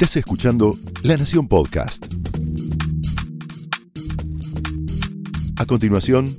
Estás 0.00 0.18
escuchando 0.18 0.76
La 1.02 1.16
Nación 1.16 1.48
Podcast. 1.48 2.06
A 5.56 5.66
continuación, 5.66 6.32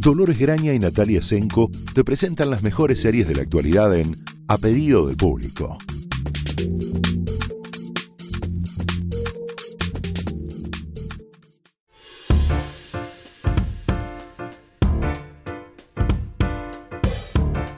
Dolores 0.00 0.36
Graña 0.36 0.72
y 0.72 0.80
Natalia 0.80 1.22
Senko 1.22 1.70
te 1.94 2.02
presentan 2.02 2.50
las 2.50 2.64
mejores 2.64 3.00
series 3.00 3.28
de 3.28 3.36
la 3.36 3.42
actualidad 3.42 3.94
en 3.94 4.16
A 4.48 4.58
pedido 4.58 5.06
del 5.06 5.16
público. 5.16 5.78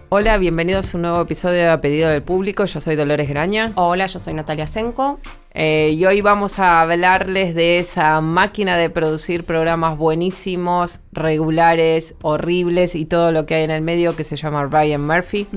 Hola, 0.09 0.39
bienvenidos 0.39 0.95
a 0.95 0.99
un 0.99 1.03
nuevo 1.03 1.21
episodio 1.21 1.57
de 1.57 1.69
A 1.69 1.81
Pedido 1.81 2.09
del 2.09 2.23
Público. 2.23 2.65
Yo 2.65 2.81
soy 2.81 2.95
Dolores 2.95 3.29
Graña. 3.29 3.73
Hola, 3.75 4.07
yo 4.07 4.21
soy 4.21 4.35
Natalia 4.35 4.69
Senko. 4.69 5.19
Eh, 5.53 5.97
y 5.97 6.05
hoy 6.05 6.21
vamos 6.21 6.61
a 6.61 6.81
hablarles 6.81 7.57
de 7.57 7.81
esa 7.81 8.21
máquina 8.21 8.77
de 8.77 8.89
producir 8.89 9.43
programas 9.43 9.99
buenísimos, 9.99 11.01
regulares, 11.11 12.15
horribles 12.23 12.95
y 12.95 13.05
todo 13.05 13.33
lo 13.33 13.47
que 13.47 13.57
hay 13.57 13.65
en 13.65 13.73
el 13.73 13.83
medio 13.83 14.15
que 14.15 14.23
se 14.23 14.37
llama 14.37 14.65
Ryan 14.67 15.05
Murphy. 15.05 15.49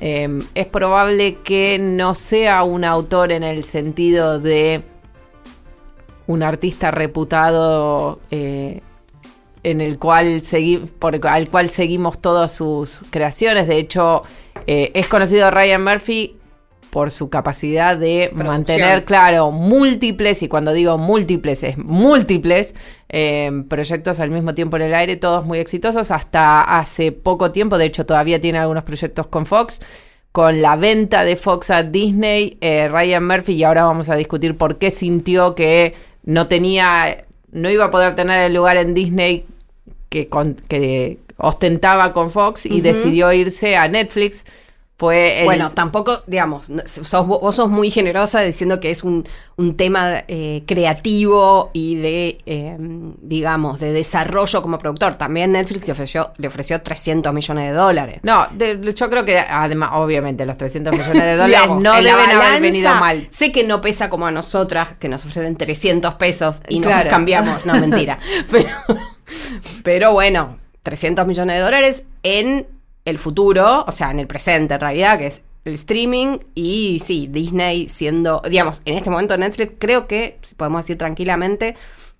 Eh, 0.00 0.40
es 0.54 0.66
probable 0.66 1.40
que 1.44 1.78
no 1.78 2.14
sea 2.14 2.62
un 2.62 2.84
autor 2.84 3.32
en 3.32 3.42
el 3.42 3.64
sentido 3.64 4.40
de 4.40 4.80
un 6.26 6.42
artista 6.42 6.90
reputado 6.90 8.18
eh, 8.30 8.80
en 9.64 9.80
el 9.80 9.98
cual 9.98 10.42
por, 10.98 11.26
al 11.26 11.48
cual 11.48 11.70
seguimos 11.70 12.20
todas 12.20 12.52
sus 12.52 13.04
creaciones. 13.10 13.66
De 13.66 13.78
hecho, 13.78 14.22
eh, 14.66 14.92
es 14.94 15.08
conocido 15.08 15.50
Ryan 15.50 15.82
Murphy 15.82 16.36
por 16.90 17.10
su 17.10 17.28
capacidad 17.28 17.96
de 17.96 18.30
mantener, 18.34 19.04
claro, 19.04 19.50
múltiples, 19.50 20.44
y 20.44 20.48
cuando 20.48 20.72
digo 20.72 20.96
múltiples, 20.96 21.64
es 21.64 21.76
múltiples 21.76 22.72
eh, 23.08 23.50
proyectos 23.68 24.20
al 24.20 24.30
mismo 24.30 24.54
tiempo 24.54 24.76
en 24.76 24.82
el 24.82 24.94
aire, 24.94 25.16
todos 25.16 25.44
muy 25.44 25.58
exitosos, 25.58 26.12
hasta 26.12 26.62
hace 26.62 27.10
poco 27.10 27.50
tiempo, 27.50 27.78
de 27.78 27.86
hecho 27.86 28.06
todavía 28.06 28.40
tiene 28.40 28.58
algunos 28.58 28.84
proyectos 28.84 29.26
con 29.26 29.44
Fox, 29.44 29.82
con 30.30 30.62
la 30.62 30.76
venta 30.76 31.24
de 31.24 31.34
Fox 31.34 31.72
a 31.72 31.82
Disney, 31.82 32.58
eh, 32.60 32.86
Ryan 32.86 33.26
Murphy, 33.26 33.54
y 33.54 33.64
ahora 33.64 33.82
vamos 33.82 34.08
a 34.08 34.14
discutir 34.14 34.56
por 34.56 34.78
qué 34.78 34.92
sintió 34.92 35.56
que 35.56 35.94
no 36.22 36.46
tenía, 36.46 37.24
no 37.50 37.70
iba 37.70 37.86
a 37.86 37.90
poder 37.90 38.14
tener 38.14 38.44
el 38.44 38.54
lugar 38.54 38.76
en 38.76 38.94
Disney 38.94 39.46
que, 40.14 41.18
ostentaba 41.36 42.12
con 42.12 42.30
Fox 42.30 42.64
y 42.66 42.80
decidió 42.80 43.32
irse 43.32 43.76
a 43.76 43.88
Netflix. 43.88 44.44
Fue 44.96 45.40
Bueno, 45.44 45.72
tampoco, 45.72 46.22
digamos, 46.28 46.70
vos 47.26 47.56
sos 47.56 47.68
muy 47.68 47.90
generosa 47.90 48.42
diciendo 48.42 48.78
que 48.78 48.92
es 48.92 49.02
un, 49.02 49.26
tema 49.76 50.22
eh, 50.28 50.62
creativo 50.68 51.70
y 51.72 51.96
de, 51.96 52.38
em, 52.46 53.14
digamos, 53.20 53.80
de 53.80 53.92
desarrollo 53.92 54.62
como 54.62 54.78
productor. 54.78 55.16
También 55.16 55.50
Netflix 55.50 55.88
le 55.88 55.92
ofreció, 55.94 56.32
le 56.36 56.46
ofreció 56.46 56.80
300 56.80 57.34
millones 57.34 57.72
de 57.72 57.76
dólares. 57.76 58.20
No, 58.22 58.46
yo 58.56 59.10
creo 59.10 59.24
que 59.24 59.40
además, 59.40 59.90
obviamente, 59.94 60.46
los 60.46 60.56
300 60.56 60.92
millones 60.92 61.24
de 61.24 61.36
dólares 61.38 61.68
no 61.80 61.94
deben 61.96 62.30
haber 62.30 62.62
venido 62.62 62.94
mal. 62.94 63.26
Sé 63.30 63.50
que 63.50 63.64
no 63.64 63.80
pesa 63.80 64.08
como 64.08 64.26
a 64.26 64.30
nosotras, 64.30 64.90
que 65.00 65.08
nos 65.08 65.24
ofrecen 65.26 65.56
300 65.56 66.14
pesos 66.14 66.62
y 66.68 66.78
nos 66.78 66.92
cambiamos. 67.06 67.66
No, 67.66 67.74
mentira. 67.80 68.20
Pero... 68.50 68.68
Pero 69.82 70.12
bueno, 70.12 70.58
300 70.82 71.26
millones 71.26 71.56
de 71.56 71.62
dólares 71.62 72.02
en 72.22 72.66
el 73.04 73.18
futuro, 73.18 73.84
o 73.86 73.92
sea, 73.92 74.10
en 74.10 74.20
el 74.20 74.26
presente 74.26 74.74
en 74.74 74.80
realidad, 74.80 75.18
que 75.18 75.26
es 75.26 75.42
el 75.64 75.74
streaming 75.74 76.38
y 76.54 77.00
sí, 77.04 77.28
Disney 77.30 77.88
siendo, 77.88 78.42
digamos, 78.48 78.82
en 78.84 78.96
este 78.96 79.10
momento 79.10 79.36
Netflix 79.36 79.74
creo 79.78 80.06
que, 80.06 80.38
podemos 80.56 80.82
decir 80.82 80.98
tranquilamente, 80.98 81.74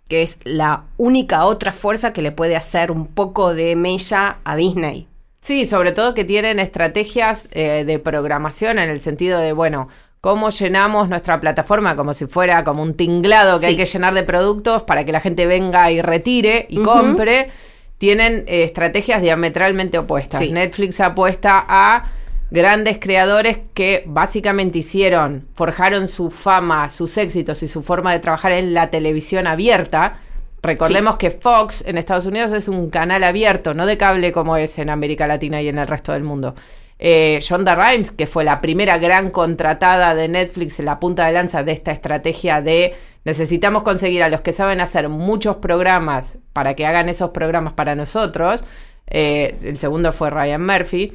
que 0.09 0.23
es 0.23 0.39
la 0.45 0.85
única 0.97 1.45
otra 1.45 1.73
fuerza 1.73 2.13
que 2.13 2.23
le 2.23 2.33
puede 2.33 2.57
hacer 2.57 2.91
un 2.91 3.07
poco 3.07 3.55
de 3.55 3.77
mella 3.77 4.39
a 4.45 4.57
Disney. 4.57 5.09
Sí, 5.41 5.67
sobre 5.67 5.93
todo 5.93 6.15
que 6.15 6.25
tienen 6.25 6.59
estrategias 6.59 7.45
eh, 7.51 7.85
de 7.87 7.99
programación 7.99 8.79
en 8.79 8.89
el 8.89 9.01
sentido 9.03 9.39
de, 9.39 9.53
bueno, 9.53 9.89
cómo 10.25 10.49
llenamos 10.49 11.11
nuestra 11.11 11.39
plataforma 11.39 11.97
como 11.97 12.15
si 12.15 12.25
fuera 12.25 12.65
como 12.65 12.83
un 12.83 12.95
tinglado 12.95 13.61
que 13.61 13.67
hay 13.67 13.77
que 13.77 13.85
llenar 13.85 14.15
de 14.15 14.23
productos 14.23 14.83
para 14.83 15.05
que 15.05 15.13
la 15.13 15.21
gente 15.21 15.47
venga 15.47 15.93
y 15.93 16.01
retire 16.01 16.65
y 16.71 16.79
compre, 16.79 17.51
tienen 17.99 18.45
eh, 18.47 18.63
estrategias 18.63 19.21
diametralmente 19.21 19.99
opuestas. 19.99 20.49
Netflix 20.49 20.99
apuesta 21.01 21.63
a 21.69 22.11
grandes 22.51 22.97
creadores 22.99 23.59
que 23.75 24.05
básicamente 24.07 24.79
hicieron, 24.79 25.47
forjaron 25.55 26.09
su 26.09 26.31
fama, 26.31 26.89
sus 26.89 27.19
éxitos 27.19 27.63
y 27.63 27.69
su 27.69 27.83
forma 27.83 28.11
de 28.11 28.21
trabajar 28.21 28.53
en 28.53 28.73
la 28.73 28.89
televisión 28.89 29.47
abierta. 29.47 30.21
Recordemos 30.63 31.19
que 31.19 31.33
Fox 31.33 31.85
en 31.87 31.99
Estados 31.99 32.25
Unidos 32.25 32.51
es 32.55 32.69
un 32.69 32.89
canal 32.89 33.25
abierto, 33.25 33.75
no 33.75 33.85
de 33.85 33.99
cable 33.99 34.33
como 34.33 34.57
es 34.57 34.79
en 34.79 34.89
América 34.89 35.27
Latina 35.27 35.61
y 35.61 35.69
en 35.69 35.77
el 35.77 35.87
resto 35.87 36.13
del 36.13 36.25
mundo. 36.25 36.55
Eh, 36.99 37.41
Shonda 37.43 37.75
Rhimes, 37.75 38.11
que 38.11 38.27
fue 38.27 38.45
la 38.45 38.61
primera 38.61 38.99
gran 38.99 39.31
contratada 39.31 40.15
de 40.15 40.29
Netflix 40.29 40.79
en 40.79 40.87
la 40.87 41.01
punta 41.01 41.27
de 41.27 41.33
lanza 41.33 41.63
de 41.65 41.73
esta 41.73 41.91
estrategia 41.91 42.63
de 42.63 42.95
necesitamos 43.25 43.83
conseguir 43.83 44.23
a 44.23 44.29
los 44.29 44.43
que 44.43 44.53
saben 44.53 44.81
hacer 44.81 45.09
muchos 45.09 45.57
programas 45.57 46.39
para 46.53 46.75
que 46.75 46.87
hagan 46.87 47.09
esos 47.09 47.31
programas 47.31 47.73
para 47.73 47.95
nosotros. 47.95 48.63
Eh, 49.07 49.57
el 49.63 49.77
segundo 49.77 50.13
fue 50.13 50.31
Ryan 50.31 50.65
Murphy. 50.65 51.13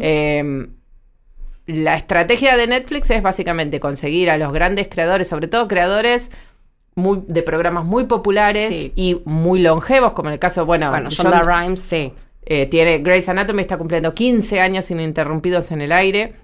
Em, 0.00 0.74
la 1.66 1.96
estrategia 1.96 2.56
de 2.56 2.66
Netflix 2.66 3.10
es 3.10 3.22
básicamente 3.22 3.80
conseguir 3.80 4.30
a 4.30 4.38
los 4.38 4.52
grandes 4.52 4.88
creadores, 4.88 5.28
sobre 5.28 5.48
todo 5.48 5.68
creadores 5.68 6.30
de 6.94 7.42
programas 7.42 7.84
muy 7.84 8.04
populares 8.04 8.90
y 8.94 9.22
muy 9.24 9.62
longevos, 9.62 10.12
como 10.12 10.28
en 10.28 10.34
el 10.34 10.38
caso, 10.38 10.66
bueno, 10.66 10.90
bueno 10.90 11.08
Shonda 11.08 11.42
Rhimes, 11.42 11.80
sí. 11.80 12.12
Eh, 12.44 12.66
tiene 12.66 12.98
Grey's 12.98 13.28
Anatomy 13.28 13.62
está 13.62 13.78
cumpliendo 13.78 14.14
15 14.14 14.60
años 14.60 14.90
ininterrumpidos 14.90 15.70
en 15.70 15.80
el 15.80 15.92
aire. 15.92 16.34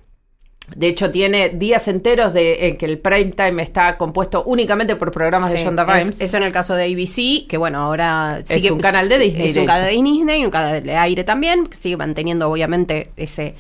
De 0.77 0.87
hecho, 0.87 1.11
tiene 1.11 1.49
días 1.49 1.89
enteros 1.89 2.35
de 2.35 2.69
en 2.69 2.77
que 2.77 2.85
el 2.85 2.99
prime 2.99 3.33
time 3.33 3.63
está 3.63 3.97
compuesto 3.97 4.45
únicamente 4.45 4.97
por 4.97 5.11
programas 5.11 5.51
de 5.51 5.65
Shonda 5.65 5.85
Rhimes. 5.85 6.21
eso 6.21 6.37
en 6.37 6.43
el 6.43 6.53
caso 6.53 6.75
de 6.75 6.85
ABC, 6.85 7.49
que 7.49 7.57
bueno, 7.57 7.81
ahora 7.81 8.43
es 8.47 8.71
un 8.71 8.79
canal 8.79 9.09
de 9.09 9.19
Disney. 9.19 9.47
Es 9.47 9.57
un 9.57 9.65
canal 9.65 9.87
de 9.87 9.91
Disney, 9.93 10.45
un 10.45 10.51
canal 10.51 10.83
de 10.83 10.95
aire 10.95 11.25
también, 11.25 11.67
que 11.67 11.77
sigue 11.77 11.97
manteniendo 11.97 12.51
obviamente 12.51 13.11
ese 13.17 13.55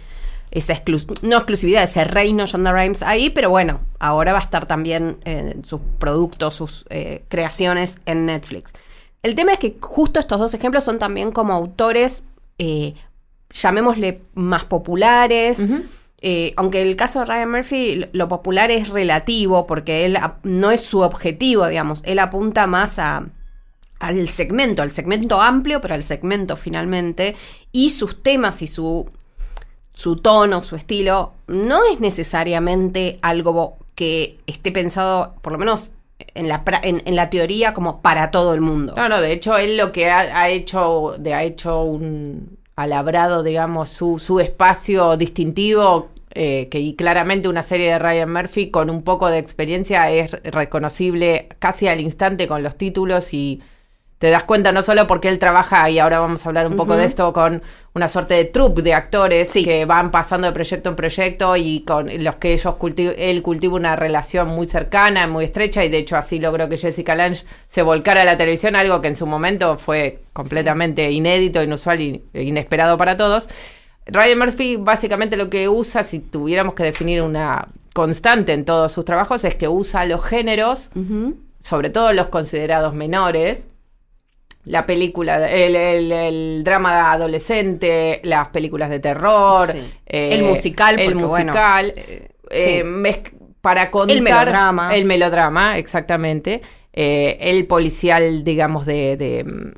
esa 0.50 0.74
no 1.22 1.36
exclusividad, 1.36 1.82
ese 1.82 2.04
reino 2.04 2.46
Shonda 2.46 2.72
Rhimes 2.72 3.02
ahí, 3.02 3.30
pero 3.30 3.50
bueno, 3.50 3.80
ahora 3.98 4.32
va 4.32 4.38
a 4.38 4.42
estar 4.42 4.66
también 4.66 5.18
eh, 5.24 5.56
sus 5.62 5.80
productos, 5.98 6.54
sus 6.54 6.86
eh, 6.90 7.24
creaciones 7.28 7.98
en 8.06 8.26
Netflix. 8.26 8.72
El 9.22 9.34
tema 9.34 9.52
es 9.52 9.58
que 9.58 9.76
justo 9.80 10.20
estos 10.20 10.38
dos 10.38 10.54
ejemplos 10.54 10.84
son 10.84 10.98
también 10.98 11.32
como 11.32 11.52
autores, 11.52 12.22
eh, 12.58 12.94
llamémosle 13.50 14.22
más 14.34 14.64
populares. 14.64 15.60
Eh, 16.20 16.52
aunque 16.56 16.82
el 16.82 16.96
caso 16.96 17.20
de 17.20 17.26
Ryan 17.26 17.50
Murphy, 17.50 18.06
lo 18.12 18.28
popular 18.28 18.70
es 18.72 18.88
relativo 18.88 19.66
porque 19.66 20.04
él 20.04 20.18
no 20.42 20.70
es 20.70 20.82
su 20.82 21.00
objetivo, 21.00 21.66
digamos. 21.66 22.02
Él 22.04 22.18
apunta 22.18 22.66
más 22.66 22.98
a, 22.98 23.26
al 24.00 24.28
segmento, 24.28 24.82
al 24.82 24.90
segmento 24.90 25.40
amplio, 25.40 25.80
pero 25.80 25.94
al 25.94 26.02
segmento 26.02 26.56
finalmente. 26.56 27.36
Y 27.70 27.90
sus 27.90 28.22
temas 28.22 28.62
y 28.62 28.66
su, 28.66 29.08
su 29.92 30.16
tono, 30.16 30.62
su 30.62 30.76
estilo, 30.76 31.34
no 31.46 31.84
es 31.84 32.00
necesariamente 32.00 33.18
algo 33.22 33.78
que 33.94 34.38
esté 34.46 34.72
pensado, 34.72 35.34
por 35.40 35.52
lo 35.52 35.58
menos 35.58 35.92
en 36.34 36.48
la, 36.48 36.62
en, 36.82 37.16
la 37.16 37.30
teoría 37.30 37.72
como 37.72 38.02
para 38.02 38.30
todo 38.30 38.54
el 38.54 38.60
mundo. 38.60 38.94
No, 38.96 39.08
no, 39.08 39.20
de 39.20 39.32
hecho 39.32 39.56
él 39.56 39.76
lo 39.76 39.92
que 39.92 40.10
ha, 40.10 40.48
hecho, 40.48 41.14
de, 41.18 41.34
ha 41.34 41.42
hecho 41.44 41.82
un, 41.82 42.58
alabrado, 42.76 43.42
digamos, 43.42 43.90
su, 43.90 44.18
su 44.18 44.40
espacio 44.40 45.16
distintivo, 45.16 46.08
eh, 46.34 46.68
que 46.70 46.78
y 46.78 46.94
claramente 46.94 47.48
una 47.48 47.62
serie 47.62 47.90
de 47.90 47.98
Ryan 47.98 48.32
Murphy 48.32 48.70
con 48.70 48.90
un 48.90 49.02
poco 49.02 49.30
de 49.30 49.38
experiencia 49.38 50.10
es 50.10 50.32
reconocible 50.44 51.48
casi 51.58 51.88
al 51.88 52.00
instante 52.00 52.46
con 52.46 52.62
los 52.62 52.76
títulos 52.76 53.32
y 53.32 53.60
te 54.18 54.30
das 54.30 54.42
cuenta 54.42 54.72
no 54.72 54.82
solo 54.82 55.06
porque 55.06 55.28
él 55.28 55.38
trabaja, 55.38 55.88
y 55.90 56.00
ahora 56.00 56.18
vamos 56.18 56.44
a 56.44 56.48
hablar 56.48 56.66
un 56.66 56.74
poco 56.74 56.96
de 56.96 57.04
esto, 57.04 57.32
con 57.32 57.62
una 57.94 58.08
suerte 58.08 58.34
de 58.34 58.44
troupe 58.44 58.82
de 58.82 58.92
actores 58.92 59.52
que 59.52 59.84
van 59.84 60.10
pasando 60.10 60.48
de 60.48 60.52
proyecto 60.52 60.88
en 60.88 60.96
proyecto 60.96 61.56
y 61.56 61.80
con 61.80 62.10
los 62.24 62.34
que 62.36 62.52
ellos 62.52 62.74
él 63.16 63.42
cultiva 63.42 63.74
una 63.76 63.94
relación 63.94 64.48
muy 64.48 64.66
cercana, 64.66 65.28
muy 65.28 65.44
estrecha, 65.44 65.84
y 65.84 65.88
de 65.88 65.98
hecho 65.98 66.16
así 66.16 66.40
logró 66.40 66.68
que 66.68 66.76
Jessica 66.76 67.14
Lange 67.14 67.44
se 67.68 67.82
volcara 67.82 68.22
a 68.22 68.24
la 68.24 68.36
televisión, 68.36 68.74
algo 68.74 69.00
que 69.00 69.08
en 69.08 69.16
su 69.16 69.26
momento 69.26 69.78
fue 69.78 70.20
completamente 70.32 71.10
inédito, 71.12 71.62
inusual 71.62 72.00
e 72.00 72.42
inesperado 72.42 72.98
para 72.98 73.16
todos. 73.16 73.48
Ryan 74.06 74.38
Murphy 74.38 74.76
básicamente 74.76 75.36
lo 75.36 75.48
que 75.48 75.68
usa, 75.68 76.02
si 76.02 76.18
tuviéramos 76.18 76.74
que 76.74 76.82
definir 76.82 77.22
una 77.22 77.68
constante 77.94 78.52
en 78.52 78.64
todos 78.64 78.90
sus 78.90 79.04
trabajos, 79.04 79.44
es 79.44 79.54
que 79.54 79.68
usa 79.68 80.06
los 80.06 80.24
géneros, 80.24 80.90
sobre 81.60 81.90
todo 81.90 82.12
los 82.12 82.28
considerados 82.28 82.94
menores, 82.94 83.66
la 84.68 84.86
película, 84.86 85.50
el, 85.50 85.74
el, 86.12 86.62
drama 86.64 87.12
adolescente, 87.12 88.20
las 88.24 88.48
películas 88.48 88.90
de 88.90 89.00
terror, 89.00 89.66
el 90.06 90.42
musical, 90.44 91.00
el 91.00 91.14
musical, 91.14 91.92
eh, 91.96 92.28
eh, 92.50 92.84
para 93.60 93.90
contar... 93.90 94.16
El 94.16 94.22
melodrama. 94.22 94.94
El 94.94 95.04
melodrama, 95.04 95.78
exactamente. 95.78 96.62
Eh, 96.92 97.38
el 97.40 97.66
policial, 97.66 98.44
digamos, 98.44 98.84
de, 98.86 99.16
de, 99.16 99.72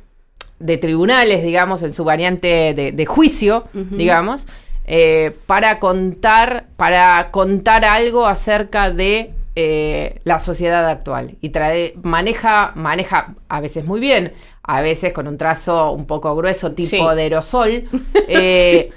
de 0.59 0.77
tribunales, 0.77 1.43
digamos, 1.43 1.83
en 1.83 1.93
su 1.93 2.05
variante 2.05 2.75
de, 2.75 2.93
de 2.93 3.07
juicio, 3.07 3.65
digamos, 3.73 4.47
eh, 4.87 5.33
para 5.47 5.79
contar, 5.79 6.67
para 6.77 7.31
contar 7.31 7.85
algo 7.85 8.27
acerca 8.27 8.91
de 8.91 9.33
eh, 9.57 10.21
la 10.25 10.41
sociedad 10.41 10.89
actual. 10.89 11.37
Y 11.41 11.51
trae, 11.51 11.95
maneja, 12.03 12.73
maneja 12.75 13.35
a 13.49 13.61
veces 13.61 13.85
muy 13.85 14.01
bien, 14.01 14.33
a 14.63 14.83
veces 14.83 15.13
con 15.13 15.27
un 15.27 15.37
trazo 15.39 15.93
un 15.93 16.07
poco 16.07 16.35
grueso, 16.37 16.73
tipo 16.73 16.89
Sí. 16.89 16.99
de 17.17 17.23
aerosol. 17.23 17.89
eh, 18.29 18.91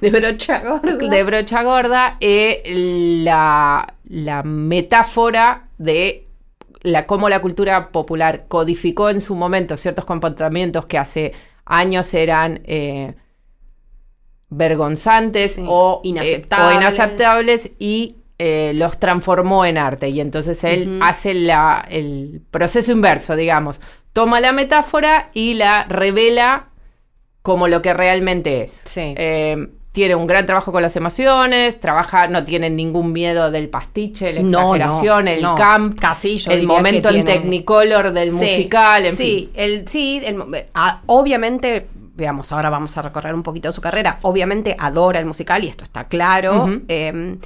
De 0.00 0.10
brocha 0.10 0.60
gorda. 0.60 0.96
de 1.08 1.22
brocha 1.24 1.62
gorda 1.62 2.16
eh, 2.20 2.62
la, 3.22 3.94
la 4.04 4.42
metáfora 4.42 5.68
de 5.78 6.26
la, 6.82 7.06
cómo 7.06 7.28
la 7.28 7.40
cultura 7.40 7.88
popular 7.90 8.44
codificó 8.48 9.08
en 9.10 9.20
su 9.20 9.34
momento 9.34 9.76
ciertos 9.76 10.04
comportamientos 10.04 10.86
que 10.86 10.98
hace 10.98 11.32
años 11.64 12.12
eran 12.14 12.60
eh, 12.64 13.14
vergonzantes 14.50 15.54
Sí, 15.54 15.64
o, 15.66 16.00
eh, 16.04 16.08
inaceptables. 16.08 16.74
o 16.76 16.80
inaceptables 16.80 17.70
y 17.78 18.16
eh, 18.38 18.72
los 18.74 18.98
transformó 18.98 19.64
en 19.64 19.78
arte. 19.78 20.08
Y 20.08 20.20
entonces 20.20 20.62
él 20.64 20.98
hace 21.02 21.34
la- 21.34 21.86
el 21.88 22.42
proceso 22.50 22.92
inverso, 22.92 23.36
digamos. 23.36 23.80
Toma 24.14 24.40
la 24.40 24.52
metáfora 24.52 25.28
y 25.34 25.52
la 25.54 25.84
revela 25.84 26.68
como 27.42 27.68
lo 27.68 27.82
que 27.82 27.92
realmente 27.92 28.62
es. 28.62 28.82
Sí. 28.86 29.12
Eh, 29.18 29.68
tiene 29.92 30.14
un 30.14 30.26
gran 30.26 30.46
trabajo 30.46 30.72
con 30.72 30.82
las 30.82 30.96
emociones, 30.96 31.78
trabaja, 31.78 32.26
no 32.26 32.42
tiene 32.44 32.68
ningún 32.70 33.12
miedo 33.12 33.50
del 33.50 33.68
pastiche, 33.68 34.32
la 34.32 34.42
No, 34.42 34.74
exageración, 34.74 35.24
no, 35.26 35.30
el 35.30 35.42
no. 35.42 35.54
camp, 35.54 36.00
Casi 36.00 36.38
yo 36.38 36.50
el 36.52 36.66
momento 36.66 37.10
en 37.10 37.14
tiene- 37.24 37.32
Technicolor 37.32 38.12
del 38.12 38.30
Sí, 38.30 38.34
musical, 38.36 39.06
en 39.06 39.16
sí, 39.16 39.24
fin. 39.24 39.50
El, 39.54 39.86
sí, 39.88 40.20
el 40.24 40.42
ah, 40.74 41.00
obviamente, 41.06 41.86
veamos, 42.16 42.50
ahora 42.52 42.70
vamos 42.70 42.96
a 42.98 43.02
recorrer 43.02 43.34
un 43.34 43.42
poquito 43.42 43.72
su 43.72 43.80
carrera. 43.80 44.18
Obviamente 44.22 44.74
adora 44.78 45.20
el 45.20 45.26
musical 45.26 45.62
y 45.64 45.68
esto 45.68 45.84
está 45.84 46.08
claro. 46.08 46.80
Eh, 46.88 47.36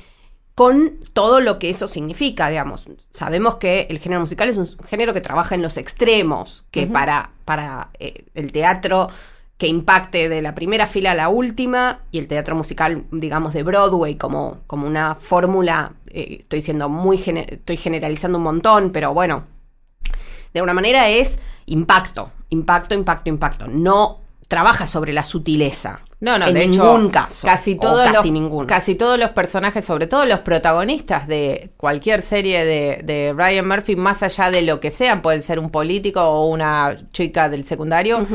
con 0.58 0.99
todo 1.12 1.38
lo 1.38 1.60
que 1.60 1.70
eso 1.70 1.87
significa, 1.87 2.49
digamos. 2.49 2.88
Sabemos 3.12 3.58
que 3.58 3.87
el 3.90 4.00
género 4.00 4.22
musical 4.22 4.49
es 4.49 4.56
un 4.56 4.66
género 4.88 5.14
que 5.14 5.20
trabaja 5.20 5.55
en 5.55 5.62
los 5.62 5.76
extremos, 5.76 6.64
que 6.72 6.88
para, 6.88 7.31
para 7.44 7.90
eh, 8.00 8.25
el 8.34 8.50
teatro 8.50 9.08
que 9.56 9.69
impacte 9.69 10.28
de 10.28 10.43
la 10.43 10.56
primera 10.56 10.88
fila 10.88 11.12
a 11.12 11.14
la 11.14 11.28
última 11.28 12.00
y 12.10 12.19
el 12.19 12.26
teatro 12.26 12.56
musical, 12.56 13.05
digamos, 13.12 13.52
de 13.52 13.62
Broadway 13.62 14.16
como, 14.16 14.58
como 14.66 14.88
una 14.88 15.14
fórmula, 15.14 15.93
eh, 16.08 16.38
estoy 16.40 16.60
siendo 16.60 16.88
muy, 16.88 17.22
estoy 17.25 17.76
generalizando 17.76 18.38
un 18.38 18.44
montón, 18.44 18.90
pero 18.90 19.14
bueno, 19.14 19.44
de 20.52 20.58
alguna 20.58 20.75
manera 20.75 21.08
es 21.08 21.38
impacto, 21.66 22.32
impacto, 22.50 22.96
impacto, 22.96 23.28
impacto. 23.28 23.69
No 23.69 24.22
trabaja 24.48 24.86
sobre 24.86 25.12
la 25.12 25.22
sutileza. 25.22 26.00
No, 26.20 26.38
no, 26.38 26.46
en 26.48 26.54
de 26.54 26.64
hecho, 26.64 26.82
ningún 26.82 27.10
caso. 27.10 27.46
Casi 27.46 27.76
todos, 27.76 28.02
casi 28.06 28.28
los, 28.28 28.30
ninguno. 28.32 28.66
casi 28.66 28.94
todos 28.96 29.18
los 29.18 29.30
personajes, 29.30 29.84
sobre 29.84 30.06
todo 30.06 30.24
los 30.26 30.40
protagonistas 30.40 31.28
de 31.28 31.70
cualquier 31.76 32.22
serie 32.22 32.64
de, 32.64 33.02
de 33.04 33.32
Ryan 33.36 33.68
Murphy, 33.68 33.94
más 33.94 34.22
allá 34.22 34.50
de 34.50 34.62
lo 34.62 34.80
que 34.80 34.90
sean, 34.90 35.22
pueden 35.22 35.42
ser 35.42 35.58
un 35.58 35.70
político 35.70 36.20
o 36.22 36.48
una 36.48 36.96
chica 37.12 37.48
del 37.48 37.64
secundario, 37.66 38.26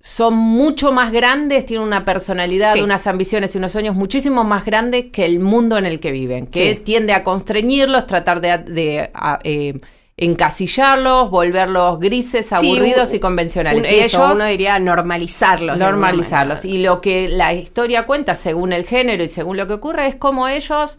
son 0.00 0.34
mucho 0.34 0.92
más 0.92 1.10
grandes, 1.10 1.66
tienen 1.66 1.86
una 1.86 2.04
personalidad, 2.04 2.74
Sí. 2.74 2.80
unas 2.82 3.06
ambiciones 3.06 3.54
y 3.54 3.58
unos 3.58 3.72
sueños 3.72 3.96
muchísimo 3.96 4.44
más 4.44 4.64
grandes 4.64 5.06
que 5.12 5.24
el 5.24 5.40
mundo 5.40 5.76
en 5.76 5.86
el 5.86 5.98
que 6.00 6.12
viven, 6.12 6.46
que 6.46 6.74
Sí. 6.74 6.80
tiende 6.84 7.12
a 7.14 7.24
constreñirlos, 7.24 8.06
tratar 8.06 8.40
de, 8.40 8.58
de, 8.58 9.10
a, 9.12 9.40
eh, 9.42 9.80
encasillarlos, 10.20 11.30
volverlos 11.30 11.98
grises, 12.00 12.46
Sí, 12.46 12.54
aburridos 12.54 13.10
un- 13.10 13.16
y 13.16 13.18
convencionales. 13.20 13.78
Un- 13.80 13.86
y 13.86 13.98
eso, 14.00 14.18
ellos 14.18 14.34
uno 14.36 14.44
diría 14.46 14.78
normalizarlos. 14.78 15.78
normalizarlos. 15.78 16.64
Y 16.64 16.78
lo 16.82 17.00
que 17.00 17.28
la 17.28 17.54
historia 17.54 18.04
cuenta, 18.04 18.34
según 18.34 18.72
el 18.72 18.84
género 18.84 19.22
y 19.24 19.28
según 19.28 19.56
lo 19.56 19.66
que 19.66 19.74
ocurre, 19.74 20.06
es 20.08 20.16
cómo 20.16 20.48
ellos 20.48 20.98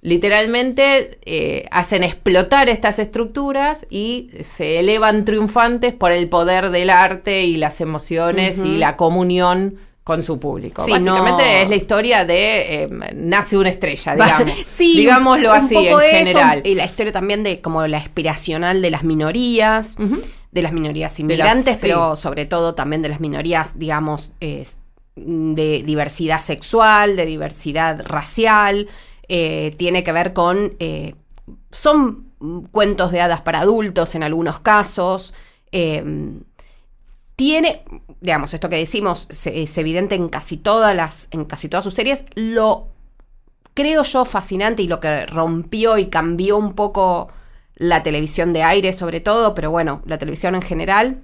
literalmente 0.00 1.18
eh, 1.24 1.66
hacen 1.70 2.02
explotar 2.02 2.68
estas 2.68 2.98
estructuras 2.98 3.86
y 3.88 4.30
se 4.42 4.80
elevan 4.80 5.24
triunfantes 5.24 5.94
por 5.94 6.10
el 6.12 6.28
poder 6.28 6.70
del 6.70 6.90
arte 6.90 7.44
y 7.44 7.56
las 7.56 7.80
emociones 7.80 8.58
y 8.58 8.76
la 8.78 8.96
comunión 8.96 9.76
con 10.04 10.22
su 10.22 10.40
público. 10.40 10.84
Sí, 10.84 10.90
Básicamente 10.90 11.42
no- 11.42 11.48
es 11.62 11.68
la 11.68 11.76
historia 11.76 12.24
de 12.24 12.82
eh, 12.84 12.88
nace 13.14 13.56
una 13.56 13.68
estrella, 13.68 14.14
digamos. 14.14 14.52
sí, 14.66 14.96
Digámoslo 14.96 15.50
un 15.50 15.56
así 15.56 15.74
poco 15.74 16.00
en 16.00 16.16
eso, 16.16 16.38
general. 16.38 16.62
Y 16.66 16.74
la 16.74 16.84
historia 16.86 17.12
también 17.12 17.42
de 17.44 17.60
como 17.60 17.86
la 17.86 17.98
aspiracional 17.98 18.82
de 18.82 18.90
las 18.90 19.04
minorías, 19.04 19.96
de 20.50 20.62
las 20.62 20.72
minorías 20.72 21.18
inmigrantes, 21.20 21.78
pero 21.80 22.16
sobre 22.16 22.46
todo 22.46 22.74
también 22.74 23.00
de 23.02 23.08
las 23.10 23.20
minorías, 23.20 23.78
digamos, 23.78 24.32
eh, 24.40 24.66
de 25.14 25.82
diversidad 25.84 26.40
sexual, 26.40 27.16
de 27.16 27.26
diversidad 27.26 28.02
racial. 28.06 28.88
eh, 29.28 29.70
tiene 29.78 30.02
que 30.02 30.10
ver 30.12 30.32
con. 30.32 30.74
eh, 30.80 31.14
son 31.70 32.26
cuentos 32.72 33.12
de 33.12 33.20
hadas 33.20 33.40
para 33.42 33.60
adultos 33.60 34.14
en 34.16 34.24
algunos 34.24 34.58
casos. 34.58 35.32
Tiene, 37.44 37.82
digamos, 38.20 38.54
esto 38.54 38.68
que 38.68 38.76
decimos 38.76 39.26
se- 39.28 39.62
es 39.64 39.76
evidente 39.76 40.14
en 40.14 40.28
casi 40.28 40.56
todas 40.56 40.94
las, 40.94 41.26
en 41.32 41.44
casi 41.44 41.68
todas 41.68 41.82
sus 41.82 41.92
series. 41.94 42.24
Lo 42.36 42.86
creo 43.74 44.04
yo 44.04 44.24
fascinante 44.24 44.84
y 44.84 44.86
lo 44.86 45.00
que 45.00 45.26
rompió 45.26 45.98
y 45.98 46.06
cambió 46.06 46.56
un 46.56 46.74
poco 46.74 47.30
la 47.74 48.04
televisión 48.04 48.52
de 48.52 48.62
aire 48.62 48.92
sobre 48.92 49.18
todo, 49.20 49.56
pero 49.56 49.72
bueno, 49.72 50.02
la 50.06 50.18
televisión 50.18 50.54
en 50.54 50.62
general, 50.62 51.20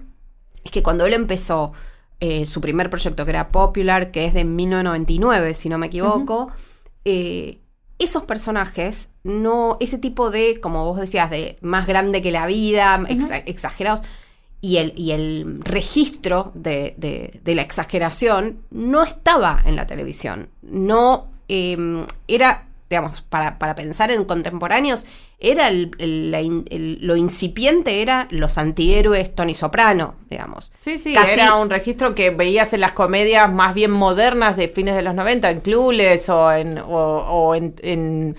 es 0.65 0.73
que 0.73 0.83
cuando 0.83 1.07
él 1.07 1.15
empezó 1.15 1.73
eh, 2.19 2.45
su 2.47 2.61
primer 2.61 2.91
proyecto 2.91 3.25
que 3.25 3.31
era 3.31 3.51
Popular, 3.51 4.11
que 4.11 4.25
es 4.25 4.35
de 4.35 4.43
1999, 4.45 5.55
si 5.55 5.69
no 5.69 5.79
me 5.79 5.87
equivoco, 5.87 6.49
eh, 7.05 7.61
esos 8.01 8.25
personajes, 8.25 9.11
no, 9.23 9.77
ese 9.79 9.99
tipo 9.99 10.33
de, 10.33 10.59
como 10.61 10.85
vos 10.85 10.99
decías, 10.99 11.31
de 11.31 11.59
más 11.61 11.87
grande 11.87 12.23
que 12.23 12.33
la 12.33 12.47
vida, 12.47 12.99
exa- 13.09 13.45
exagerados, 13.47 14.03
y 14.61 14.79
el, 14.79 14.93
y 14.97 15.13
el 15.13 15.61
registro 15.63 16.51
de, 16.55 16.95
de- 16.97 17.41
de 17.45 17.55
la 17.55 17.63
exageración 17.63 18.59
no 18.71 19.03
estaba 19.03 19.63
en 19.65 19.77
la 19.77 19.87
televisión. 19.87 20.49
No 20.63 21.29
eh, 21.49 22.05
era, 22.27 22.65
digamos, 22.91 23.23
para, 23.23 23.59
para 23.59 23.75
pensar 23.75 24.11
en 24.11 24.25
contemporáneos, 24.25 25.07
era 25.41 25.69
el- 25.69 25.93
el- 25.99 26.31
la 26.33 26.43
in- 26.43 26.65
el- 26.71 26.99
lo 27.01 27.15
incipiente 27.17 28.03
era 28.03 28.27
los 28.31 28.59
antihéroes 28.59 29.35
Tony 29.35 29.55
Soprano, 29.55 30.17
digamos. 30.29 30.73
Sí, 30.81 30.99
sí, 30.99 31.15
Casi- 31.15 31.33
era 31.35 31.55
un 31.55 31.71
registro 31.71 32.15
que 32.17 32.31
veías 32.31 32.73
en 32.73 32.81
las 32.81 32.93
comedias 32.93 33.51
más 33.53 33.73
bien 33.75 33.93
modernas 33.93 34.57
de 34.57 34.67
fines 34.69 34.97
de 34.97 35.03
los 35.03 35.15
90, 35.15 35.51
en 35.51 35.61
Clueless 35.61 36.29
o 36.29 36.51
en, 36.53 36.79
o, 36.79 36.85
o 36.89 37.55
en, 37.55 37.75
en- 37.83 38.37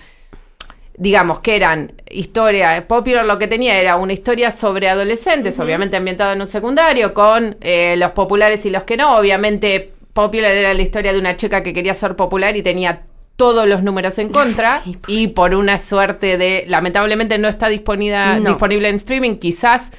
digamos, 1.00 1.40
que 1.40 1.56
eran 1.56 1.92
historias, 2.10 2.82
Popular 2.84 3.24
lo 3.24 3.38
que 3.38 3.48
tenía 3.48 3.80
era 3.80 3.96
una 3.96 4.12
historia 4.12 4.50
sobre 4.50 4.86
adolescentes, 4.88 5.58
obviamente 5.58 5.96
ambientada 5.96 6.34
en 6.34 6.42
un 6.42 6.46
secundario, 6.46 7.14
con 7.14 7.56
eh, 7.62 7.94
los 7.96 8.10
populares 8.12 8.66
y 8.66 8.70
los 8.70 8.82
que 8.84 8.96
no, 8.98 9.16
obviamente 9.16 9.92
Popular 10.12 10.50
era 10.52 10.74
la 10.74 10.82
historia 10.82 11.12
de 11.14 11.18
una 11.18 11.36
chica 11.36 11.62
que 11.62 11.72
quería 11.72 11.94
ser 11.94 12.16
popular 12.16 12.54
y 12.56 12.62
tenía 12.62 13.02
todos 13.36 13.66
los 13.66 13.82
números 13.82 14.18
en 14.18 14.28
contra 14.40 14.82
Sí, 14.84 14.96
por- 14.96 15.10
y 15.10 15.28
por 15.28 15.54
una 15.54 15.78
suerte 15.78 16.36
de, 16.36 16.64
lamentablemente 16.68 17.38
no 17.38 17.48
está 17.48 17.68
disponible, 17.68 18.18
No. 18.40 18.50
disponible 18.50 18.88
en 18.90 18.96
streaming, 18.96 19.36
quizás 19.36 19.92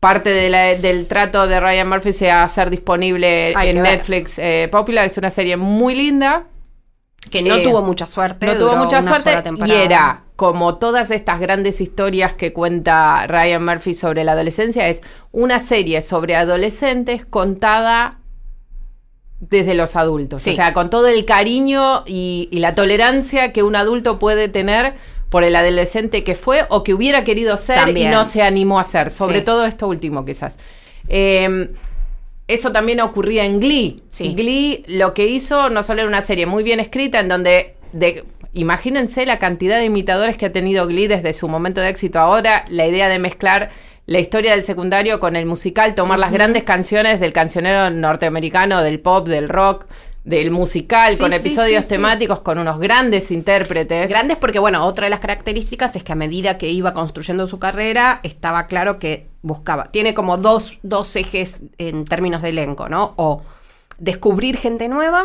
parte 0.00 0.28
de 0.30 0.50
la- 0.50 0.74
del 0.74 1.06
trato 1.06 1.46
de 1.46 1.60
Ryan 1.60 1.88
Murphy 1.88 2.12
sea 2.12 2.42
hacer 2.42 2.68
disponible 2.70 3.54
Hay 3.56 3.70
en. 3.70 3.82
Netflix 3.82 4.38
eh, 4.38 4.68
Popular. 4.70 5.06
Es 5.06 5.16
una 5.16 5.30
serie 5.30 5.56
muy 5.56 5.94
linda. 5.94 6.44
Que 7.28 7.42
no 7.42 7.56
Eh, 7.56 7.62
tuvo 7.62 7.82
mucha 7.82 8.06
suerte. 8.06 8.46
No 8.46 8.54
tuvo 8.56 8.76
mucha 8.76 9.02
suerte 9.02 9.42
y 9.66 9.72
era 9.72 10.22
como 10.36 10.78
todas 10.78 11.10
estas 11.10 11.38
grandes 11.38 11.80
historias 11.82 12.32
que 12.32 12.52
cuenta 12.54 13.26
Ryan 13.26 13.62
Murphy 13.64 13.92
sobre 13.92 14.24
la 14.24 14.32
adolescencia, 14.32 14.88
es 14.88 15.02
una 15.32 15.58
serie 15.58 16.00
sobre 16.00 16.34
adolescentes 16.34 17.26
contada 17.26 18.16
desde 19.38 19.74
los 19.74 19.96
adultos. 19.96 20.42
Sí. 20.42 20.50
O 20.50 20.54
sea, 20.54 20.72
con 20.72 20.88
todo 20.90 21.08
el 21.08 21.24
cariño 21.26 22.04
y, 22.06 22.48
y 22.50 22.58
la 22.60 22.74
tolerancia 22.74 23.52
que 23.52 23.62
un 23.62 23.76
adulto 23.76 24.18
puede 24.18 24.48
tener 24.48 24.94
por 25.28 25.44
el 25.44 25.54
adolescente 25.56 26.24
que 26.24 26.34
fue 26.34 26.64
o 26.70 26.82
que 26.84 26.94
hubiera 26.94 27.22
querido 27.22 27.56
ser 27.58 27.76
También. 27.76 28.08
y 28.08 28.14
no 28.14 28.24
se 28.24 28.42
animó 28.42 28.80
a 28.80 28.84
ser. 28.84 29.10
Sobre 29.10 29.40
Sí. 29.40 29.44
todo 29.44 29.64
esto 29.66 29.88
último, 29.88 30.24
quizás. 30.24 30.58
Eh, 31.08 31.70
eso 32.54 32.72
también 32.72 33.00
ocurría 33.00 33.44
en 33.44 33.60
Glee. 33.60 34.02
Sí. 34.08 34.34
Glee 34.34 34.84
lo 34.86 35.14
que 35.14 35.26
hizo 35.26 35.70
no 35.70 35.82
solo 35.82 36.00
era 36.00 36.08
una 36.08 36.22
serie 36.22 36.46
muy 36.46 36.62
bien 36.62 36.80
escrita, 36.80 37.20
en 37.20 37.28
donde, 37.28 37.74
de, 37.92 38.24
imagínense 38.52 39.26
la 39.26 39.38
cantidad 39.38 39.78
de 39.78 39.84
imitadores 39.84 40.36
que 40.36 40.46
ha 40.46 40.52
tenido 40.52 40.86
Glee 40.86 41.06
desde 41.06 41.32
su 41.32 41.48
momento 41.48 41.80
de 41.80 41.88
éxito 41.88 42.18
ahora, 42.18 42.64
la 42.68 42.86
idea 42.86 43.08
de 43.08 43.18
mezclar 43.18 43.70
la 44.06 44.18
historia 44.18 44.52
del 44.52 44.64
secundario 44.64 45.20
con 45.20 45.36
el 45.36 45.46
musical, 45.46 45.94
tomar 45.94 46.18
las 46.18 46.32
grandes 46.32 46.64
canciones 46.64 47.20
del 47.20 47.32
cancionero 47.32 47.90
norteamericano, 47.90 48.82
del 48.82 48.98
pop, 48.98 49.28
del 49.28 49.48
rock, 49.48 49.86
del 50.24 50.50
musical, 50.50 51.14
Sí, 51.14 51.20
con 51.20 51.30
sí, 51.30 51.36
episodios 51.38 51.84
sí, 51.86 51.90
temáticos, 51.94 52.40
con 52.40 52.58
unos 52.58 52.78
grandes 52.78 53.30
intérpretes. 53.30 54.08
Grandes 54.08 54.36
porque, 54.36 54.58
bueno, 54.58 54.84
otra 54.84 55.04
de 55.06 55.10
las 55.10 55.20
características 55.20 55.96
es 55.96 56.04
que 56.04 56.12
a 56.12 56.16
medida 56.16 56.58
que 56.58 56.68
iba 56.68 56.92
construyendo 56.92 57.46
su 57.46 57.58
carrera, 57.58 58.20
estaba 58.22 58.66
claro 58.66 58.98
que 58.98 59.26
buscaba. 59.42 59.84
Tiene 59.86 60.14
como 60.14 60.36
dos, 60.36 60.78
dos 60.82 61.16
ejes 61.16 61.62
en 61.78 62.04
términos 62.04 62.42
de 62.42 62.50
elenco, 62.50 62.88
¿no? 62.88 63.14
O 63.16 63.42
descubrir 63.98 64.56
gente 64.56 64.88
nueva, 64.88 65.24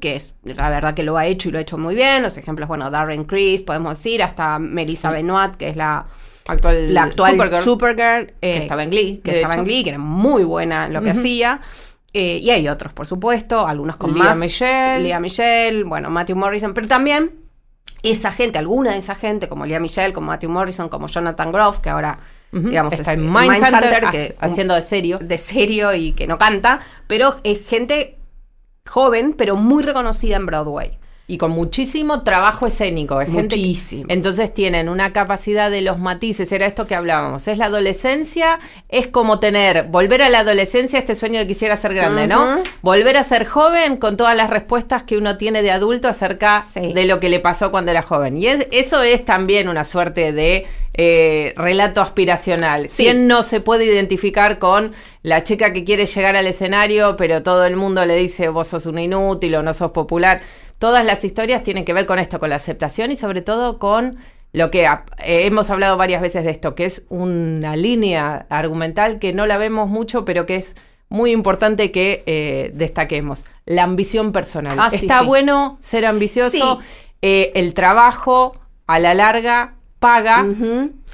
que 0.00 0.16
es 0.16 0.34
la 0.42 0.70
verdad 0.70 0.94
que 0.94 1.02
lo 1.02 1.16
ha 1.18 1.26
hecho 1.26 1.48
y 1.48 1.52
lo 1.52 1.58
ha 1.58 1.62
hecho 1.62 1.78
muy 1.78 1.94
bien. 1.94 2.22
Los 2.22 2.36
ejemplos, 2.36 2.68
bueno, 2.68 2.90
Darren 2.90 3.24
Criss, 3.24 3.62
podemos 3.62 3.94
decir, 3.94 4.22
hasta 4.22 4.58
Melissa 4.58 5.10
Benoit, 5.10 5.54
que 5.56 5.68
es 5.68 5.76
la, 5.76 6.06
actual, 6.46 6.92
la 6.92 7.02
actual 7.04 7.32
Supergirl, 7.32 7.62
Supergirl, 7.62 8.26
que 8.40 8.56
eh, 8.56 8.56
estaba 8.62 8.82
en 8.82 8.90
Glee. 8.90 9.20
que 9.22 9.36
estaba 9.36 9.54
en. 9.54 9.64
Glee, 9.64 9.84
que 9.84 9.90
era 9.90 9.98
muy 9.98 10.44
buena 10.44 10.86
en 10.86 10.94
lo 10.94 11.02
que 11.02 11.10
hacía. 11.10 11.60
Eh, 12.16 12.38
y 12.40 12.50
hay 12.50 12.68
otros, 12.68 12.92
por 12.92 13.06
supuesto, 13.06 13.66
algunos 13.66 13.96
con 13.96 14.14
Lea 14.14 14.22
más. 14.22 14.36
Michele. 14.36 15.00
Lea 15.00 15.18
Michelle, 15.20 15.82
bueno, 15.84 16.08
Matthew 16.10 16.36
Morrison, 16.36 16.72
pero 16.72 16.86
también 16.86 17.32
esa 18.04 18.30
gente, 18.30 18.58
alguna 18.58 18.92
de 18.92 18.98
esa 18.98 19.14
gente, 19.16 19.48
como 19.48 19.66
Lea 19.66 19.80
Michelle, 19.80 20.12
como 20.12 20.28
Matthew 20.28 20.50
Morrison, 20.50 20.88
como 20.88 21.08
Jonathan 21.08 21.50
Groff, 21.50 21.80
que 21.80 21.90
ahora, 21.90 22.18
digamos, 22.52 22.92
Está 22.92 23.12
es 23.14 23.18
en 23.18 23.24
eh, 23.24 23.30
Mindhunter, 23.30 24.08
que 24.10 24.36
ha- 24.38 24.46
haciendo 24.46 24.74
de 24.74 24.82
serio. 24.82 25.18
de 25.20 25.38
serio 25.38 25.92
y 25.94 26.12
que 26.12 26.26
no 26.28 26.38
canta, 26.38 26.78
pero 27.08 27.34
es 27.42 27.66
gente 27.66 28.16
joven, 28.86 29.34
pero 29.36 29.56
muy 29.56 29.82
reconocida 29.82 30.36
en 30.36 30.46
Broadway. 30.46 30.98
Y 31.26 31.38
con 31.38 31.52
muchísimo 31.52 32.22
trabajo 32.22 32.66
escénico. 32.66 33.18
Es 33.20 33.28
gente 33.32 33.54
que- 33.56 33.60
Muchísimo. 33.62 34.04
entonces 34.08 34.52
tienen 34.52 34.90
una 34.90 35.14
capacidad 35.14 35.70
de 35.70 35.80
los 35.80 35.98
matices. 35.98 36.52
Era 36.52 36.66
esto 36.66 36.86
que 36.86 36.94
hablábamos. 36.94 37.48
Es 37.48 37.56
la 37.56 37.66
adolescencia, 37.66 38.58
es 38.90 39.06
como 39.06 39.40
tener, 39.40 39.84
volver 39.84 40.20
a 40.20 40.28
la 40.28 40.40
adolescencia, 40.40 40.98
este 40.98 41.14
sueño 41.14 41.38
de 41.40 41.46
quisiera 41.46 41.78
ser 41.78 41.94
grande, 41.94 42.26
¿no? 42.26 42.58
Volver 42.82 43.16
a 43.16 43.24
ser 43.24 43.46
joven 43.46 43.96
con 43.96 44.18
todas 44.18 44.36
las 44.36 44.50
respuestas 44.50 45.04
que 45.04 45.16
uno 45.16 45.38
tiene 45.38 45.62
de 45.62 45.70
adulto 45.70 46.08
acerca 46.08 46.60
Sí. 46.60 46.92
de 46.92 47.06
lo 47.06 47.20
que 47.20 47.30
le 47.30 47.40
pasó 47.40 47.70
cuando 47.70 47.90
era 47.90 48.02
joven. 48.02 48.36
Y 48.36 48.46
es- 48.48 48.68
eso 48.70 49.02
es 49.02 49.24
también 49.24 49.68
una 49.68 49.84
suerte 49.84 50.32
de 50.32 50.66
eh, 50.96 51.54
relato 51.56 52.00
aspiracional. 52.00 52.88
Sí. 52.88 53.02
¿Quién 53.02 53.26
no 53.26 53.42
se 53.42 53.60
puede 53.60 53.84
identificar 53.84 54.60
con 54.60 54.92
la 55.24 55.42
chica 55.42 55.72
que 55.72 55.82
quiere 55.82 56.06
llegar 56.06 56.36
al 56.36 56.46
escenario, 56.46 57.16
pero 57.16 57.42
todo 57.42 57.64
el 57.64 57.74
mundo 57.74 58.04
le 58.06 58.14
dice 58.14 58.48
vos 58.48 58.68
sos 58.68 58.86
una 58.86 59.02
inútil 59.02 59.56
o 59.56 59.62
no 59.64 59.74
sos 59.74 59.90
popular? 59.90 60.40
Todas 60.78 61.04
las 61.04 61.24
historias 61.24 61.62
tienen 61.62 61.84
que 61.84 61.92
ver 61.92 62.06
con 62.06 62.18
esto, 62.18 62.38
con 62.38 62.50
la 62.50 62.56
aceptación 62.56 63.10
y 63.10 63.16
sobre 63.16 63.42
todo 63.42 63.78
con 63.78 64.18
lo 64.52 64.70
que 64.70 64.84
eh, 64.84 64.96
hemos 65.46 65.70
hablado 65.70 65.96
varias 65.96 66.22
veces 66.22 66.44
de 66.44 66.50
esto, 66.50 66.74
que 66.74 66.84
es 66.84 67.06
una 67.08 67.74
línea 67.76 68.46
argumental 68.50 69.18
que 69.18 69.32
no 69.32 69.46
la 69.46 69.58
vemos 69.58 69.88
mucho, 69.88 70.24
pero 70.24 70.46
que 70.46 70.56
es 70.56 70.76
muy 71.08 71.32
importante 71.32 71.90
que 71.90 72.22
eh, 72.26 72.70
destaquemos. 72.74 73.44
La 73.66 73.82
ambición 73.82 74.32
personal. 74.32 74.76
Ah, 74.80 74.90
sí, 74.90 74.96
Está 74.96 75.20
sí. 75.20 75.26
bueno 75.26 75.76
ser 75.80 76.06
ambicioso. 76.06 76.80
Sí. 76.80 76.86
eh, 77.22 77.52
el 77.56 77.74
trabajo 77.74 78.56
a 78.86 78.98
la 78.98 79.14
larga 79.14 79.74
paga. 80.04 80.44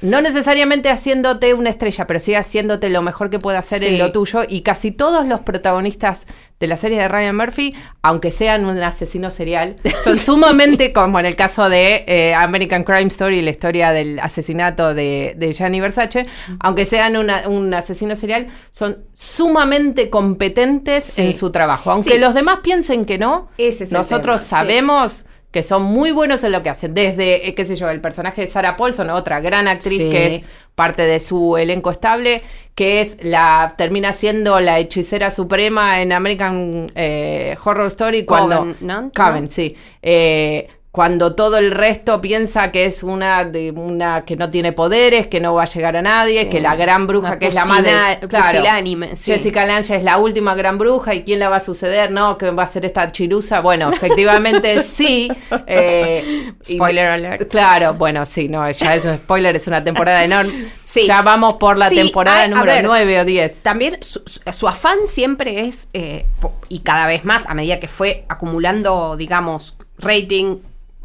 No 0.01 0.19
necesariamente 0.19 0.89
haciéndote 0.89 1.53
una 1.53 1.69
estrella, 1.69 2.07
pero 2.07 2.19
sí 2.19 2.33
haciéndote 2.33 2.89
lo 2.89 3.03
mejor 3.03 3.29
que 3.29 3.37
pueda 3.37 3.59
hacer 3.59 3.79
Sí. 3.81 3.87
en 3.89 3.99
lo 3.99 4.11
tuyo. 4.11 4.41
Y 4.49 4.61
casi 4.61 4.89
todos 4.91 5.27
los 5.27 5.41
protagonistas 5.41 6.25
de 6.59 6.65
la 6.67 6.75
serie 6.75 6.99
de 6.99 7.07
Ryan 7.07 7.35
Murphy, 7.37 7.75
aunque 8.01 8.31
sean 8.31 8.65
un 8.65 8.79
asesino 8.81 9.29
serial, 9.29 9.77
son 10.03 10.15
sumamente, 10.27 10.91
como 10.91 11.19
en 11.19 11.27
el 11.27 11.35
caso 11.35 11.69
de 11.69 12.03
eh, 12.07 12.33
American 12.33 12.83
Crime 12.83 13.07
Story, 13.09 13.41
la 13.43 13.51
historia 13.51 13.91
del 13.91 14.17
asesinato 14.19 14.95
de, 14.95 15.35
de 15.37 15.53
Gianni 15.53 15.79
Versace, 15.79 16.25
aunque 16.59 16.85
sean 16.85 17.15
una- 17.15 17.47
un 17.47 17.71
asesino 17.73 18.15
serial, 18.15 18.47
son 18.71 19.05
sumamente 19.13 20.09
competentes 20.09 21.05
Sí. 21.05 21.21
en 21.21 21.33
su 21.35 21.51
trabajo. 21.51 21.91
Aunque 21.91 22.11
Sí. 22.13 22.17
los 22.17 22.33
demás 22.33 22.59
piensen 22.63 23.05
que 23.05 23.17
no, 23.19 23.49
Ese 23.59 23.83
es 23.85 23.91
el 23.91 23.97
nosotros 23.99 24.37
tema, 24.47 24.59
sabemos 24.59 25.25
que 25.51 25.63
son 25.63 25.83
muy 25.83 26.11
buenos 26.11 26.43
en 26.43 26.51
lo 26.53 26.63
que 26.63 26.69
hacen. 26.69 26.93
Desde, 26.93 27.47
eh, 27.47 27.53
qué 27.53 27.65
sé 27.65 27.75
yo, 27.75 27.89
el 27.89 27.99
personaje 28.01 28.41
de 28.41 28.47
Sarah 28.47 28.77
Paulson, 28.77 29.09
otra 29.09 29.39
gran 29.41 29.67
actriz 29.67 29.97
Sí. 29.97 30.09
que 30.09 30.27
es 30.27 30.41
parte 30.75 31.03
de 31.03 31.19
su 31.19 31.57
elenco 31.57 31.91
estable, 31.91 32.41
que 32.73 33.01
es 33.01 33.17
la 33.21 33.75
termina 33.77 34.13
siendo 34.13 34.59
la 34.61 34.79
hechicera 34.79 35.29
suprema 35.29 36.01
en 36.01 36.13
American 36.13 36.91
eh, 36.95 37.57
Horror 37.63 37.87
Story 37.87 38.25
cuando 38.25 38.59
Coven, 38.59 38.75
¿no? 38.81 39.11
Coven, 39.13 39.51
sí. 39.51 39.75
Eh, 40.01 40.69
cuando 40.91 41.35
todo 41.35 41.57
el 41.57 41.71
resto 41.71 42.19
piensa 42.19 42.69
que 42.71 42.83
es 42.85 43.01
una 43.01 43.45
de 43.45 43.71
una 43.71 44.25
que 44.25 44.35
no 44.35 44.49
tiene 44.49 44.73
poderes, 44.73 45.27
que 45.27 45.39
no 45.39 45.53
va 45.53 45.63
a 45.63 45.65
llegar 45.65 45.95
a 45.95 46.01
nadie, 46.01 46.41
Sí. 46.43 46.49
que 46.49 46.59
la 46.59 46.75
gran 46.75 47.07
bruja 47.07 47.29
Una 47.29 47.39
que 47.39 47.47
es 47.47 47.53
la 47.53 47.63
madre, 47.63 47.91
claro, 48.27 48.45
pusilánime, 48.47 49.15
sí. 49.15 49.31
Jessica 49.31 49.63
Lange 49.65 49.95
es 49.95 50.03
la 50.03 50.17
última 50.17 50.53
gran 50.53 50.77
bruja 50.77 51.15
y 51.15 51.23
quién 51.23 51.39
la 51.39 51.47
va 51.47 51.55
a 51.57 51.59
suceder, 51.61 52.11
no, 52.11 52.37
que 52.37 52.49
va 52.51 52.63
a 52.63 52.67
ser 52.67 52.83
esta 52.83 53.09
chirusa. 53.09 53.61
Bueno, 53.61 53.89
efectivamente 53.89 54.83
sí. 54.83 55.31
eh, 55.65 56.51
y- 56.67 56.75
Spoiler 56.75 57.05
alert. 57.07 57.49
Claro, 57.49 57.93
bueno, 57.93 58.25
sí, 58.25 58.49
no, 58.49 58.69
ya 58.69 58.95
es 58.95 59.05
un 59.05 59.15
spoiler, 59.15 59.55
es 59.55 59.67
una 59.67 59.81
temporada 59.83 60.25
enorme. 60.25 60.73
Sí. 60.83 61.03
Ya 61.05 61.21
vamos 61.21 61.53
por 61.53 61.77
la 61.77 61.89
temporada 61.89 62.41
a- 62.41 62.43
a 62.43 62.47
número 62.49 62.65
ver, 62.65 62.83
9 62.83 63.19
o 63.21 63.23
10. 63.23 63.63
También 63.63 63.97
su, 64.01 64.67
afán 64.67 64.97
siempre 65.05 65.61
es, 65.67 65.87
eh, 65.93 66.25
y 66.67 66.79
cada 66.79 67.07
vez 67.07 67.23
más, 67.23 67.47
a 67.47 67.53
medida 67.53 67.79
que 67.79 67.87
fue 67.87 68.25
acumulando, 68.27 69.15
digamos, 69.15 69.77
rating, 69.97 70.57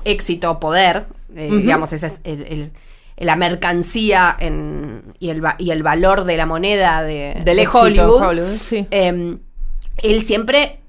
éxito, 0.06 0.58
poder, 0.60 1.06
eh, 1.34 1.50
digamos, 1.52 1.92
esa 1.92 2.06
es 2.06 2.20
el- 2.24 2.42
el- 2.44 2.72
la 3.18 3.36
mercancía 3.36 4.36
en- 4.38 5.14
y, 5.18 5.30
el, 5.30 5.44
va- 5.44 5.56
y 5.58 5.70
el 5.70 5.82
valor 5.82 6.24
de 6.24 6.36
la 6.36 6.46
moneda 6.46 7.02
de, 7.02 7.34
Del 7.44 7.56
de 7.56 7.62
éxito 7.62 7.86
en 7.86 7.98
Hollywood. 8.00 8.22
Hollywood, 8.22 8.56
sí. 8.56 8.86
eh, 8.90 9.38
él 10.02 10.22
siempre 10.22 10.80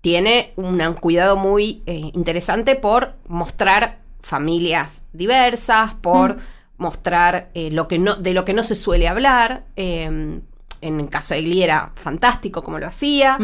tiene 0.00 0.52
un 0.56 0.78
cuidado 1.00 1.36
muy 1.36 1.82
eh, 1.86 2.10
interesante 2.12 2.76
por 2.76 3.14
mostrar 3.26 3.98
familias 4.20 5.04
diversas, 5.14 5.94
por 5.94 6.36
mostrar 6.76 7.48
eh, 7.54 7.70
lo 7.70 7.88
que 7.88 7.98
no, 7.98 8.14
de 8.16 8.34
lo 8.34 8.44
que 8.44 8.52
no 8.52 8.64
se 8.64 8.74
suele 8.74 9.08
hablar. 9.08 9.64
eh, 9.76 10.40
en 10.82 11.00
el 11.00 11.08
caso 11.08 11.32
de 11.32 11.40
Glee 11.40 11.62
era 11.62 11.92
fantástico 11.94 12.62
como 12.62 12.78
lo 12.78 12.86
hacía. 12.86 13.38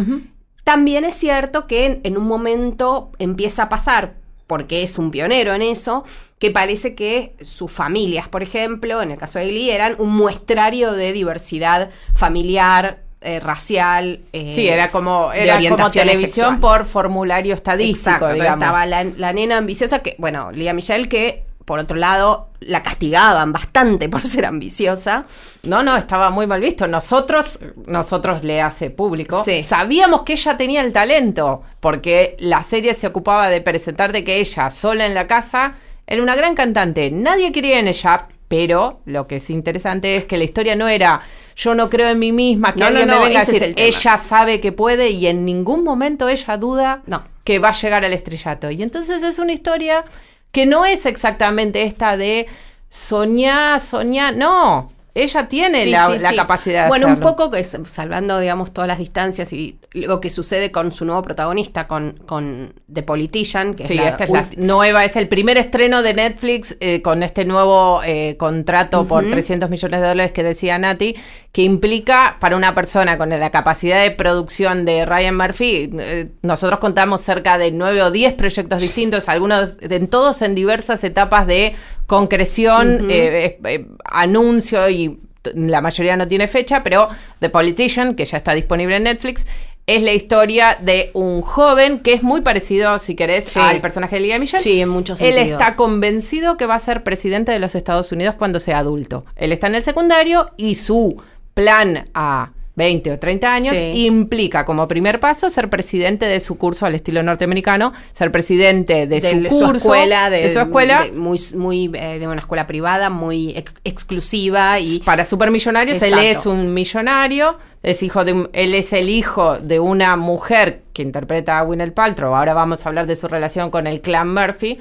También 0.63 1.07
es 1.07 1.15
cierto 1.15 1.67
que 1.67 1.87
en, 1.87 2.01
en 2.05 2.19
un 2.19 2.25
momento 2.25 3.13
empieza 3.19 3.63
a 3.63 3.69
pasar, 3.71 4.13
porque 4.51 4.83
es 4.83 4.99
un 4.99 5.13
pionero 5.13 5.55
en 5.55 5.63
eso, 5.63 6.03
que 6.41 6.51
parece 6.51 6.97
que 6.97 7.35
sus 7.43 7.71
familias, 7.71 8.27
por 8.29 8.43
ejemplo, 8.43 9.01
en 9.01 9.13
el 9.13 9.17
caso 9.17 9.39
de 9.39 9.47
Glee, 9.47 9.71
eran 9.71 9.95
un 9.99 10.11
muestrario 10.17 10.91
de 10.93 11.13
diversidad 11.13 11.89
familiar, 12.17 12.99
eh, 13.21 13.39
racial. 13.39 14.21
eh, 14.33 14.53
Sí, 14.57 14.67
era 14.69 14.89
como, 14.89 15.31
de 15.31 15.45
era 15.45 15.53
como 15.55 15.59
orientación 15.59 16.07
televisión 16.07 16.55
sexual. 16.55 16.59
por 16.59 16.87
formulario 16.87 17.55
estadístico, 17.55 18.09
Exacto, 18.17 18.33
digamos. 18.33 18.55
estaba 18.65 18.87
la, 18.87 19.05
la 19.05 19.33
nena 19.33 19.59
ambiciosa 19.59 20.01
que, 20.01 20.17
bueno, 20.19 20.51
Lía 20.51 20.73
Michelle, 20.75 21.09
que 21.09 21.45
por 21.71 21.79
otro 21.79 21.97
lado 21.97 22.49
la 22.59 22.83
castigaban 22.83 23.53
bastante 23.53 24.09
por 24.09 24.23
ser 24.23 24.45
ambiciosa. 24.45 25.25
No, 25.69 25.85
no, 25.85 25.97
estaba 25.97 26.31
muy 26.31 26.49
mal 26.49 26.61
visto. 26.61 26.89
Nosotros, 26.89 27.61
nosotros 27.87 28.43
le 28.43 28.61
hace 28.61 28.91
público, 28.91 29.45
Sí. 29.45 29.63
sabíamos 29.63 30.23
que 30.23 30.33
ella 30.33 30.57
tenía 30.57 30.81
el 30.81 30.93
talento, 30.93 31.63
porque 31.79 32.35
la 32.41 32.65
serie 32.65 32.93
se 32.95 33.07
ocupaba 33.07 33.49
de 33.49 33.61
presentar 33.61 34.11
de 34.11 34.25
que 34.25 34.41
ella, 34.41 34.69
sola 34.73 35.07
en 35.07 35.15
la 35.15 35.29
casa, 35.29 35.75
era 36.09 36.21
una 36.21 36.35
gran 36.35 36.57
cantante. 36.57 37.09
Nadie 37.13 37.53
quería 37.53 37.79
en 37.79 37.87
ella, 37.87 38.27
pero 38.49 38.99
lo 39.05 39.29
que 39.29 39.37
es 39.37 39.49
interesante 39.49 40.17
es 40.17 40.25
que 40.25 40.39
la 40.39 40.43
historia 40.43 40.75
no 40.75 40.89
era 40.89 41.21
yo 41.55 41.77
no 41.77 41.89
creo 41.89 42.09
en 42.09 42.19
mí 42.19 42.33
misma, 42.33 42.73
que 42.73 42.81
No, 42.81 42.87
no, 42.91 42.99
alguien 42.99 43.07
no, 43.07 43.19
me 43.21 43.25
venga 43.27 43.43
a 43.43 43.45
decir, 43.45 43.75
ella 43.77 44.17
sabe 44.19 44.61
que 44.61 44.73
puede 44.73 45.11
y 45.11 45.29
en 45.29 45.45
ningún 45.45 45.85
momento 45.85 46.29
ella 46.29 46.57
duda 46.57 47.03
No. 47.07 47.23
que 47.45 47.61
va 47.61 47.69
a 47.69 47.75
llegar 47.75 48.05
al 48.05 48.13
estrellato. 48.13 48.73
Y 48.73 48.83
entonces 48.83 49.23
es 49.23 49.39
una 49.39 49.53
historia 49.53 50.05
que 50.53 50.67
no 50.67 50.85
es 50.85 51.07
exactamente 51.07 51.83
esta 51.83 52.17
de 52.17 52.47
soñar, 52.89 53.81
soñar, 53.81 54.35
no. 54.37 54.89
Ella 55.15 55.49
tiene 55.49 55.85
Sí, 55.85 55.91
la, 55.91 56.07
sí, 56.07 56.19
la 56.23 56.31
sí. 56.31 56.37
capacidad 56.37 56.83
de 56.85 56.89
Bueno, 56.89 57.09
un 57.09 57.21
poco 57.21 57.51
que 57.51 57.61
es- 57.61 57.77
salvando, 57.85 58.39
digamos, 58.39 58.73
todas 58.73 58.87
las 58.87 58.99
distancias 58.99 59.53
y 59.53 59.79
lo 59.93 60.21
que 60.21 60.31
sucede 60.31 60.71
con 60.71 60.93
su 60.93 61.05
nuevo 61.05 61.21
protagonista, 61.23 61.87
con, 61.89 62.13
con 62.27 62.75
The 62.93 63.03
Politician, 63.03 63.75
que 63.75 63.85
es 63.85 63.91
la 63.95 64.09
esta 64.11 64.25
es 64.25 64.31
la 64.31 64.47
nueva, 64.57 65.05
es 65.05 65.17
el 65.17 65.27
primer 65.29 65.59
estreno 65.59 66.03
de 66.03 66.15
Netflix 66.15 66.77
eh, 66.81 67.03
con 67.03 67.23
este 67.25 67.45
nuevo 67.45 68.01
eh, 68.05 68.37
contrato 68.39 69.07
por 69.07 69.29
300 69.29 69.69
millones 69.69 70.01
de 70.01 70.07
dólares 70.07 70.33
que 70.33 70.43
decía 70.45 70.79
Nati, 70.79 71.17
que 71.53 71.63
implica 71.63 72.37
para 72.39 72.57
una 72.57 72.75
persona 72.77 73.19
con 73.19 73.31
la 73.31 73.51
capacidad 73.51 74.03
de 74.03 74.13
producción 74.13 74.85
de 74.85 75.05
Ryan 75.07 75.37
Murphy, 75.37 75.91
eh, 75.99 76.29
nosotros 76.43 76.79
contamos 76.79 77.21
cerca 77.21 77.59
de 77.59 77.73
9 77.73 78.03
o 78.03 78.11
10 78.13 78.35
proyectos 78.35 78.81
distintos, 78.81 79.29
algunos, 79.29 79.77
en 79.81 80.07
todos 80.07 80.43
en 80.43 80.55
diversas 80.55 81.03
etapas 81.03 81.49
de 81.49 81.75
concreción, 82.11 83.09
eh, 83.09 83.45
eh, 83.47 83.59
eh, 83.65 83.87
anuncio 84.05 84.91
y 84.91 85.21
la 85.55 85.81
mayoría 85.81 86.17
no 86.17 86.27
tiene 86.27 86.49
fecha, 86.49 86.83
pero 86.83 87.09
The 87.39 87.51
Politician, 87.51 88.17
que 88.17 88.25
ya 88.25 88.37
está 88.39 88.53
disponible 88.53 88.97
en 88.97 89.05
Netflix, 89.05 89.47
es 89.87 90.03
la 90.03 90.13
historia 90.13 90.77
de 90.81 91.13
un 91.15 91.41
joven 91.41 92.01
que 92.01 92.15
es 92.15 92.25
muy 92.25 92.41
parecido, 92.41 92.99
si 92.99 93.15
querés, 93.15 93.45
Sí. 93.45 93.61
al 93.61 93.81
personaje 93.81 94.17
de 94.17 94.23
Liga 94.23 94.41
Michelle. 94.41 94.61
Sí, 94.61 94.81
en 94.81 94.89
muchos 94.89 95.21
Él 95.21 95.35
sentidos. 95.35 95.61
está 95.61 95.77
convencido 95.77 96.57
que 96.57 96.67
va 96.67 96.75
a 96.75 96.81
ser 96.81 97.05
presidente 97.05 97.53
de 97.53 97.61
los 97.61 97.77
Estados 97.77 98.11
Unidos 98.11 98.35
cuando 98.35 98.59
sea 98.59 98.79
adulto. 98.79 99.25
Él 99.37 99.53
está 99.53 99.69
en 99.69 99.77
el 99.77 99.85
secundario 99.85 100.51
y 100.57 100.75
su 100.75 101.23
plan 101.55 102.09
a 102.13 102.51
20 102.77 103.13
o 103.13 103.19
30 103.19 103.53
años, 103.53 103.77
Sí. 103.77 104.07
implica 104.07 104.65
como 104.65 104.87
primer 104.89 105.21
paso 105.21 105.51
ser 105.51 105.69
presidente 105.69 106.27
de 106.27 106.41
su 106.41 106.57
curso 106.57 106.87
al 106.87 106.95
estilo 106.95 107.23
norteamericano, 107.23 107.93
ser 108.13 108.31
presidente 108.33 109.07
de, 109.07 109.21
su 109.21 109.57
curso, 109.59 109.75
escuela, 109.95 110.31
de, 110.31 110.49
su 110.51 110.61
escuela, 110.61 111.03
de 111.05 111.13
muy, 111.13 111.39
muy 111.57 111.91
eh, 111.95 112.19
de 112.19 112.27
una 112.27 112.41
escuela 112.41 112.67
privada, 112.67 113.11
muy 113.11 113.51
ex- 113.57 113.75
exclusiva 113.85 114.81
y 114.81 115.01
para 115.01 115.25
supermillonarios. 115.25 116.01
Él 116.03 116.15
es 116.19 116.47
un 116.47 116.73
millonario, 116.73 117.59
es 117.83 118.03
hijo 118.03 118.25
de 118.25 118.33
un- 118.33 118.51
él 118.53 118.75
es 118.75 118.93
el 118.93 119.09
hijo 119.09 119.59
de 119.59 119.81
una 119.81 120.17
mujer 120.17 120.83
que 120.93 121.03
interpreta 121.03 121.59
a 121.59 121.63
Gwyneth 121.63 121.93
Paltrow. 121.95 122.35
Ahora 122.35 122.55
vamos 122.55 122.85
a 122.85 122.89
hablar 122.89 123.07
de 123.07 123.17
su 123.17 123.29
relación 123.29 123.71
con 123.71 123.87
el 123.87 124.01
clan 124.01 124.33
Murphy. 124.33 124.79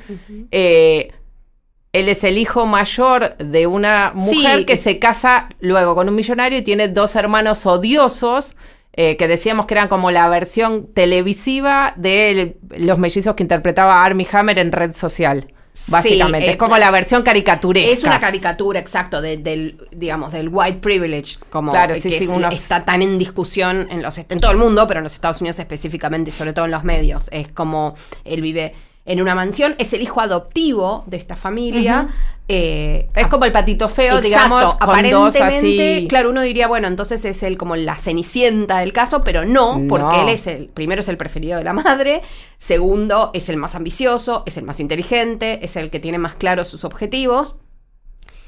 Eh, 0.52 1.12
él 1.94 2.08
es 2.10 2.24
el 2.24 2.38
hijo 2.38 2.66
mayor 2.66 3.36
de 3.38 3.66
una 3.68 4.12
mujer 4.16 4.60
Sí. 4.60 4.66
que 4.66 4.78
se 4.78 5.00
casa 5.00 5.50
luego 5.60 5.96
con 5.96 6.08
un 6.10 6.16
millonario 6.16 6.60
y 6.60 6.62
tiene 6.62 6.88
dos 6.88 7.16
hermanos 7.16 7.66
odiosos. 7.66 8.56
eh, 8.94 9.16
que 9.18 9.28
decíamos 9.30 9.66
que 9.66 9.76
eran 9.76 9.88
como 9.88 10.12
la 10.12 10.28
versión 10.28 10.88
televisiva 10.94 11.94
de 11.96 12.58
los 12.78 12.98
mellizos 12.98 13.36
que 13.36 13.44
interpretaba 13.44 14.04
Armie 14.04 14.28
Hammer 14.32 14.60
en 14.60 14.72
Red 14.74 14.94
Social. 14.96 15.54
Sí, 15.72 15.92
Básicamente, 15.92 16.48
eh, 16.48 16.52
es 16.52 16.58
como 16.58 16.78
la 16.78 16.92
versión 16.92 17.22
caricaturesca. 17.22 17.90
Es 17.92 18.04
una 18.04 18.20
caricatura, 18.20 18.80
exacto, 18.80 19.22
de- 19.22 19.38
del, 19.38 19.78
digamos, 19.92 20.34
del 20.34 20.50
white 20.52 20.80
privilege, 20.80 21.38
como 21.50 21.72
Claro, 21.72 21.94
eh, 21.94 22.02
sí, 22.02 22.10
que 22.10 22.18
sí, 22.18 22.24
es- 22.26 22.30
unos- 22.30 22.54
está 22.54 22.84
tan 22.84 23.02
en 23.02 23.18
discusión 23.20 23.88
en 23.90 24.02
los 24.02 24.18
en 24.18 24.26
todo 24.40 24.52
el 24.52 24.58
mundo, 24.58 24.86
pero 24.88 25.00
en 25.00 25.04
los 25.06 25.14
Estados 25.14 25.40
Unidos 25.40 25.60
específicamente 25.60 26.32
y 26.32 26.34
sobre 26.34 26.52
todo 26.52 26.66
en 26.66 26.72
los 26.72 26.84
medios. 26.84 27.30
Es 27.32 27.48
como 27.48 27.94
él 28.26 28.42
vive 28.42 28.74
en 29.10 29.22
una 29.22 29.36
mansión, 29.36 29.76
es 29.80 29.92
el 29.94 30.02
hijo 30.02 30.22
adoptivo 30.22 31.04
de 31.08 31.18
esta 31.18 31.36
familia. 31.36 32.08
eh, 32.48 33.10
Es 33.16 33.28
como 33.28 33.46
el 33.46 33.52
patito 33.52 33.90
feo, 33.90 34.18
Exacto, 34.18 34.28
digamos, 34.28 34.78
aparentemente, 34.80 35.98
así. 35.98 36.08
claro, 36.08 36.30
uno 36.30 36.42
diría, 36.42 36.68
bueno, 36.68 36.88
entonces 36.88 37.24
es 37.26 37.44
él 37.44 37.58
como 37.58 37.76
la 37.76 37.96
cenicienta 37.96 38.80
del 38.80 38.94
caso, 38.94 39.24
pero 39.24 39.46
no, 39.46 39.82
porque 39.90 40.16
No. 40.16 40.22
él 40.24 40.30
es 40.30 40.48
el, 40.48 40.68
primero 40.68 41.02
es 41.02 41.08
el 41.10 41.18
preferido 41.18 41.58
de 41.58 41.64
la 41.64 41.74
madre, 41.74 42.22
segundo 42.58 43.32
es 43.34 43.50
el 43.50 43.58
más 43.58 43.76
ambicioso, 43.76 44.44
es 44.46 44.58
el 44.58 44.64
más 44.64 44.80
inteligente, 44.80 45.60
es 45.64 45.76
el 45.76 45.90
que 45.90 46.00
tiene 46.00 46.18
más 46.18 46.36
claros 46.36 46.68
sus 46.70 46.84
objetivos. 46.86 47.56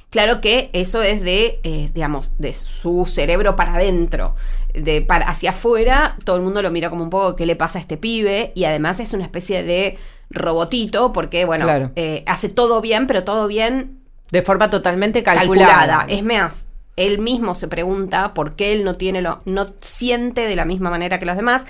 Claro 0.10 0.42
que 0.42 0.70
eso 0.74 1.02
es 1.02 1.22
de, 1.22 1.60
eh, 1.64 1.90
digamos, 1.94 2.34
de 2.38 2.52
su 2.54 3.06
cerebro 3.06 3.56
para 3.56 3.76
adentro. 3.76 4.36
De 4.74 5.02
para 5.02 5.26
hacia 5.30 5.52
afuera, 5.52 6.18
todo 6.26 6.36
el 6.36 6.42
mundo 6.42 6.62
lo 6.62 6.70
mira 6.70 6.90
como 6.90 7.04
un 7.04 7.10
poco 7.10 7.36
qué 7.38 7.46
le 7.46 7.56
pasa 7.56 7.80
a 7.80 7.82
este 7.82 7.96
pibe. 7.98 8.52
Y 8.54 8.66
además 8.66 9.00
es 9.00 9.14
una 9.14 9.24
especie 9.24 9.64
de 9.64 9.98
robotito, 10.32 11.14
porque, 11.14 11.46
bueno, 11.46 11.66
Claro. 11.66 11.92
eh, 11.96 12.24
hace 12.28 12.50
todo 12.50 12.82
bien, 12.82 13.06
pero 13.08 13.24
todo 13.24 13.48
bien 13.48 14.00
De 14.32 14.42
forma 14.42 14.70
totalmente 14.70 15.24
calculada. 15.24 15.68
calculada. 15.78 16.06
Es 16.10 16.24
más, 16.24 16.68
él 16.96 17.20
mismo 17.20 17.54
se 17.56 17.68
pregunta 17.68 18.34
por 18.34 18.56
qué 18.56 18.74
él 18.74 18.84
no 18.84 18.96
tiene 18.96 19.22
lo, 19.22 19.42
no 19.46 19.68
siente 19.82 20.48
de 20.48 20.56
la 20.56 20.66
misma 20.66 20.90
manera 20.90 21.20
que 21.20 21.26
los 21.26 21.36
demás. 21.36 21.66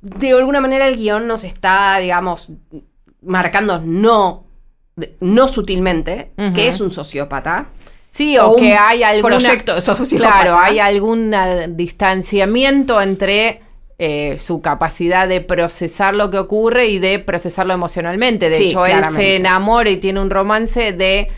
De 0.00 0.32
alguna 0.32 0.60
manera 0.60 0.86
el 0.86 0.96
guion 0.96 1.26
nos 1.26 1.44
está, 1.44 1.98
digamos, 1.98 2.48
marcando 3.22 3.80
no, 3.84 4.44
no 5.20 5.48
sutilmente, 5.48 6.30
que 6.54 6.68
es 6.68 6.80
un 6.80 6.90
sociópata. 6.90 7.66
Sí, 8.10 8.38
o, 8.38 8.50
O 8.52 8.56
que 8.56 8.74
hay 8.74 9.02
algún 9.02 9.30
proyecto 9.30 9.74
de 9.74 9.80
sociópata. 9.80 10.40
Claro, 10.42 10.58
hay 10.58 10.78
algún 10.78 11.32
distanciamiento 11.76 13.00
entre 13.00 13.60
eh, 13.98 14.36
su 14.38 14.60
capacidad 14.60 15.28
de 15.28 15.40
procesar 15.40 16.14
lo 16.14 16.30
que 16.30 16.38
ocurre 16.38 16.86
y 16.86 16.98
de 16.98 17.18
procesarlo 17.18 17.74
emocionalmente. 17.74 18.48
De 18.48 18.56
Sí, 18.56 18.68
hecho, 18.68 18.86
él 18.86 19.04
se 19.14 19.36
enamora 19.36 19.90
y 19.90 19.96
tiene 19.96 20.20
un 20.20 20.30
romance 20.30 20.92
de 20.92 21.28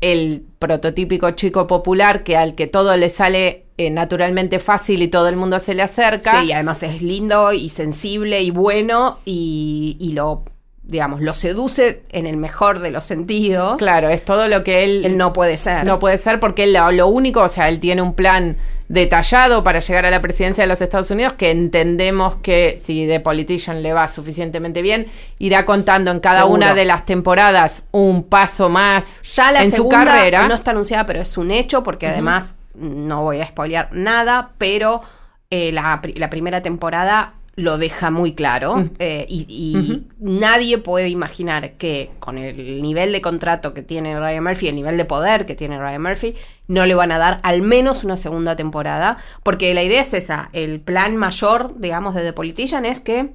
el 0.00 0.44
prototípico 0.58 1.30
chico 1.32 1.66
popular 1.66 2.22
que 2.24 2.36
al 2.36 2.54
que 2.54 2.66
todo 2.66 2.96
le 2.96 3.10
sale 3.10 3.66
eh, 3.78 3.90
naturalmente 3.90 4.58
fácil 4.58 5.02
y 5.02 5.08
todo 5.08 5.28
el 5.28 5.36
mundo 5.36 5.58
se 5.60 5.74
le 5.74 5.82
acerca. 5.82 6.40
Sí, 6.40 6.48
y 6.48 6.52
además 6.52 6.82
es 6.82 7.02
lindo 7.02 7.52
y 7.52 7.68
sensible 7.68 8.42
y 8.42 8.50
bueno 8.50 9.18
y, 9.24 9.96
y 10.00 10.12
lo, 10.12 10.44
digamos, 10.88 11.20
lo 11.20 11.34
seduce 11.34 12.02
en 12.12 12.26
el 12.26 12.38
mejor 12.38 12.80
de 12.80 12.90
los 12.90 13.04
sentidos. 13.04 13.76
Claro, 13.76 14.08
es 14.08 14.24
todo 14.24 14.48
lo 14.48 14.64
que 14.64 14.84
él, 14.84 15.04
Él 15.04 15.16
no 15.18 15.32
puede 15.34 15.56
ser. 15.58 15.84
No 15.84 15.98
puede 16.00 16.16
ser 16.18 16.40
porque 16.40 16.64
él 16.64 16.72
lo, 16.72 16.90
lo 16.90 17.06
único, 17.08 17.42
o 17.42 17.48
sea, 17.48 17.68
él 17.68 17.78
tiene 17.78 18.00
un 18.00 18.14
plan 18.14 18.56
detallado 18.88 19.62
para 19.62 19.80
llegar 19.80 20.06
a 20.06 20.10
la 20.10 20.22
presidencia 20.22 20.64
de 20.64 20.68
los 20.68 20.80
Estados 20.80 21.10
Unidos 21.10 21.34
que 21.34 21.50
entendemos 21.50 22.36
que 22.36 22.76
si 22.78 23.06
The 23.06 23.20
Politician 23.20 23.82
le 23.82 23.92
va 23.92 24.08
suficientemente 24.08 24.80
bien, 24.80 25.08
irá 25.38 25.66
contando 25.66 26.10
en 26.10 26.20
cada 26.20 26.38
Seguro. 26.40 26.54
una 26.54 26.74
de 26.74 26.86
las 26.86 27.04
temporadas 27.04 27.82
un 27.90 28.22
paso 28.24 28.70
más 28.70 29.20
Ya 29.34 29.52
la 29.52 29.62
en 29.62 29.70
segunda 29.70 30.00
su 30.00 30.06
carrera. 30.06 30.48
no 30.48 30.54
está 30.54 30.70
anunciada, 30.70 31.04
pero 31.04 31.20
es 31.20 31.36
un 31.36 31.50
hecho, 31.50 31.82
porque 31.82 32.06
además 32.06 32.56
no 32.74 33.24
voy 33.24 33.42
a 33.42 33.46
spoilear 33.46 33.90
nada, 33.92 34.52
pero 34.56 35.02
eh, 35.50 35.70
la 35.70 36.30
primera 36.30 36.62
temporada 36.62 37.34
lo 37.58 37.76
deja 37.76 38.10
muy 38.12 38.34
claro 38.34 38.76
Mm. 38.76 38.90
eh, 39.00 39.26
y, 39.28 39.46
y 39.48 40.06
nadie 40.20 40.78
puede 40.78 41.08
imaginar 41.08 41.72
que 41.72 42.12
con 42.20 42.38
el 42.38 42.80
nivel 42.80 43.10
de 43.12 43.20
contrato 43.20 43.74
que 43.74 43.82
tiene 43.82 44.16
Ryan 44.16 44.44
Murphy, 44.44 44.68
el 44.68 44.76
nivel 44.76 44.96
de 44.96 45.04
poder 45.04 45.44
que 45.44 45.56
tiene 45.56 45.76
Ryan 45.78 46.02
Murphy, 46.02 46.34
no 46.68 46.86
le 46.86 46.94
van 46.94 47.10
a 47.10 47.18
dar 47.18 47.40
al 47.42 47.62
menos 47.62 48.04
una 48.04 48.16
segunda 48.16 48.54
temporada, 48.54 49.16
porque 49.42 49.74
la 49.74 49.82
idea 49.82 50.00
es 50.02 50.14
esa, 50.14 50.50
el 50.52 50.80
plan 50.80 51.16
mayor, 51.16 51.80
digamos, 51.80 52.14
de 52.14 52.22
The 52.22 52.32
Politician 52.32 52.84
es 52.84 53.00
que 53.00 53.30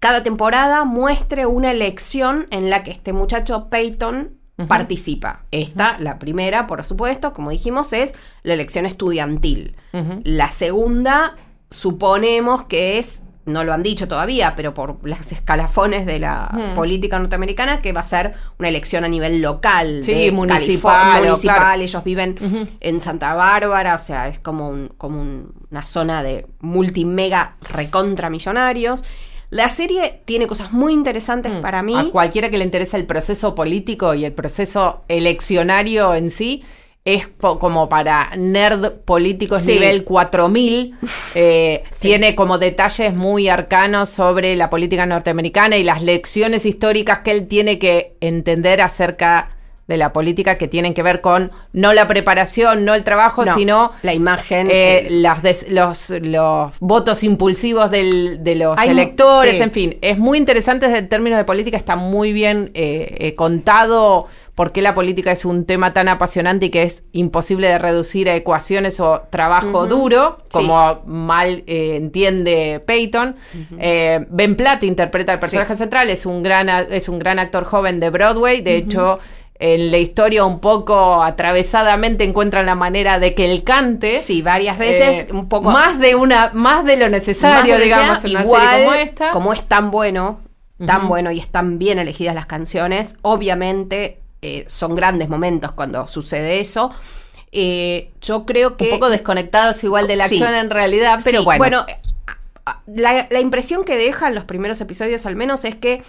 cada 0.00 0.22
temporada 0.22 0.84
muestre 0.84 1.46
una 1.46 1.70
elección 1.70 2.46
en 2.50 2.70
la 2.70 2.82
que 2.82 2.90
este 2.90 3.12
muchacho 3.12 3.68
Peyton 3.70 4.32
participa. 4.68 5.44
Esta, 5.50 5.98
la 6.00 6.18
primera, 6.18 6.66
por 6.66 6.82
supuesto, 6.82 7.32
como 7.32 7.50
dijimos, 7.50 7.92
es 7.92 8.14
la 8.42 8.54
elección 8.54 8.86
estudiantil. 8.86 9.76
La 10.24 10.48
segunda, 10.48 11.36
suponemos 11.70 12.64
que 12.64 12.98
es, 12.98 13.22
no 13.44 13.62
lo 13.62 13.72
han 13.72 13.82
dicho 13.82 14.08
todavía, 14.08 14.54
pero 14.56 14.74
por 14.74 14.98
las 15.08 15.30
escalafones 15.30 16.04
de 16.04 16.18
la 16.18 16.72
política 16.74 17.18
norteamericana, 17.18 17.80
que 17.80 17.92
va 17.92 18.00
a 18.00 18.04
ser 18.04 18.34
una 18.58 18.68
elección 18.68 19.04
a 19.04 19.08
nivel 19.08 19.40
local. 19.40 20.00
Sí, 20.02 20.12
de 20.14 20.32
municipal, 20.32 21.22
municipal. 21.22 21.56
claro. 21.56 21.80
Ellos 21.80 22.02
viven 22.04 22.36
en 22.80 23.00
Santa 23.00 23.34
Bárbara, 23.34 23.94
o 23.94 23.98
sea, 23.98 24.26
es 24.28 24.38
como, 24.40 24.68
un- 24.68 24.88
como 24.98 25.20
un- 25.20 25.52
una 25.70 25.86
zona 25.86 26.22
de 26.24 26.46
multimega 26.60 27.56
recontra 27.70 28.30
millonarios. 28.30 29.04
La 29.50 29.68
serie 29.68 30.22
tiene 30.24 30.48
cosas 30.48 30.72
muy 30.72 30.92
interesantes 30.92 31.52
Mm. 31.54 31.60
para 31.60 31.84
mí. 31.84 31.94
A 31.96 32.10
cualquiera 32.10 32.50
que 32.50 32.58
le 32.58 32.64
interese 32.64 32.96
el 32.96 33.06
proceso 33.06 33.54
político 33.54 34.12
y 34.14 34.24
el 34.24 34.32
proceso 34.32 35.04
eleccionario 35.06 36.16
en 36.16 36.30
sí, 36.30 36.64
es 37.06 37.26
como 37.38 37.88
para 37.88 38.32
nerd 38.36 38.92
políticos 39.04 39.62
Sí. 39.64 39.72
nivel 39.72 40.04
4000. 40.04 40.94
eh, 41.34 41.84
Sí. 41.92 42.08
Tiene 42.08 42.34
como 42.34 42.58
detalles 42.58 43.14
muy 43.14 43.48
arcanos 43.48 44.10
sobre 44.10 44.54
la 44.56 44.68
política 44.68 45.06
norteamericana 45.06 45.76
y 45.78 45.84
las 45.84 46.02
lecciones 46.02 46.66
históricas 46.66 47.20
que 47.20 47.30
él 47.30 47.46
tiene 47.46 47.78
que 47.78 48.16
entender 48.20 48.80
acerca 48.82 49.50
de 49.86 49.96
la 49.96 50.12
política 50.12 50.58
que 50.58 50.66
tienen 50.66 50.94
que 50.94 51.02
ver 51.04 51.20
con 51.20 51.52
no 51.72 51.92
la 51.92 52.08
preparación, 52.08 52.84
no 52.84 52.92
el 52.96 53.04
trabajo, 53.04 53.44
No, 53.44 53.54
sino 53.54 53.92
la 54.02 54.14
imagen. 54.14 54.66
eh, 54.68 55.06
las 55.08 55.44
des- 55.44 55.66
los, 55.70 56.10
los 56.10 56.72
votos 56.80 57.22
impulsivos 57.22 57.92
del- 57.92 58.42
de 58.42 58.56
los 58.56 58.76
Hay 58.80 58.88
electores, 58.90 59.58
sí. 59.58 59.62
en 59.62 59.70
fin, 59.70 59.96
es 60.00 60.18
muy 60.18 60.38
interesante 60.38 60.86
desde 60.86 60.98
el 60.98 61.08
término 61.08 61.36
de 61.36 61.44
política, 61.44 61.76
está 61.76 61.94
muy 61.94 62.32
bien 62.32 62.72
eh, 62.74 63.14
eh, 63.20 63.34
contado 63.36 64.26
por 64.56 64.72
qué 64.72 64.82
la 64.82 64.94
política 64.94 65.30
es 65.30 65.44
un 65.44 65.66
tema 65.66 65.92
tan 65.92 66.08
apasionante 66.08 66.66
y 66.66 66.70
que 66.70 66.82
es 66.82 67.04
imposible 67.12 67.68
de 67.68 67.78
reducir 67.78 68.28
a 68.28 68.34
ecuaciones 68.34 68.98
o 68.98 69.22
trabajo 69.30 69.86
duro, 69.86 70.38
Sí. 70.44 70.48
como 70.52 71.02
mal 71.06 71.62
eh, 71.68 71.94
entiende 71.96 72.82
Peyton. 72.84 73.36
Eh, 73.78 74.26
ben 74.30 74.56
Platt 74.56 74.82
interpreta 74.82 75.34
el 75.34 75.38
personaje 75.38 75.74
Sí. 75.74 75.78
central, 75.78 76.10
es 76.10 76.26
un 76.26 76.42
gran, 76.42 76.68
es 76.90 77.08
un 77.08 77.18
gran 77.20 77.38
actor 77.38 77.64
joven 77.64 78.00
de 78.00 78.10
Broadway, 78.10 78.62
de 78.62 78.76
hecho... 78.78 79.20
En 79.58 79.90
la 79.90 79.96
historia 79.96 80.44
un 80.44 80.60
poco 80.60 81.22
atravesadamente 81.22 82.24
encuentran 82.24 82.66
la 82.66 82.74
manera 82.74 83.18
de 83.18 83.34
que 83.34 83.50
él 83.50 83.64
cante. 83.64 84.20
sí, 84.20 84.42
varias 84.42 84.76
veces, 84.76 85.24
Eh, 85.24 85.32
un 85.32 85.48
poco 85.48 85.70
más 85.70 85.98
de 85.98 86.14
una 86.14 86.50
más 86.52 86.84
de 86.84 86.98
lo 86.98 87.08
necesario 87.08 87.72
de 87.72 87.78
lo 87.78 87.84
que 87.84 87.84
digamos 87.84 88.24
en 88.26 88.30
una 88.32 88.42
igual, 88.42 88.60
serie 88.68 88.84
como 88.84 88.94
esta 88.94 89.30
como 89.30 89.52
es 89.54 89.62
tan 89.62 89.90
bueno, 89.90 90.40
tan 90.84 91.08
bueno 91.08 91.30
y 91.32 91.38
están 91.40 91.78
bien 91.78 91.98
elegidas 91.98 92.34
las 92.34 92.44
canciones, 92.44 93.16
obviamente 93.22 94.20
eh, 94.46 94.64
son 94.68 94.94
grandes 94.94 95.28
momentos 95.28 95.72
cuando 95.72 96.06
sucede 96.08 96.60
eso. 96.60 96.90
Eh, 97.52 98.10
yo 98.20 98.44
creo 98.44 98.76
que 98.76 98.84
un 98.84 98.90
poco 98.90 99.08
desconectados 99.08 99.82
igual 99.84 100.06
de 100.06 100.16
la 100.16 100.28
Sí. 100.28 100.36
acción 100.36 100.54
en 100.54 100.70
realidad 100.70 101.20
pero 101.24 101.40
Sí, 101.40 101.44
bueno, 101.58 101.86
la, 102.86 103.26
la 103.30 103.40
impresión 103.40 103.84
que 103.84 103.96
dejan 103.96 104.34
los 104.34 104.44
primeros 104.44 104.80
episodios 104.80 105.26
al 105.26 105.36
menos 105.36 105.64
es 105.64 105.76
que 105.76 106.02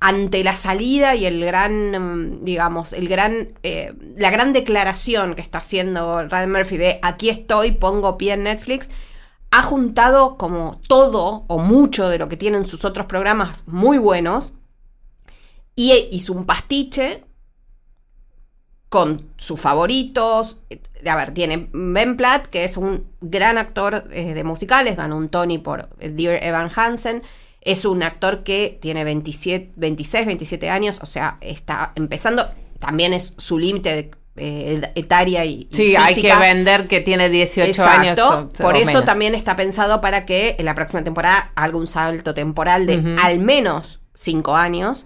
ante 0.00 0.44
la 0.44 0.54
salida 0.54 1.14
y 1.14 1.24
el 1.24 1.42
gran, 1.44 1.92
mm, 1.92 2.44
digamos, 2.44 2.92
el 2.92 3.08
gran, 3.08 3.50
eh, 3.62 3.94
la 4.16 4.30
gran 4.30 4.52
declaración 4.52 5.34
que 5.34 5.40
está 5.42 5.58
haciendo 5.58 6.22
Ryan 6.28 6.52
Murphy 6.52 6.76
de 6.76 6.98
aquí 7.02 7.30
estoy, 7.30 7.70
pongo 7.72 8.18
pie 8.18 8.34
en 8.34 8.42
Netflix, 8.42 8.88
ha 9.50 9.62
juntado 9.62 10.36
como 10.36 10.80
todo 10.88 11.44
o 11.46 11.58
mucho 11.58 12.08
de 12.08 12.18
lo 12.18 12.28
que 12.28 12.36
tienen 12.36 12.66
sus 12.66 12.84
otros 12.84 13.06
programas 13.06 13.62
muy 13.66 13.96
buenos 13.98 14.52
y 15.76 15.92
hizo 16.10 16.32
un 16.32 16.44
pastiche 16.44 17.24
con 18.94 19.22
sus 19.38 19.58
favoritos. 19.60 20.58
A 21.04 21.16
ver, 21.16 21.32
tiene 21.34 21.68
Ben 21.72 22.16
Platt, 22.16 22.46
que 22.46 22.62
es 22.62 22.76
un 22.76 23.04
gran 23.20 23.58
actor 23.58 24.04
eh, 24.12 24.34
de 24.34 24.44
musicales, 24.44 24.96
ganó 24.96 25.16
un 25.16 25.30
Tony 25.30 25.58
por 25.58 25.88
Dear 25.98 26.38
Evan 26.44 26.70
Hansen. 26.72 27.20
Es 27.60 27.84
un 27.84 28.04
actor 28.04 28.44
que 28.44 28.78
tiene 28.80 29.02
27, 29.02 29.72
26, 29.74 30.26
27 30.26 30.70
años, 30.70 31.00
o 31.02 31.06
sea, 31.06 31.38
está 31.40 31.92
empezando. 31.96 32.48
También 32.78 33.12
es 33.14 33.34
su 33.36 33.58
límite 33.58 34.12
eh, 34.36 34.80
etaria 34.94 35.44
y, 35.44 35.66
y 35.72 35.74
Sí, 35.74 35.96
hay 35.96 36.14
que 36.14 36.32
vender 36.36 36.86
que 36.86 37.00
tiene 37.00 37.28
18 37.30 37.68
Exacto. 37.68 38.00
años. 38.00 38.18
o- 38.20 38.48
Por 38.62 38.74
o 38.74 38.78
eso 38.78 38.86
menos. 38.86 39.04
también 39.04 39.34
está 39.34 39.56
pensado 39.56 40.00
para 40.00 40.24
que 40.24 40.54
en 40.56 40.66
la 40.66 40.76
próxima 40.76 41.02
temporada 41.02 41.50
haga 41.56 41.76
un 41.76 41.88
salto 41.88 42.32
temporal 42.32 42.86
de 42.86 43.16
al 43.20 43.40
menos 43.40 43.98
5 44.14 44.54
años. 44.54 45.04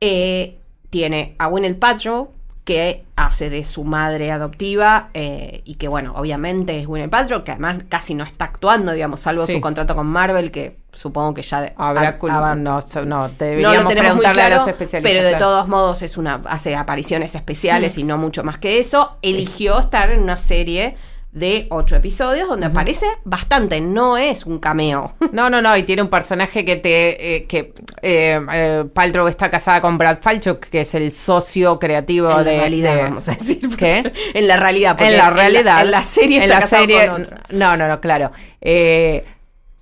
Eh, 0.00 0.58
tiene 0.90 1.36
a 1.38 1.46
Gwyneth 1.46 1.78
Paltrow, 1.78 2.32
que 2.66 3.04
hace 3.14 3.48
de 3.48 3.62
su 3.62 3.84
madre 3.84 4.32
adoptiva, 4.32 5.08
eh, 5.14 5.62
y 5.64 5.76
que 5.76 5.86
bueno, 5.86 6.14
obviamente 6.16 6.78
es 6.80 6.86
Gwyneth 6.88 7.10
Paltrow, 7.10 7.44
que 7.44 7.52
además 7.52 7.78
casi 7.88 8.14
no 8.14 8.24
está 8.24 8.46
actuando, 8.46 8.90
digamos, 8.92 9.20
salvo 9.20 9.46
Sí. 9.46 9.52
su 9.54 9.60
contrato 9.60 9.94
con 9.94 10.06
Marvel, 10.08 10.50
que 10.50 10.76
supongo 10.92 11.32
que 11.32 11.42
ya... 11.42 11.72
Habrá 11.76 12.18
ha- 12.20 12.54
no, 12.56 12.80
no, 12.80 13.06
no 13.06 13.28
deberíamos 13.38 13.84
muy 13.84 13.94
preguntarle 13.94 14.42
a 14.42 14.46
claro, 14.48 14.60
los 14.62 14.68
especialistas. 14.68 15.02
pero 15.12 15.22
de 15.22 15.30
claro. 15.30 15.36
Mm. 15.36 15.48
todos 15.48 15.68
modos 15.68 16.02
es 16.02 16.18
una 16.18 16.42
hace 16.46 16.74
apariciones 16.74 17.36
especiales 17.36 17.98
y 17.98 18.02
no 18.02 18.18
mucho 18.18 18.42
más 18.42 18.58
que 18.58 18.80
eso. 18.80 19.16
Eligió 19.22 19.78
estar 19.78 20.10
en 20.10 20.22
una 20.24 20.36
serie 20.36 20.96
de 21.36 21.66
ocho 21.68 21.96
episodios 21.96 22.48
donde 22.48 22.64
aparece 22.66 23.04
bastante, 23.24 23.80
no 23.82 24.16
es 24.16 24.46
un 24.46 24.58
cameo. 24.58 25.12
No, 25.32 25.50
no, 25.50 25.60
no, 25.60 25.76
y 25.76 25.82
tiene 25.82 26.00
un 26.02 26.08
personaje 26.08 26.64
que 26.64 26.76
te. 26.76 27.36
eh, 27.36 27.44
que 27.46 27.74
eh, 28.00 28.40
eh, 28.52 28.84
Paltrow 28.94 29.26
está 29.28 29.50
casada 29.50 29.80
con 29.82 29.98
Brad 29.98 30.18
Falchuk, 30.22 30.60
que 30.60 30.80
es 30.80 30.94
el 30.94 31.12
socio 31.12 31.78
creativo 31.78 32.30
en 32.38 32.44
de. 32.44 32.54
la 32.54 32.60
realidad, 32.60 32.94
de- 32.96 33.02
vamos 33.02 33.28
a 33.28 33.32
decir. 33.32 33.76
¿Qué? 33.76 34.12
En 34.32 34.48
la 34.48 34.56
realidad, 34.56 34.96
porque 34.96 35.12
en 35.12 35.18
la 35.18 35.28
realidad. 35.30 35.82
En 35.82 35.90
la, 35.90 36.02
serie 36.02 36.38
en 36.38 36.42
está 36.44 36.54
la 36.54 36.60
casado 36.62 36.82
serie- 36.84 37.06
con 37.08 37.22
otro. 37.22 37.36
No, 37.50 37.76
no, 37.76 37.86
no, 37.86 38.00
claro. 38.00 38.32
Eh, 38.62 39.24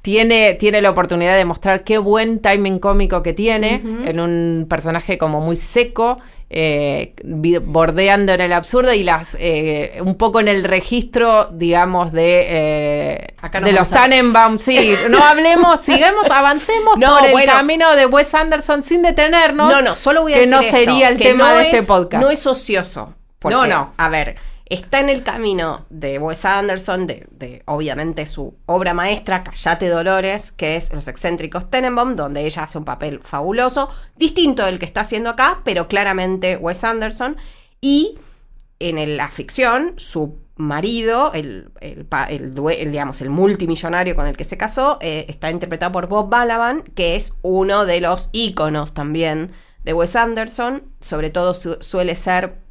tiene, 0.05 0.53
tiene 0.53 0.83
la 0.83 0.91
oportunidad 0.91 1.35
de 1.35 1.47
mostrar 1.47 1.83
qué 1.83 1.97
buen 1.97 2.41
timing 2.43 2.79
cómico 2.79 3.23
que 3.23 3.33
tiene 3.33 3.81
en 4.05 4.21
un 4.21 4.67
personaje 4.69 5.17
como 5.17 5.41
muy 5.41 5.57
seco, 5.57 6.19
eh, 6.51 7.15
bordeando 7.63 8.33
en 8.35 8.43
el 8.43 8.53
absurdo 8.53 8.93
y 8.93 9.03
las 9.03 9.35
eh, 9.41 9.99
un 10.05 10.17
poco 10.17 10.41
en 10.41 10.49
el 10.49 10.63
registro, 10.65 11.47
digamos, 11.53 12.13
de, 12.13 12.47
eh, 12.49 13.27
Acá 13.41 13.63
de 13.63 13.73
los 13.73 13.89
Tannenbaum. 13.89 14.59
Sí, 14.59 14.95
no 15.09 15.25
hablemos, 15.25 15.81
sigamos, 15.85 16.31
avancemos 16.31 16.99
No, 16.99 17.17
por 17.19 17.25
el 17.27 17.33
bueno. 17.33 17.53
camino 17.53 17.97
de 17.97 18.05
Wes 18.05 18.35
Anderson 18.35 18.83
sin 18.83 19.01
detenernos. 19.01 19.73
No, 19.73 19.81
no, 19.81 19.97
solo 19.97 20.21
voy 20.21 20.33
a 20.33 20.37
que 20.37 20.41
decir 20.43 20.55
no 20.55 20.61
esto, 20.61 20.77
sería 20.77 21.09
el 21.09 21.17
que 21.17 21.25
tema 21.25 21.49
no 21.51 21.57
de 21.57 21.63
este 21.65 21.79
es- 21.79 21.87
podcast. 21.87 22.23
No 22.23 22.31
es 22.31 22.47
ocioso. 22.47 23.15
porque, 23.39 23.57
No, 23.57 23.67
no. 23.67 23.95
A 23.97 24.11
ver, 24.11 24.35
está 24.75 25.01
en 25.01 25.09
el 25.09 25.23
camino 25.23 25.87
de 25.91 26.19
Wes 26.19 26.45
Anderson, 26.45 27.07
de, 27.07 27.63
obviamente 27.67 28.27
su 28.27 28.55
obra 28.67 28.95
maestra, 28.95 29.43
Callate 29.45 29.89
Dolores, 29.89 30.53
que 30.53 30.77
es 30.77 30.93
Los 30.93 31.09
excéntricos 31.09 31.69
Tenenbaum, 31.71 32.17
donde 32.17 32.45
ella 32.45 32.65
hace 32.65 32.79
un 32.79 32.85
papel 32.85 33.21
fabuloso, 33.23 33.89
distinto 34.17 34.65
del 34.65 34.79
que 34.79 34.87
está 34.87 35.01
haciendo 35.03 35.31
acá, 35.31 35.61
pero 35.65 35.89
claramente 35.89 36.57
Wes 36.57 36.85
Anderson. 36.85 37.37
Y 37.81 38.19
en 38.79 39.17
la 39.17 39.29
ficción, 39.29 39.95
su 39.97 40.39
marido, 40.57 41.33
el, 41.33 41.71
el 41.81 42.07
el 42.31 42.55
digamos, 42.93 43.21
el 43.21 43.31
multimillonario 43.31 44.15
con 44.15 44.27
el 44.27 44.37
que 44.37 44.45
se 44.45 44.57
casó, 44.57 44.99
eh, 45.01 45.27
está 45.29 45.51
interpretado 45.51 45.93
por 45.93 46.07
Bob 46.07 46.29
Balaban, 46.29 46.83
que 46.83 47.17
es 47.17 47.33
uno 47.43 47.87
de 47.87 48.01
los 48.01 48.29
íconos 48.33 48.95
también 48.95 49.51
de 49.85 49.93
Wes 49.93 50.17
Anderson. 50.17 50.85
Sobre 51.01 51.31
todo 51.31 51.55
su- 51.55 51.79
suele 51.81 52.15
ser 52.15 52.64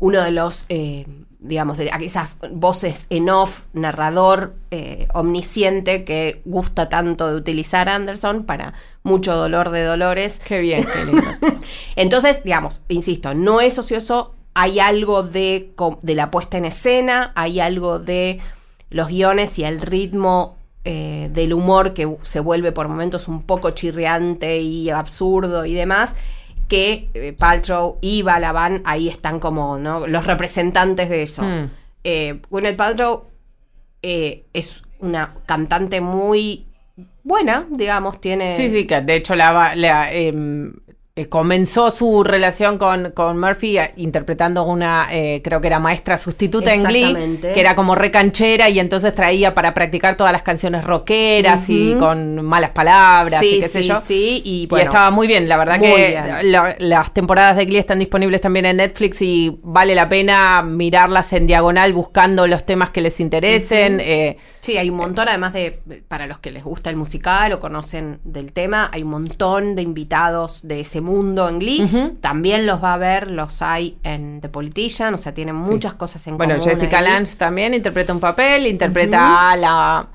uno 0.00 0.22
de 0.22 0.32
los, 0.32 0.66
eh, 0.68 1.06
digamos, 1.38 1.76
de 1.76 1.90
esas 2.00 2.38
voces 2.50 3.06
en 3.10 3.30
off, 3.30 3.62
narrador 3.72 4.54
eh, 4.70 5.06
omnisciente 5.14 6.04
que 6.04 6.42
gusta 6.44 6.88
tanto 6.88 7.30
de 7.30 7.36
utilizar 7.36 7.88
Anderson 7.88 8.44
para 8.44 8.74
mucho 9.02 9.36
dolor 9.36 9.70
de 9.70 9.84
dolores. 9.84 10.40
Qué 10.44 10.60
bien, 10.60 10.84
qué 10.92 11.04
lindo. 11.04 11.30
Entonces, 11.96 12.42
digamos, 12.42 12.82
insisto, 12.88 13.34
no 13.34 13.60
es 13.60 13.78
ocioso, 13.78 14.34
hay 14.54 14.80
algo 14.80 15.22
de, 15.22 15.72
de 16.02 16.14
la 16.14 16.30
puesta 16.30 16.58
en 16.58 16.64
escena, 16.64 17.32
hay 17.36 17.60
algo 17.60 17.98
de 17.98 18.40
los 18.88 19.08
guiones 19.08 19.58
y 19.58 19.64
el 19.64 19.80
ritmo 19.80 20.56
eh, 20.84 21.28
del 21.32 21.52
humor 21.52 21.92
que 21.92 22.16
se 22.22 22.40
vuelve 22.40 22.72
por 22.72 22.88
momentos 22.88 23.28
un 23.28 23.42
poco 23.42 23.70
chirriante 23.72 24.60
y 24.60 24.88
absurdo 24.88 25.66
y 25.66 25.74
demás, 25.74 26.16
que 26.70 27.10
eh, 27.14 27.34
Paltrow 27.36 27.98
y 28.00 28.22
Balaban 28.22 28.80
ahí 28.84 29.08
están 29.08 29.40
como 29.40 29.76
¿no? 29.76 30.06
los 30.06 30.24
representantes 30.24 31.10
de 31.10 31.24
eso. 31.24 31.42
Mm. 31.42 31.70
Eh, 32.04 32.40
Gwyneth 32.48 32.76
Paltrow 32.76 33.24
eh, 34.02 34.44
es 34.52 34.84
una 35.00 35.34
cantante 35.46 36.00
muy 36.00 36.66
buena, 37.24 37.66
digamos, 37.70 38.20
tiene... 38.20 38.54
Sí, 38.54 38.70
sí, 38.70 38.86
que 38.86 39.00
de 39.00 39.16
hecho 39.16 39.34
la, 39.34 39.74
em, 40.12 40.68
eh, 40.68 40.89
comenzó 41.28 41.90
su 41.90 42.24
relación 42.24 42.78
con, 42.78 43.10
con 43.12 43.38
Murphy 43.38 43.78
eh, 43.78 43.92
interpretando 43.96 44.64
una, 44.64 45.08
eh, 45.12 45.40
creo 45.42 45.60
que 45.60 45.66
era 45.66 45.78
maestra 45.78 46.16
sustituta 46.18 46.72
en 46.74 46.84
Glee, 46.84 47.38
que 47.40 47.60
era 47.60 47.74
como 47.74 47.94
recanchera 47.94 48.68
y 48.68 48.78
entonces 48.80 49.14
traía 49.14 49.54
para 49.54 49.74
practicar 49.74 50.16
todas 50.16 50.32
las 50.32 50.42
canciones 50.42 50.84
rockeras 50.84 51.68
y 51.68 51.94
con 51.98 52.44
malas 52.44 52.70
palabras 52.70 53.42
y 53.42 53.50
Sí, 53.50 53.60
qué 53.60 53.68
sé 53.68 53.82
yo. 53.84 53.96
sí, 54.04 54.42
y 54.44 54.62
Y 54.62 54.66
bueno, 54.66 54.84
estaba 54.86 55.10
muy 55.10 55.26
bien, 55.26 55.48
la 55.48 55.56
verdad 55.56 55.80
que 55.80 56.42
la- 56.44 56.76
las 56.78 57.12
temporadas 57.14 57.56
de 57.56 57.64
Glee 57.66 57.78
están 57.78 57.98
disponibles 57.98 58.40
también 58.40 58.66
en 58.66 58.76
Netflix 58.78 59.22
y 59.22 59.58
vale 59.62 59.94
la 59.94 60.08
pena 60.08 60.62
mirarlas 60.62 61.32
en 61.32 61.46
diagonal 61.46 61.92
buscando 61.92 62.46
los 62.46 62.64
temas 62.66 62.90
que 62.90 63.00
les 63.00 63.20
interesen. 63.20 64.00
eh, 64.00 64.36
Sí, 64.60 64.76
hay 64.76 64.90
un 64.90 64.96
montón, 64.96 65.28
además 65.28 65.52
de, 65.54 65.80
para 66.06 66.26
los 66.26 66.38
que 66.38 66.50
les 66.50 66.62
gusta 66.62 66.90
el 66.90 66.96
musical 66.96 67.52
o 67.52 67.60
conocen 67.60 68.20
del 68.24 68.52
tema, 68.52 68.90
hay 68.92 69.02
un 69.02 69.10
montón 69.10 69.74
de 69.74 69.82
invitados 69.82 70.60
de 70.66 70.80
ese 70.80 71.00
mundo 71.00 71.09
en 71.10 71.58
Glee. 71.58 72.12
También 72.20 72.66
los 72.66 72.82
va 72.82 72.94
a 72.94 72.98
ver, 72.98 73.30
los 73.30 73.62
hay 73.62 73.96
en 74.02 74.40
The 74.40 74.48
Politician, 74.48 75.14
o 75.14 75.18
sea, 75.18 75.34
tienen 75.34 75.54
muchas 75.56 75.94
cosas 75.94 76.26
en 76.26 76.36
Bueno, 76.38 76.56
común. 76.58 76.68
Jessica. 76.70 77.00
Lange 77.00 77.34
también 77.36 77.74
interpreta 77.74 78.12
un 78.12 78.20
papel, 78.20 78.66
interpreta 78.66 79.50
a 79.50 79.56
la 79.56 80.06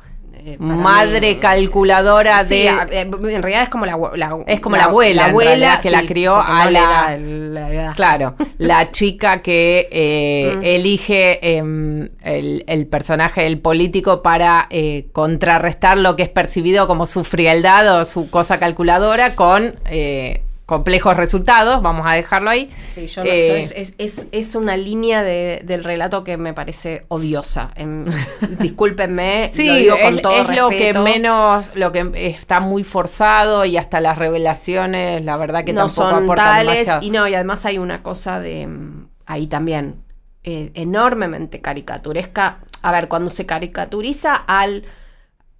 Eh, 0.48 0.58
para 0.60 0.74
madre 0.76 1.34
mí- 1.36 1.40
calculadora 1.40 2.44
Sí, 2.46 2.56
de... 2.56 2.66
eh, 2.68 3.02
en 3.02 3.42
realidad 3.42 3.64
es 3.64 3.70
como 3.70 3.88
la, 3.88 3.98
la- 4.16 4.38
Es 4.46 4.60
como 4.60 4.76
la 4.76 4.84
abuela, 4.86 5.30
en 5.30 5.38
realidad, 5.40 5.82
que 5.82 5.90
la 5.90 6.04
crió 6.06 6.36
a 6.36 6.66
no 6.66 6.72
la- 6.72 7.18
la 7.18 7.72
edad. 7.74 7.96
Claro, 7.96 8.36
la 8.60 8.92
chica 8.92 9.42
que 9.42 9.88
eh, 9.92 10.54
Mm. 10.58 10.64
elige 10.64 11.58
em, 11.58 12.10
el, 12.22 12.64
el 12.68 12.86
personaje, 12.86 13.48
el 13.48 13.60
político, 13.60 14.22
para 14.22 14.68
eh, 14.70 15.08
contrarrestar 15.14 15.98
lo 15.98 16.16
que 16.16 16.24
es 16.24 16.30
percibido 16.30 16.86
como 16.86 17.08
su 17.08 17.24
frialdad 17.24 18.02
o 18.02 18.06
su 18.06 18.30
cosa 18.30 18.60
calculadora 18.60 19.34
con 19.36 19.74
eh, 19.90 20.44
complejos 20.66 21.16
resultados, 21.16 21.82
vamos 21.84 22.08
a 22.08 22.14
dejarlo 22.14 22.50
ahí. 22.50 22.72
Sí, 22.94 23.06
yo 23.08 23.24
no- 23.24 23.30
Eh, 23.30 23.48
yo 23.48 23.56
es, 23.56 23.72
es- 23.76 23.94
es- 23.98 24.28
es 24.32 24.56
una 24.56 24.76
línea 24.78 25.22
de- 25.22 25.62
del 25.64 25.84
relato 25.84 26.24
que 26.24 26.38
me 26.38 26.54
parece 26.54 27.06
odiosa. 27.08 27.70
Em, 27.76 28.06
discúlpenme, 28.60 29.52
Sí, 29.54 29.68
lo 29.68 29.76
digo 29.76 29.96
con 30.02 30.16
es, 30.16 30.22
todo 30.22 30.42
es 30.42 30.56
lo 30.56 30.70
que 30.70 30.78
respeto. 30.94 31.04
menos, 31.04 31.76
lo 31.76 31.92
que 31.92 32.12
está 32.36 32.60
muy 32.60 32.84
forzado 32.84 33.66
y 33.66 33.78
hasta 33.78 34.02
las 34.02 34.18
revelaciones, 34.18 35.24
la 35.24 35.38
verdad 35.38 35.64
que 35.64 35.74
no 35.74 35.86
tampoco 35.88 36.10
son 36.10 36.24
aportan 36.24 36.46
tales 36.46 36.74
demasiado. 36.80 37.02
y 37.04 37.10
no 37.12 37.28
y 37.28 37.36
además 37.36 37.66
hay 37.66 37.78
una 37.78 38.02
cosa 38.02 38.40
de 38.40 38.68
mm, 38.68 39.08
ahí 39.28 39.48
también 39.48 40.04
eh, 40.44 40.72
enormemente 40.76 41.60
caricaturesca 41.62 42.60
a 42.84 42.92
ver 42.92 43.08
cuando 43.08 43.30
se 43.32 43.46
caricaturiza 43.48 44.36
al 44.36 44.84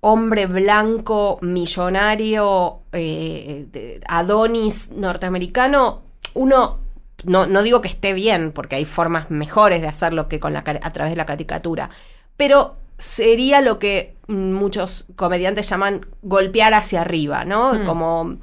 hombre 0.08 0.46
blanco 0.46 1.40
millonario 1.42 2.80
eh, 2.92 3.66
de- 3.72 4.02
Adonis 4.08 4.90
norteamericano 4.92 6.02
uno 6.34 6.80
no, 7.24 7.48
no 7.48 7.64
digo 7.64 7.82
que 7.82 7.88
esté 7.88 8.14
bien 8.14 8.52
porque 8.52 8.76
hay 8.76 8.86
formas 8.86 9.32
mejores 9.32 9.82
de 9.82 9.88
hacerlo 9.88 10.28
que 10.28 10.40
con 10.40 10.54
la 10.54 10.60
a 10.60 10.94
través 10.94 11.12
de 11.12 11.16
la 11.18 11.26
caricatura 11.26 11.90
pero 12.38 12.76
sería 12.98 13.62
lo 13.62 13.80
que 13.80 14.16
muchos 14.28 15.06
comediantes 15.16 15.70
llaman 15.70 16.06
golpear 16.22 16.74
hacia 16.74 17.02
arriba 17.02 17.44
no 17.46 17.74
Mm. 17.74 17.86
como 17.86 18.38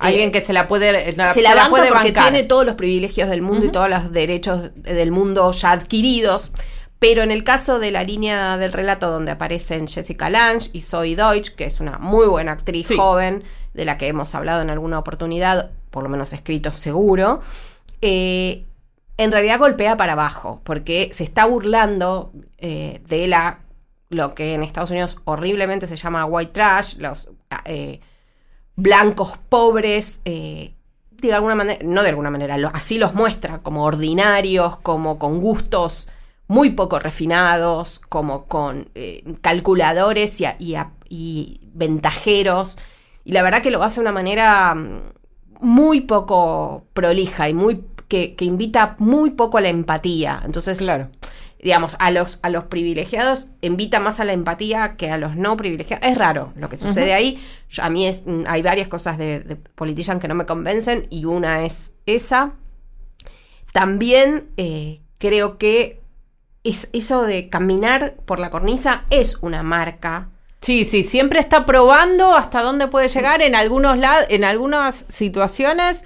Alguien 0.00 0.30
eh, 0.30 0.32
que 0.32 0.40
se 0.40 0.52
la 0.52 0.66
puede, 0.66 1.14
no, 1.16 1.32
se 1.32 1.40
la 1.42 1.54
banca 1.54 1.70
puede 1.70 1.88
porque 1.88 2.06
bancar. 2.10 2.24
tiene 2.32 2.42
todos 2.42 2.66
los 2.66 2.74
privilegios 2.74 3.30
del 3.30 3.42
mundo 3.42 3.66
y 3.66 3.68
todos 3.68 3.88
los 3.88 4.10
derechos 4.10 4.72
del 4.74 5.12
mundo 5.12 5.52
ya 5.52 5.70
adquiridos. 5.70 6.50
Pero 7.06 7.22
en 7.22 7.30
el 7.30 7.44
caso 7.44 7.78
de 7.78 7.90
la 7.90 8.02
línea 8.02 8.56
del 8.56 8.72
relato 8.72 9.10
donde 9.10 9.30
aparecen 9.30 9.88
Jessica 9.88 10.30
Lange 10.30 10.70
y 10.72 10.80
Zoe 10.80 11.14
Deutsch, 11.16 11.50
que 11.54 11.66
es 11.66 11.78
una 11.78 11.98
muy 11.98 12.26
buena 12.26 12.52
actriz 12.52 12.88
Sí. 12.88 12.96
joven, 12.96 13.42
de 13.74 13.84
la 13.84 13.98
que 13.98 14.06
hemos 14.06 14.34
hablado 14.34 14.62
en 14.62 14.70
alguna 14.70 14.98
oportunidad, 15.00 15.70
por 15.90 16.02
lo 16.02 16.08
menos 16.08 16.32
escrito 16.32 16.70
seguro, 16.70 17.40
eh, 18.00 18.64
en 19.18 19.32
realidad 19.32 19.58
golpea 19.58 19.98
para 19.98 20.14
abajo, 20.14 20.62
porque 20.64 21.10
se 21.12 21.24
está 21.24 21.44
burlando 21.44 22.32
eh, 22.56 23.02
de 23.06 23.26
la 23.28 23.58
lo 24.08 24.34
que 24.34 24.54
en 24.54 24.62
Estados 24.62 24.90
Unidos 24.90 25.18
horriblemente 25.24 25.86
se 25.86 25.96
llama 25.96 26.24
white 26.24 26.52
trash, 26.52 26.96
los 26.96 27.28
eh, 27.66 28.00
blancos 28.76 29.34
pobres, 29.50 30.20
eh, 30.24 30.72
de 31.10 31.34
alguna 31.34 31.54
manera, 31.54 31.80
no 31.84 32.02
de 32.02 32.08
alguna 32.08 32.30
manera, 32.30 32.56
lo- 32.56 32.68
así 32.72 32.96
los 32.96 33.12
muestra, 33.12 33.58
como 33.58 33.84
ordinarios, 33.84 34.78
como 34.78 35.18
con 35.18 35.40
gustos 35.40 36.08
muy 36.46 36.70
poco 36.70 36.98
refinados, 36.98 38.00
como 38.08 38.46
con 38.46 38.90
eh, 38.94 39.22
calculadores 39.40 40.40
y, 40.40 40.44
a- 40.44 40.56
y 40.58 40.74
a- 40.74 40.92
y 41.08 41.60
ventajeros. 41.72 42.76
Y 43.24 43.32
la 43.32 43.42
verdad 43.42 43.62
que 43.62 43.70
lo 43.70 43.82
hace 43.82 43.96
de 43.96 44.00
una 44.02 44.12
manera 44.12 44.74
mm, 44.74 45.12
muy 45.60 46.02
poco 46.02 46.84
prolija 46.92 47.48
y 47.48 47.54
muy 47.54 47.84
que, 48.08 48.34
que 48.34 48.44
invita 48.44 48.96
muy 48.98 49.30
poco 49.30 49.56
a 49.58 49.60
la 49.62 49.70
empatía. 49.70 50.40
Entonces, 50.44 50.76
Claro. 50.78 51.08
digamos, 51.62 51.96
a 51.98 52.10
los, 52.10 52.38
a 52.42 52.50
los 52.50 52.64
privilegiados 52.64 53.46
invita 53.62 53.98
más 53.98 54.20
a 54.20 54.24
la 54.24 54.34
empatía 54.34 54.96
que 54.96 55.10
a 55.10 55.16
los 55.16 55.36
no 55.36 55.56
privilegiados. 55.56 56.06
Es 56.06 56.18
raro 56.18 56.52
lo 56.56 56.68
que 56.68 56.76
sucede 56.76 57.14
ahí. 57.14 57.42
Yo- 57.70 57.82
a 57.84 57.88
mí 57.88 58.06
es, 58.06 58.22
mm, 58.26 58.42
hay 58.46 58.60
varias 58.60 58.88
cosas 58.88 59.16
de, 59.16 59.40
de 59.40 59.56
Politician 59.56 60.18
que 60.20 60.28
no 60.28 60.34
me 60.34 60.44
convencen 60.44 61.06
y 61.08 61.24
una 61.24 61.64
es 61.64 61.94
esa. 62.04 62.52
También 63.72 64.50
eh, 64.56 65.00
creo 65.18 65.58
que 65.58 66.02
es, 66.64 66.88
eso 66.92 67.22
de 67.22 67.48
caminar 67.48 68.14
por 68.24 68.40
la 68.40 68.50
cornisa 68.50 69.04
es 69.10 69.36
una 69.42 69.62
marca. 69.62 70.30
Sí, 70.60 70.84
sí, 70.84 71.04
siempre 71.04 71.40
está 71.40 71.66
probando 71.66 72.34
hasta 72.34 72.62
dónde 72.62 72.88
puede 72.88 73.08
llegar. 73.08 73.42
En 73.42 73.54
algunos 73.54 73.98
la- 73.98 74.24
en 74.28 74.44
algunas 74.44 75.04
situaciones 75.08 76.04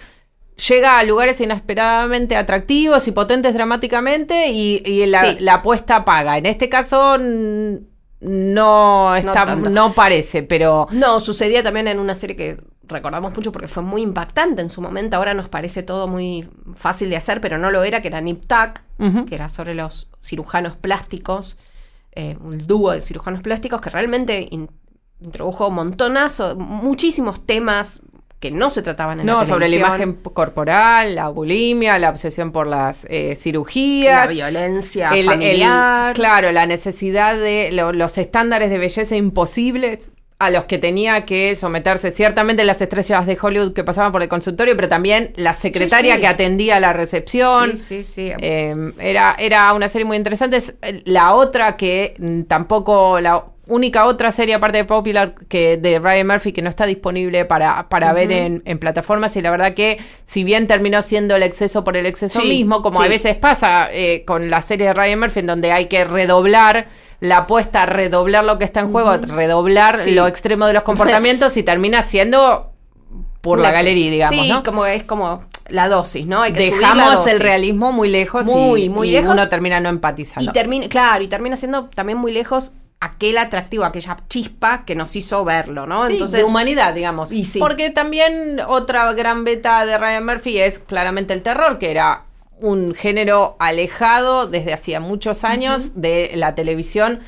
llega 0.68 0.99
a 0.99 1.05
lugares 1.05 1.40
inesperadamente 1.40 2.35
atractivos 2.35 3.07
y 3.07 3.12
potentes 3.12 3.55
dramáticamente 3.55 4.49
y, 4.49 4.83
y 4.85 5.07
la, 5.07 5.21
Sí. 5.21 5.37
la 5.38 5.55
apuesta 5.55 6.05
paga. 6.05 6.37
En 6.37 6.47
este 6.47 6.68
caso 6.68 7.16
no 8.20 9.14
está, 9.14 9.44
no, 9.57 9.92
parece, 9.92 10.42
pero 10.42 10.88
No, 10.90 11.20
sucedía 11.20 11.62
también 11.62 11.88
en 11.88 12.00
una 12.00 12.14
serie 12.14 12.37
que 12.37 12.61
recordamos 12.83 13.35
mucho 13.35 13.52
porque 13.52 13.68
fue 13.68 13.83
muy 13.83 14.02
impactante 14.02 14.62
en 14.62 14.70
su 14.70 14.81
momento. 14.81 15.16
Ahora 15.16 15.35
nos 15.35 15.48
parece 15.48 15.83
todo 15.83 16.09
muy 16.09 16.48
fácil 16.74 17.11
de 17.11 17.16
hacer, 17.16 17.40
pero 17.40 17.59
no 17.59 17.70
lo 17.70 17.83
era, 17.85 18.00
que 18.02 18.09
era 18.09 18.20
Nip 18.20 18.44
Tuck, 18.46 18.81
que 19.26 19.35
era 19.35 19.48
sobre 19.48 19.74
los 19.74 20.09
cirujanos 20.20 20.76
plásticos, 20.76 21.57
eh, 22.12 22.37
un 22.42 22.59
dúo 22.66 22.92
de 22.92 23.00
cirujanos 23.00 23.42
plásticos 23.42 23.81
que 23.81 23.90
realmente 23.90 24.48
in- 24.50 24.70
introdujo 25.20 25.70
montonazo, 25.70 26.57
muchísimos 26.57 27.44
temas 27.46 28.00
que 28.40 28.51
no 28.53 28.70
se 28.70 28.83
trataban 28.83 29.18
en 29.20 29.27
no 29.27 29.40
la 29.40 29.46
sobre 29.46 29.68
la 29.68 29.77
imagen 29.77 30.14
corporal, 30.14 31.14
la 31.16 31.29
bulimia, 31.29 31.98
la 31.98 32.11
obsesión 32.11 32.53
por 32.53 32.66
las 32.68 33.05
eh, 33.09 33.31
la 33.31 33.37
cirugías. 33.37 34.29
violencia 34.29 35.11
el- 35.11 35.18
el- 35.20 35.24
familiar. 35.27 36.14
claro, 36.14 36.53
la 36.53 36.66
necesidad 36.66 37.37
de 37.37 37.70
lo- 37.72 37.92
los 37.92 38.16
estándares 38.16 38.70
de 38.70 38.79
belleza 38.79 39.16
imposibles 39.16 40.11
a 40.40 40.51
los 40.51 40.66
que 40.66 40.79
tenía 40.79 41.24
que 41.24 41.57
someterse 41.57 42.12
ciertamente 42.12 42.62
las 42.62 42.81
estrellas 42.81 43.27
de 43.27 43.37
Hollywood 43.42 43.72
que 43.72 43.83
pasaban 43.83 44.12
por 44.12 44.22
el 44.22 44.29
consultorio, 44.29 44.77
pero 44.77 44.88
también 44.88 45.33
la 45.35 45.53
secretaria 45.53 46.14
sí. 46.14 46.20
que 46.20 46.27
atendía 46.29 46.79
la 46.79 46.92
recepción. 46.92 47.77
Sí, 47.77 48.05
sí, 48.05 48.05
sí. 48.05 48.33
Eh, 48.40 48.92
era, 49.01 49.35
era 49.37 49.72
una 49.72 49.88
serie 49.88 50.05
muy 50.05 50.16
interesante. 50.16 50.59
Es, 50.59 50.77
eh, 50.83 51.03
La 51.07 51.35
otra 51.35 51.77
que 51.77 52.14
mm, 52.20 52.42
tampoco, 52.42 53.18
la 53.18 53.46
única 53.68 54.07
otra 54.07 54.33
serie 54.33 54.54
aparte 54.54 54.78
de 54.78 54.85
Popular 54.85 55.35
que 55.48 55.76
de 55.76 55.98
Ryan 55.98 56.26
Murphy 56.26 56.52
que 56.52 56.62
no 56.62 56.68
está 56.70 56.87
disponible 56.87 57.44
para, 57.44 57.88
para 57.88 58.12
ver 58.12 58.33
en, 58.33 58.62
en 58.64 58.78
plataformas 58.78 59.37
y 59.37 59.42
la 59.42 59.50
verdad 59.50 59.74
que 59.74 59.98
si 60.24 60.42
bien 60.44 60.66
terminó 60.66 61.02
siendo 61.02 61.37
el 61.37 61.42
exceso 61.42 61.85
por 61.85 61.96
el 61.96 62.07
exceso 62.07 62.40
Sí, 62.40 62.48
mismo, 62.48 62.83
como 62.83 63.00
a 63.00 63.09
veces 63.09 63.37
pasa 63.37 63.88
eh, 63.92 64.24
con 64.26 64.50
la 64.50 64.62
serie 64.62 64.88
de 64.88 64.94
Ryan 64.94 65.20
Murphy 65.20 65.40
en 65.40 65.46
donde 65.46 65.70
hay 65.72 65.87
que 65.87 66.04
redoblar 66.04 66.88
la 67.20 67.38
apuesta, 67.38 67.85
redoblar 67.87 68.44
lo 68.44 68.59
que 68.59 68.64
está 68.64 68.81
en 68.81 68.90
juego, 68.92 69.16
redoblar 69.16 69.98
Sí. 70.00 70.12
lo 70.12 70.26
extremo 70.26 70.66
de 70.66 70.72
los 70.72 70.83
comportamientos 70.85 71.57
y 71.57 71.62
termina 71.62 72.02
siendo 72.02 72.72
por 73.40 73.59
la 73.61 73.70
galería, 73.70 74.11
digamos, 74.11 74.37
Sí, 74.46 74.50
¿no? 74.50 74.62
como 74.62 74.85
es 74.87 75.04
como 75.04 75.44
la 75.68 75.88
dosis, 75.88 76.26
¿no? 76.26 76.42
Hay 76.42 76.52
que 76.52 76.68
subir 76.70 76.81
la 76.81 76.94
Dejamos 76.94 77.26
el 77.26 77.40
realismo 77.40 77.92
muy 77.92 78.09
lejos 78.09 78.44
Muy, 78.44 78.85
y, 78.85 78.88
muy 78.88 79.09
y 79.11 79.12
lejos. 79.12 79.31
uno 79.33 79.48
termina 79.48 79.81
no 79.81 79.88
empatizando. 79.90 80.48
Y 80.48 80.52
termina, 80.52 80.88
claro, 80.88 81.22
y 81.22 81.28
termina 81.28 81.57
siendo 81.57 81.85
también 81.94 82.18
muy 82.18 82.33
lejos 82.33 82.72
aquel 83.00 83.38
atractivo, 83.38 83.84
aquella 83.84 84.16
chispa 84.28 84.84
que 84.84 84.94
nos 84.96 85.14
hizo 85.14 85.44
verlo, 85.44 85.87
¿no? 85.87 86.06
Sí, 86.06 86.14
Entonces, 86.14 86.38
de 86.40 86.44
humanidad, 86.44 86.94
digamos. 86.94 87.30
Y 87.32 87.44
sí. 87.44 87.58
Porque 87.58 87.90
también 87.90 88.61
otra 88.66 89.12
gran 89.12 89.44
beta 89.44 89.87
de 89.87 89.96
Ryan 89.98 90.26
Murphy 90.26 90.58
es 90.58 90.78
claramente 90.80 91.32
el 91.34 91.42
terror, 91.42 91.78
que 91.78 91.90
era 91.90 92.24
un 92.61 92.94
género 92.94 93.56
alejado 93.61 94.48
desde 94.48 94.72
hacía 94.72 94.98
muchos 94.98 95.44
años 95.44 96.00
de 96.00 96.32
la 96.34 96.56
televisión 96.56 97.20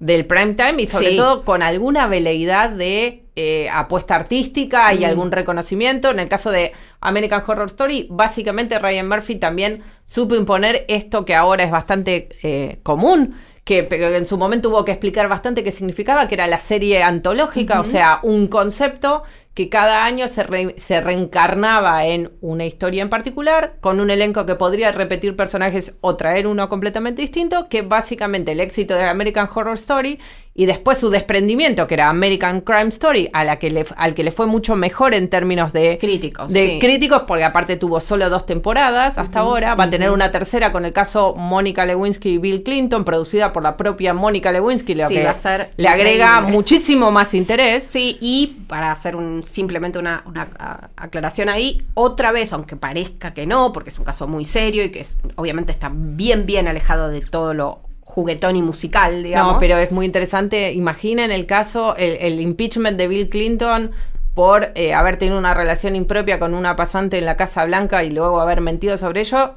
del 0.00 0.26
prime 0.26 0.54
time 0.54 0.82
y 0.82 0.88
sobre 0.88 1.10
Sí. 1.10 1.16
todo 1.16 1.44
con 1.44 1.62
alguna 1.62 2.08
veleidad 2.08 2.70
de 2.70 3.20
eh, 3.36 3.70
apuesta 3.72 4.14
artística 4.16 4.92
y 4.92 5.04
algún 5.04 5.30
reconocimiento. 5.32 6.10
En 6.10 6.18
el 6.18 6.28
caso 6.28 6.50
de 6.50 6.72
American 7.00 7.42
Horror 7.46 7.68
Story, 7.68 8.06
básicamente 8.10 8.78
Ryan 8.78 9.08
Murphy 9.08 9.36
también 9.36 9.82
supo 10.04 10.34
imponer 10.34 10.84
esto 10.88 11.24
que 11.24 11.34
ahora 11.34 11.64
es 11.64 11.70
bastante 11.70 12.28
eh, 12.42 12.80
común, 12.82 13.36
que 13.64 13.84
pero 13.84 14.08
en 14.08 14.26
su 14.26 14.36
momento 14.36 14.70
hubo 14.70 14.84
que 14.84 14.92
explicar 14.92 15.28
bastante 15.28 15.62
qué 15.62 15.70
significaba, 15.70 16.26
que 16.28 16.34
era 16.34 16.46
la 16.48 16.58
serie 16.58 17.02
antológica, 17.02 17.80
o 17.80 17.84
sea, 17.84 18.18
un 18.22 18.48
concepto 18.48 19.22
que 19.54 19.68
cada 19.68 20.04
año 20.04 20.28
se, 20.28 20.42
re- 20.44 20.74
se 20.78 21.00
reencarnaba 21.00 22.06
en 22.06 22.32
una 22.40 22.64
historia 22.64 23.02
en 23.02 23.10
particular, 23.10 23.74
con 23.80 24.00
un 24.00 24.10
elenco 24.10 24.46
que 24.46 24.54
podría 24.54 24.90
repetir 24.92 25.36
personajes 25.36 25.98
o 26.00 26.16
traer 26.16 26.46
uno 26.46 26.68
completamente 26.68 27.22
distinto, 27.22 27.68
que 27.68 27.82
básicamente 27.82 28.52
el 28.52 28.60
éxito 28.60 28.94
de 28.94 29.04
American 29.04 29.48
Horror 29.54 29.74
Story 29.74 30.18
y 30.54 30.66
después 30.66 30.98
su 30.98 31.08
desprendimiento, 31.08 31.86
que 31.86 31.94
era 31.94 32.10
American 32.10 32.60
Crime 32.60 32.88
Story, 32.88 33.30
a 33.32 33.42
la 33.44 33.58
que 33.58 33.70
le, 33.70 33.86
al 33.96 34.14
que 34.14 34.22
le 34.22 34.30
fue 34.32 34.46
mucho 34.46 34.76
mejor 34.76 35.14
en 35.14 35.28
términos 35.28 35.72
de 35.72 35.96
Críticos, 35.98 36.52
de 36.52 36.66
sí. 36.66 36.78
críticos, 36.78 37.22
porque 37.26 37.44
aparte 37.44 37.76
tuvo 37.76 38.00
solo 38.00 38.28
dos 38.28 38.44
temporadas 38.44 39.16
hasta 39.16 39.38
ahora, 39.40 39.74
va 39.74 39.84
a 39.84 39.90
tener 39.90 40.10
una 40.10 40.30
tercera 40.30 40.70
con 40.70 40.84
el 40.84 40.92
caso 40.92 41.34
Mónica 41.36 41.86
Lewinsky 41.86 42.30
y 42.34 42.38
Bill 42.38 42.62
Clinton, 42.62 43.04
producida 43.04 43.52
por 43.52 43.62
la 43.62 43.76
propia 43.78 44.12
Mónica 44.12 44.52
Lewinsky, 44.52 44.94
lo 44.94 45.08
Sí, 45.08 45.14
que 45.14 45.24
va 45.24 45.30
a 45.30 45.34
ser 45.34 45.70
le 45.78 45.88
agrega 45.88 46.32
increíble. 46.34 46.52
muchísimo 46.56 47.10
más 47.10 47.32
interés. 47.32 47.84
Sí, 47.84 48.18
y 48.20 48.58
para 48.68 48.92
hacer 48.92 49.16
un, 49.16 49.42
simplemente 49.44 49.98
una, 49.98 50.22
una, 50.26 50.48
a- 50.58 50.90
aclaración 50.96 51.48
ahí, 51.48 51.82
otra 51.94 52.30
vez, 52.30 52.52
aunque 52.52 52.76
parezca 52.76 53.32
que 53.32 53.46
no, 53.46 53.72
porque 53.72 53.88
es 53.88 53.98
un 53.98 54.04
caso 54.04 54.28
muy 54.28 54.44
serio 54.44 54.84
y 54.84 54.90
que 54.90 55.00
es, 55.00 55.18
obviamente 55.36 55.72
está 55.72 55.90
bien, 55.94 56.44
bien 56.44 56.68
alejado 56.68 57.08
de 57.08 57.20
todo 57.22 57.54
lo 57.54 57.80
juguetón 58.12 58.56
y 58.56 58.62
musical, 58.62 59.22
digamos. 59.22 59.54
No, 59.54 59.58
pero 59.58 59.78
es 59.78 59.90
muy 59.90 60.04
interesante. 60.04 60.72
Imaginen 60.72 61.32
el 61.32 61.46
caso, 61.46 61.96
el, 61.96 62.16
el 62.20 62.40
impeachment 62.40 62.98
de 62.98 63.08
Bill 63.08 63.28
Clinton 63.30 63.90
por 64.34 64.70
eh, 64.74 64.92
haber 64.92 65.16
tenido 65.16 65.38
una 65.38 65.54
relación 65.54 65.96
impropia 65.96 66.38
con 66.38 66.52
una 66.54 66.76
pasante 66.76 67.18
en 67.18 67.24
la 67.24 67.36
Casa 67.38 67.64
Blanca 67.64 68.04
y 68.04 68.10
luego 68.10 68.38
haber 68.40 68.60
mentido 68.60 68.98
sobre 68.98 69.22
ello. 69.22 69.54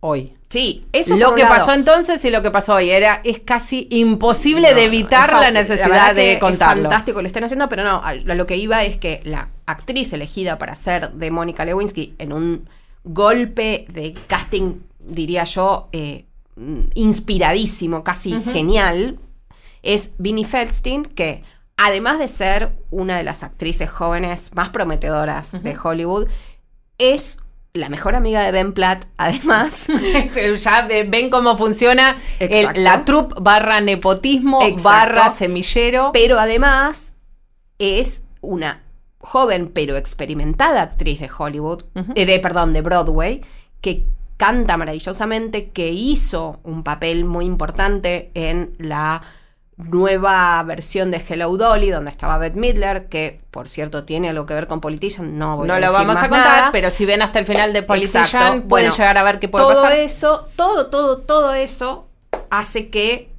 Hoy. 0.00 0.34
Sí, 0.48 0.84
eso 0.92 1.16
lo 1.16 1.26
por 1.26 1.34
un 1.34 1.36
que 1.36 1.42
lado. 1.44 1.56
pasó 1.56 1.72
entonces 1.74 2.24
y 2.24 2.30
lo 2.30 2.40
que 2.42 2.50
pasó 2.50 2.74
hoy 2.74 2.90
era 2.90 3.20
es 3.24 3.40
casi 3.40 3.86
imposible 3.90 4.70
No, 4.70 4.74
de 4.76 4.84
evitar 4.84 5.30
es 5.30 5.40
la 5.40 5.50
necesidad 5.50 6.14
de 6.14 6.32
Es 6.34 6.38
contarlo. 6.38 6.84
fantástico 6.84 7.18
que 7.18 7.22
lo 7.22 7.26
estén 7.26 7.44
haciendo, 7.44 7.68
pero 7.68 7.84
no, 7.84 8.00
a 8.02 8.14
lo 8.14 8.46
que 8.46 8.56
iba 8.56 8.82
es 8.84 8.96
que 8.96 9.20
la 9.24 9.48
actriz 9.66 10.12
elegida 10.12 10.56
para 10.58 10.74
ser 10.74 11.10
de 11.12 11.30
Mónica 11.30 11.64
Lewinsky 11.64 12.14
en 12.18 12.32
un 12.32 12.68
golpe 13.04 13.86
de 13.88 14.14
casting, 14.26 14.80
diría 14.98 15.44
yo, 15.44 15.88
eh, 15.92 16.24
inspiradísimo, 16.94 18.04
casi 18.04 18.40
genial, 18.42 19.18
es 19.82 20.12
Vinnie 20.18 20.44
Feldstein, 20.44 21.04
que 21.04 21.42
además 21.76 22.18
de 22.18 22.28
ser 22.28 22.72
una 22.90 23.16
de 23.16 23.24
las 23.24 23.42
actrices 23.42 23.88
jóvenes 23.90 24.50
más 24.54 24.68
prometedoras 24.68 25.52
de 25.62 25.76
Hollywood, 25.82 26.28
es 26.98 27.38
la 27.72 27.88
mejor 27.88 28.14
amiga 28.16 28.42
de 28.42 28.52
Ben 28.52 28.72
Platt, 28.72 29.04
además. 29.16 29.86
ya 30.58 30.82
ve- 30.86 31.04
ven 31.04 31.30
cómo 31.30 31.56
funciona 31.56 32.16
el- 32.38 32.82
la 32.84 33.04
troupe 33.04 33.34
barra 33.40 33.80
nepotismo 33.80 34.60
Exacto. 34.62 34.82
barra 34.82 35.30
semillero. 35.30 36.10
pero 36.12 36.38
además 36.38 37.14
es 37.78 38.22
una 38.42 38.82
joven 39.20 39.70
pero 39.72 39.96
experimentada 39.96 40.82
actriz 40.82 41.20
de 41.20 41.30
Hollywood, 41.36 41.84
eh, 42.14 42.26
de 42.26 42.38
perdón, 42.40 42.72
de 42.72 42.80
Broadway, 42.82 43.42
que 43.80 44.04
canta 44.40 44.78
maravillosamente, 44.78 45.68
que 45.68 45.88
hizo 45.90 46.60
un 46.64 46.82
papel 46.82 47.26
muy 47.26 47.44
importante 47.44 48.30
en 48.32 48.74
la 48.78 49.20
nueva 49.76 50.62
versión 50.62 51.10
de 51.10 51.22
Hello 51.28 51.54
Dolly, 51.58 51.90
donde 51.90 52.10
estaba 52.10 52.38
Bette 52.38 52.56
Midler, 52.58 53.08
que 53.08 53.42
por 53.50 53.68
cierto 53.68 54.04
tiene 54.04 54.30
algo 54.30 54.46
que 54.46 54.54
ver 54.54 54.66
con 54.66 54.80
Politician, 54.80 55.38
no 55.38 55.58
voy 55.58 55.68
no 55.68 55.74
a 55.74 55.80
lo 55.80 55.92
vamos 55.92 56.16
a 56.16 56.28
contar, 56.30 56.56
nada. 56.58 56.72
pero 56.72 56.90
si 56.90 57.04
ven 57.04 57.20
hasta 57.20 57.38
el 57.38 57.44
final 57.44 57.74
de 57.74 57.82
Politician, 57.82 58.24
Exacto. 58.24 58.48
pueden 58.68 58.68
Bueno, 58.68 58.92
llegar 58.96 59.18
a 59.18 59.22
ver 59.22 59.38
qué 59.40 59.48
puede 59.48 59.64
todo 59.66 59.82
pasar. 59.82 59.98
eso, 59.98 60.48
todo, 60.56 60.86
todo, 60.86 61.18
todo 61.18 61.52
eso 61.52 62.08
hace 62.50 62.88
que, 62.88 63.30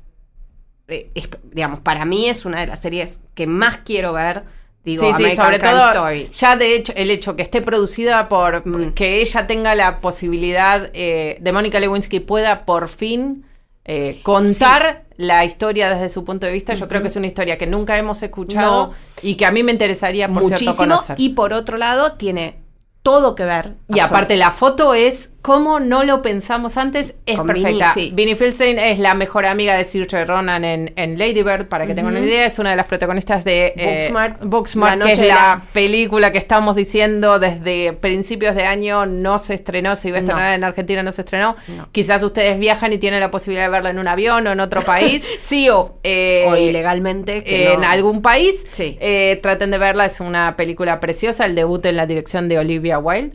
eh, 0.88 1.10
es- 1.16 1.30
digamos, 1.52 1.80
para 1.80 2.06
mí 2.06 2.28
es 2.28 2.46
una 2.46 2.60
de 2.60 2.68
las 2.68 2.80
series 2.80 3.22
que 3.34 3.48
más 3.48 3.78
quiero 3.78 4.14
ver. 4.14 4.44
Digo, 4.84 5.06
Sí, 5.06 5.14
sí, 5.24 5.36
sobre 5.36 5.60
Crime 5.60 5.74
todo 5.74 5.86
Story. 5.92 6.30
ya 6.34 6.56
de 6.56 6.76
hecho 6.76 6.92
el 6.96 7.12
hecho 7.12 7.36
que 7.36 7.44
esté 7.44 7.62
producida 7.62 8.28
por 8.30 8.66
Mm. 8.68 8.94
que 8.94 9.22
ella 9.22 9.46
tenga 9.46 9.76
la 9.76 10.00
posibilidad 10.02 10.90
eh, 10.94 11.38
de 11.40 11.52
Mónica 11.52 11.80
Lewinsky 11.80 12.20
pueda 12.20 12.66
por 12.66 12.88
fin 12.90 13.46
eh, 13.86 14.20
contar 14.24 15.04
la 15.18 15.44
historia 15.44 15.90
desde 15.90 16.10
su 16.10 16.24
punto 16.24 16.46
de 16.46 16.52
vista. 16.54 16.74
Yo 16.76 16.88
creo 16.88 17.02
que 17.02 17.08
es 17.10 17.16
una 17.16 17.26
historia 17.28 17.58
que 17.58 17.66
nunca 17.68 17.98
hemos 17.98 18.22
escuchado 18.24 18.88
No. 18.88 18.94
y 19.24 19.36
que 19.36 19.46
a 19.46 19.52
mí 19.52 19.64
me 19.64 19.72
interesaría 19.72 20.28
por 20.28 20.38
cierto 20.46 20.66
Muchísimo. 20.66 20.76
conocer. 20.78 21.16
Y 21.20 21.30
por 21.30 21.52
otro 21.54 21.78
lado, 21.78 22.14
tiene 22.14 22.58
todo 23.04 23.34
que 23.36 23.44
ver. 23.44 23.74
Y 23.90 24.00
aparte 24.00 24.38
la 24.38 24.52
foto 24.52 24.94
es 24.94 25.31
como 25.42 25.80
no 25.80 26.04
lo 26.04 26.22
pensamos 26.22 26.78
antes, 26.78 27.16
es 27.26 27.36
Con 27.38 27.48
perfecta. 27.48 27.94
Vinny, 27.96 28.08
sí. 28.10 28.12
Vinnie 28.14 28.36
Fieldstein 28.36 28.78
es 28.78 29.00
la 29.00 29.16
mejor 29.16 29.46
amiga 29.46 29.76
de 29.76 29.84
Saoirse 29.86 30.24
Ronan 30.26 30.64
en, 30.64 30.94
en 30.96 31.18
Lady 31.18 31.42
Bird, 31.42 31.68
para 31.68 31.88
que 31.88 31.96
tengan 31.96 32.16
una 32.16 32.24
idea, 32.26 32.46
es 32.46 32.60
una 32.60 32.70
de 32.70 32.76
las 32.76 32.86
protagonistas 32.86 33.44
de 33.44 33.74
eh, 33.76 33.98
Booksmart, 34.12 34.44
Booksmart, 34.44 35.00
La 35.00 35.06
que 35.06 35.12
es 35.14 35.20
la 35.20 35.26
la- 35.28 35.62
película 35.74 36.32
que 36.32 36.38
estamos 36.38 36.76
diciendo 36.76 37.40
desde 37.40 37.94
principios 37.94 38.54
de 38.56 38.66
año, 38.66 39.06
no 39.08 39.38
se 39.40 39.56
estrenó, 39.56 39.96
se 39.96 40.10
iba 40.10 40.18
a 40.18 40.20
estrenar 40.22 40.50
No. 40.50 40.56
en 40.56 40.64
Argentina, 40.64 41.02
no 41.02 41.12
se 41.12 41.22
estrenó. 41.22 41.56
No. 41.76 41.88
Quizás 41.92 42.22
ustedes 42.24 42.60
viajan 42.60 42.94
y 42.94 42.98
tienen 43.00 43.20
la 43.20 43.32
posibilidad 43.32 43.64
de 43.66 43.70
verla 43.72 43.90
en 43.90 43.98
un 44.00 44.08
avión 44.08 44.46
o 44.46 44.52
en 44.52 44.60
otro 44.60 44.82
país. 44.82 45.26
Sí, 45.42 45.70
o, 45.70 45.98
Eh, 46.04 46.46
o 46.48 46.56
ilegalmente. 46.56 47.44
Que 47.44 47.74
en 47.74 47.82
no- 47.82 47.88
algún 47.90 48.22
país. 48.22 48.66
Sí. 48.70 48.98
Eh, 49.02 49.40
traten 49.42 49.72
de 49.72 49.78
verla, 49.80 50.06
es 50.06 50.20
una 50.20 50.56
película 50.56 51.00
preciosa, 51.00 51.46
el 51.46 51.56
debut 51.56 51.84
en 51.88 51.96
la 51.98 52.06
dirección 52.06 52.48
de 52.48 52.60
Olivia 52.60 53.00
Wilde. 53.00 53.34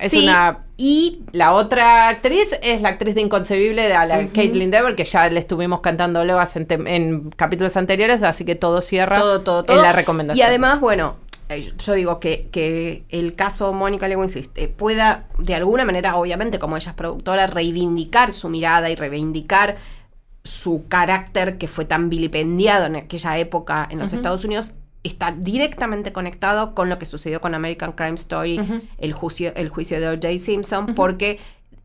Es 0.00 0.10
Sí, 0.10 0.24
una 0.24 0.58
Y 0.78 1.22
la 1.32 1.54
otra 1.54 2.08
actriz 2.08 2.58
es 2.62 2.82
la 2.82 2.90
actriz 2.90 3.14
de 3.14 3.22
Inconcebible 3.22 3.82
de 3.82 3.88
la 3.88 4.28
Caitlin 4.28 4.70
Dever, 4.70 4.94
que 4.94 5.04
ya 5.04 5.28
le 5.30 5.40
estuvimos 5.40 5.80
cantando 5.80 6.22
luego 6.24 6.40
en, 6.54 7.30
capítulos 7.30 7.76
anteriores, 7.78 8.22
así 8.22 8.44
que 8.44 8.56
todo 8.56 8.82
cierra 8.82 9.18
todo, 9.18 9.42
todo, 9.42 9.64
en 9.68 9.82
la 9.82 9.92
recomendación. 9.92 10.44
Y 10.44 10.46
además, 10.46 10.80
bueno, 10.80 11.16
eh, 11.48 11.72
yo 11.78 11.94
digo 11.94 12.20
que, 12.20 12.48
que 12.52 13.04
el 13.08 13.34
caso 13.34 13.72
Mónica 13.72 14.06
Lewinsky 14.06 14.50
eh, 14.54 14.68
pueda, 14.68 15.24
de 15.38 15.54
alguna 15.54 15.86
manera, 15.86 16.16
obviamente, 16.16 16.58
como 16.58 16.76
ella 16.76 16.90
es 16.90 16.96
productora, 16.96 17.46
reivindicar 17.46 18.34
su 18.34 18.50
mirada 18.50 18.90
y 18.90 18.96
reivindicar 18.96 19.76
su 20.44 20.86
carácter 20.88 21.56
que 21.56 21.68
fue 21.68 21.86
tan 21.86 22.10
vilipendiado 22.10 22.84
en 22.84 22.96
aquella 22.96 23.38
época 23.38 23.88
en 23.90 23.98
los 23.98 24.12
Estados 24.12 24.44
Unidos 24.44 24.74
está 25.02 25.32
directamente 25.32 26.12
conectado 26.12 26.74
con 26.74 26.88
lo 26.88 26.98
que 26.98 27.06
sucedió 27.06 27.40
con 27.40 27.54
American 27.54 27.92
Crime 27.92 28.14
Story, 28.14 28.60
el, 28.98 29.12
juicio, 29.12 29.52
el 29.54 29.68
juicio 29.68 30.00
de 30.00 30.08
O.J. 30.08 30.38
Simpson, 30.38 30.94
porque 30.94 31.38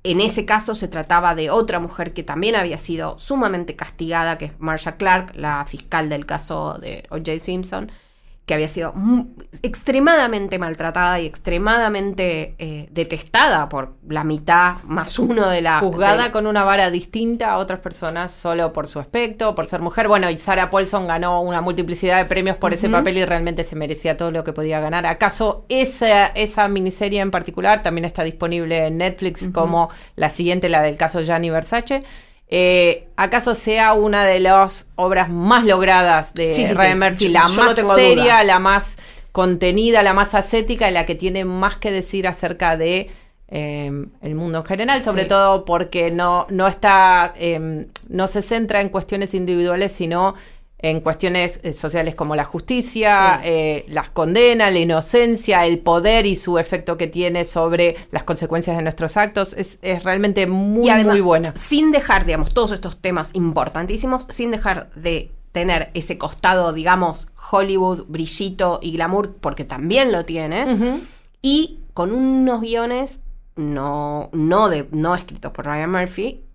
en 0.04 0.22
ese 0.22 0.46
caso 0.46 0.74
se 0.74 0.88
trataba 0.88 1.36
de 1.36 1.52
otra 1.52 1.80
mujer 1.80 2.14
que 2.14 2.24
también 2.24 2.56
había 2.56 2.78
sido 2.78 3.20
sumamente 3.20 3.76
castigada, 3.76 4.38
que 4.38 4.46
es 4.46 4.52
Marsha 4.60 4.98
Clark, 4.98 5.34
la 5.36 5.64
fiscal 5.66 6.10
del 6.10 6.26
caso 6.26 6.80
de 6.80 7.06
O.J. 7.10 7.40
Simpson, 7.40 7.92
que 8.46 8.56
había 8.56 8.68
sido 8.68 8.94
extremadamente 9.62 10.58
maltratada 10.60 11.20
y 11.20 11.26
extremadamente 11.26 12.56
eh, 12.58 12.88
detestada 12.92 13.70
por 13.70 13.94
la 14.08 14.24
mitad 14.24 14.78
más 14.84 15.20
uno 15.20 15.48
de 15.48 15.62
la... 15.62 15.80
Juzgada 15.80 16.26
de- 16.26 16.32
con 16.32 16.48
una 16.48 16.64
vara 16.64 16.90
distinta 16.92 17.52
a 17.52 17.58
otras 17.60 17.80
personas 17.80 18.32
solo 18.32 18.74
por 18.74 18.88
su 18.88 19.00
aspecto, 19.00 19.56
por 19.56 19.68
ser 19.68 19.82
mujer. 19.82 20.08
Bueno, 20.08 20.30
y 20.30 20.38
Sarah 20.38 20.70
Paulson 20.70 21.08
ganó 21.08 21.42
una 21.42 21.62
multiplicidad 21.62 22.18
de 22.18 22.26
premios 22.26 22.58
por 22.58 22.74
ese 22.74 22.90
papel 22.90 23.18
y 23.18 23.26
realmente 23.26 23.64
se 23.64 23.76
merecía 23.76 24.18
todo 24.18 24.32
lo 24.32 24.44
que 24.44 24.54
podía 24.54 24.80
ganar. 24.80 25.06
¿Acaso 25.06 25.66
esa, 25.70 26.26
esa 26.28 26.68
miniserie 26.68 27.22
en 27.22 27.32
particular 27.32 27.84
también 27.84 28.06
está 28.06 28.24
disponible 28.24 28.88
en 28.88 28.98
Netflix 28.98 29.50
como 29.50 29.90
la 30.16 30.30
siguiente, 30.30 30.68
la 30.68 30.82
del 30.82 30.98
caso 30.98 31.22
Gianni 31.22 31.50
Versace? 31.52 32.04
Eh, 32.54 33.08
¿Acaso 33.16 33.56
sea 33.56 33.94
una 33.94 34.26
de 34.26 34.40
las 34.42 34.90
obras 34.96 35.30
más 35.30 35.64
logradas 35.66 36.34
de 36.34 36.54
Sí, 36.54 36.66
sí, 36.66 36.74
Ryan 36.74 37.00
sí. 37.02 37.10
Murphy? 37.10 37.26
Yo- 37.28 37.32
la 37.32 37.48
yo 37.48 37.56
no 37.56 37.88
más 37.88 37.96
seria, 37.98 38.24
duda. 38.24 38.44
la 38.44 38.60
más 38.60 38.98
contenida, 39.32 40.04
la 40.04 40.14
más 40.14 40.36
ascética 40.36 40.90
y 40.90 40.94
la 40.94 41.06
que 41.06 41.16
tiene 41.16 41.46
más 41.46 41.78
que 41.78 41.92
decir 41.92 42.28
acerca 42.28 42.76
de 42.76 43.10
eh, 43.54 43.92
el 44.22 44.36
mundo 44.36 44.60
en 44.60 44.66
general, 44.66 45.02
sobre 45.04 45.26
todo 45.26 45.66
porque 45.66 46.10
no, 46.12 46.46
no 46.50 46.68
está, 46.68 47.34
eh, 47.38 47.86
no 48.08 48.28
se 48.28 48.42
centra 48.42 48.80
en 48.82 48.90
cuestiones 48.90 49.34
individuales, 49.34 49.92
sino 49.94 50.36
en 50.84 51.00
cuestiones 51.02 51.60
eh, 51.64 51.74
sociales 51.74 52.16
como 52.16 52.36
la 52.36 52.44
justicia, 52.46 53.40
Sí. 53.42 53.50
eh, 53.50 53.86
las 53.88 54.10
condenas, 54.10 54.72
la 54.74 54.80
inocencia, 54.80 55.66
el 55.66 55.80
poder 55.80 56.26
y 56.26 56.36
su 56.36 56.58
efecto 56.58 56.98
que 56.98 57.08
tiene 57.08 57.46
sobre 57.46 57.96
las 58.12 58.24
consecuencias 58.24 58.78
de 58.78 58.84
nuestros 58.84 59.18
actos. 59.18 59.54
Es, 59.58 59.78
es 59.82 60.04
realmente 60.04 60.48
muy, 60.48 60.90
además, 60.90 61.14
muy 61.14 61.22
buena. 61.22 61.54
Sin 61.56 61.92
dejar, 61.92 62.26
digamos, 62.26 62.54
todos 62.54 62.72
estos 62.72 62.98
temas 63.00 63.30
importantísimos, 63.34 64.26
sin 64.30 64.52
dejar 64.52 64.90
de 64.96 65.32
tener 65.52 65.92
ese 65.94 66.18
costado, 66.18 66.72
digamos, 66.74 67.28
Hollywood, 67.52 68.06
brillito 68.08 68.80
y 68.82 68.94
glamour, 68.94 69.36
porque 69.36 69.66
también 69.66 70.12
lo 70.12 70.24
tiene, 70.26 70.96
y 71.42 71.80
con 71.94 72.14
unos 72.14 72.62
guiones 72.62 73.20
no, 73.58 74.30
no, 74.32 74.70
de, 74.70 74.88
no 74.92 75.14
escritos 75.14 75.52
por 75.52 75.66
Ryan 75.66 75.92
Murphy, 75.92 76.46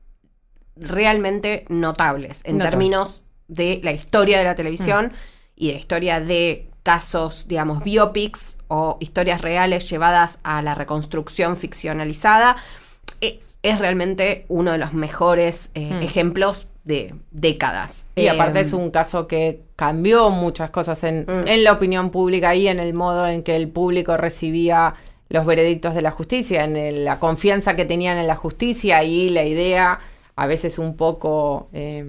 realmente 0.76 1.64
notables 1.68 2.42
en 2.44 2.58
Notable. 2.58 2.70
términos 2.70 3.22
de 3.48 3.80
la 3.82 3.92
historia 3.92 4.38
de 4.38 4.44
la 4.44 4.54
televisión 4.54 5.12
y 5.54 5.68
de 5.68 5.72
la 5.74 5.78
historia 5.78 6.20
de 6.20 6.68
casos, 6.82 7.46
digamos, 7.48 7.82
biopics 7.82 8.58
o 8.68 8.96
historias 9.00 9.40
reales 9.40 9.88
llevadas 9.90 10.38
a 10.44 10.62
la 10.62 10.74
reconstrucción 10.74 11.56
ficcionalizada. 11.56 12.56
Es, 13.20 13.58
es 13.62 13.78
realmente 13.78 14.44
uno 14.48 14.72
de 14.72 14.78
los 14.78 14.92
mejores 14.92 15.70
eh, 15.74 15.94
Mm. 15.94 16.02
ejemplos 16.02 16.66
de 16.84 17.14
décadas. 17.32 18.06
Y 18.14 18.28
aparte 18.28 18.60
Eh, 18.60 18.62
es 18.62 18.72
un 18.72 18.90
caso 18.90 19.26
que 19.26 19.62
cambió 19.74 20.30
muchas 20.30 20.70
cosas 20.70 21.02
en, 21.02 21.22
Mm. 21.26 21.48
en 21.48 21.64
la 21.64 21.72
opinión 21.72 22.10
pública 22.10 22.54
y 22.54 22.68
en 22.68 22.78
el 22.78 22.94
modo 22.94 23.26
en 23.26 23.42
que 23.42 23.56
el 23.56 23.68
público 23.68 24.16
recibía 24.16 24.94
los 25.28 25.44
veredictos 25.44 25.94
de 25.96 26.02
la 26.02 26.12
justicia, 26.12 26.62
en 26.64 26.76
el- 26.76 27.04
la 27.04 27.18
confianza 27.18 27.74
que 27.74 27.84
tenían 27.84 28.16
en 28.18 28.28
la 28.28 28.36
justicia 28.36 29.02
y 29.02 29.30
la 29.30 29.42
idea, 29.44 29.98
a 30.36 30.46
veces 30.46 30.78
un 30.78 30.96
poco 30.96 31.68
eh, 31.72 32.04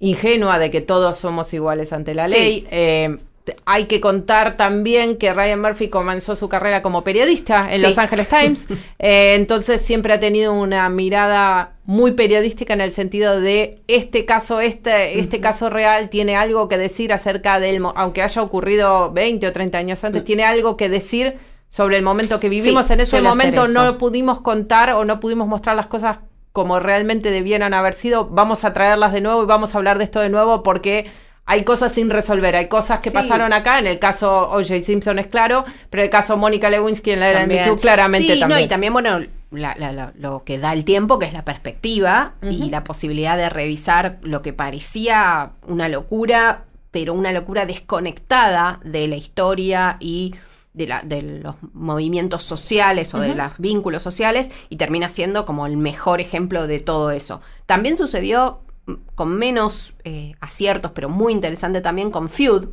ingenua, 0.00 0.58
de 0.58 0.70
que 0.70 0.80
todos 0.80 1.16
somos 1.16 1.52
iguales 1.54 1.92
ante 1.92 2.14
la 2.14 2.28
Sí. 2.28 2.32
ley. 2.36 2.66
Eh, 2.70 3.16
hay 3.64 3.84
que 3.84 4.00
contar 4.00 4.56
también 4.56 5.18
que 5.18 5.32
Ryan 5.32 5.60
Murphy 5.60 5.88
comenzó 5.88 6.34
su 6.34 6.48
carrera 6.48 6.82
como 6.82 7.04
periodista 7.04 7.68
en 7.70 7.80
Sí. 7.80 7.86
Los 7.86 7.96
Angeles 7.96 8.28
Times, 8.28 8.66
eh, 8.98 9.34
entonces 9.36 9.80
siempre 9.82 10.12
ha 10.12 10.18
tenido 10.18 10.52
una 10.52 10.88
mirada 10.88 11.74
muy 11.84 12.10
periodística 12.12 12.74
en 12.74 12.80
el 12.80 12.92
sentido 12.92 13.40
de 13.40 13.82
este 13.86 14.24
caso, 14.24 14.60
este, 14.60 15.20
este 15.20 15.40
caso 15.40 15.70
real 15.70 16.08
tiene 16.08 16.34
algo 16.34 16.66
que 16.68 16.76
decir 16.76 17.12
acerca 17.12 17.60
del, 17.60 17.80
aunque 17.94 18.22
haya 18.22 18.42
ocurrido 18.42 19.12
20 19.12 19.46
o 19.46 19.52
30 19.52 19.78
años 19.78 20.02
antes, 20.02 20.24
tiene 20.24 20.42
algo 20.42 20.76
que 20.76 20.88
decir 20.88 21.34
sobre 21.68 21.98
el 21.98 22.02
momento 22.02 22.40
que 22.40 22.48
vivimos. 22.48 22.86
Sí, 22.88 22.92
en 22.94 23.00
ese 23.00 23.20
momento 23.22 23.68
no 23.68 23.96
pudimos 23.96 24.40
contar 24.40 24.90
o 24.94 25.04
no 25.04 25.20
pudimos 25.20 25.46
mostrar 25.46 25.76
las 25.76 25.86
cosas 25.86 26.18
como 26.56 26.80
realmente 26.80 27.30
debieran 27.30 27.74
haber 27.74 27.92
sido. 27.92 28.24
Vamos 28.28 28.64
a 28.64 28.72
traerlas 28.72 29.12
de 29.12 29.20
nuevo 29.20 29.42
y 29.42 29.46
vamos 29.46 29.74
a 29.74 29.78
hablar 29.78 29.98
de 29.98 30.04
esto 30.04 30.20
de 30.20 30.30
nuevo 30.30 30.62
porque 30.62 31.04
hay 31.44 31.64
cosas 31.64 31.92
sin 31.92 32.08
resolver, 32.08 32.56
hay 32.56 32.66
cosas 32.68 33.00
que 33.00 33.10
Sí. 33.10 33.14
pasaron 33.14 33.52
acá. 33.52 33.78
En 33.78 33.86
el 33.86 33.98
caso 33.98 34.48
O.J. 34.50 34.80
Simpson 34.80 35.18
es 35.18 35.26
claro, 35.26 35.66
pero 35.90 36.02
el 36.02 36.08
caso 36.08 36.38
Mónica 36.38 36.70
Lewinsky 36.70 37.10
en 37.10 37.20
la 37.20 37.28
era 37.28 37.46
de 37.46 37.58
Too 37.58 37.78
claramente 37.78 38.32
sí, 38.32 38.40
también. 38.40 38.58
No, 38.58 38.64
y 38.64 38.68
también, 38.68 38.94
bueno, 38.94 39.20
la- 39.50 39.74
la- 39.76 39.92
la- 39.92 40.12
lo 40.18 40.44
que 40.44 40.56
da 40.58 40.72
el 40.72 40.86
tiempo, 40.86 41.18
que 41.18 41.26
es 41.26 41.34
la 41.34 41.44
perspectiva 41.44 42.32
y 42.40 42.70
la 42.70 42.84
posibilidad 42.84 43.36
de 43.36 43.50
revisar 43.50 44.16
lo 44.22 44.40
que 44.40 44.54
parecía 44.54 45.50
una 45.68 45.90
locura, 45.90 46.62
pero 46.90 47.12
una 47.12 47.32
locura 47.32 47.66
desconectada 47.66 48.80
de 48.82 49.06
la 49.08 49.16
historia 49.16 49.98
y 50.00 50.34
de, 50.76 50.86
la- 50.86 51.02
de 51.02 51.22
los 51.22 51.56
movimientos 51.72 52.44
sociales 52.44 53.12
o 53.14 53.18
de 53.18 53.34
los 53.34 53.58
vínculos 53.58 54.02
sociales, 54.02 54.50
y 54.68 54.76
termina 54.76 55.08
siendo 55.08 55.44
como 55.44 55.66
el 55.66 55.76
mejor 55.76 56.20
ejemplo 56.20 56.66
de 56.68 56.78
todo 56.78 57.10
eso. 57.10 57.40
También 57.66 57.96
sucedió 57.96 58.60
mm, 58.86 58.92
con 59.16 59.34
menos 59.36 59.94
eh, 60.04 60.34
aciertos, 60.40 60.92
pero 60.94 61.08
muy 61.08 61.32
interesante 61.32 61.80
también 61.80 62.10
con 62.12 62.28
Feud, 62.28 62.68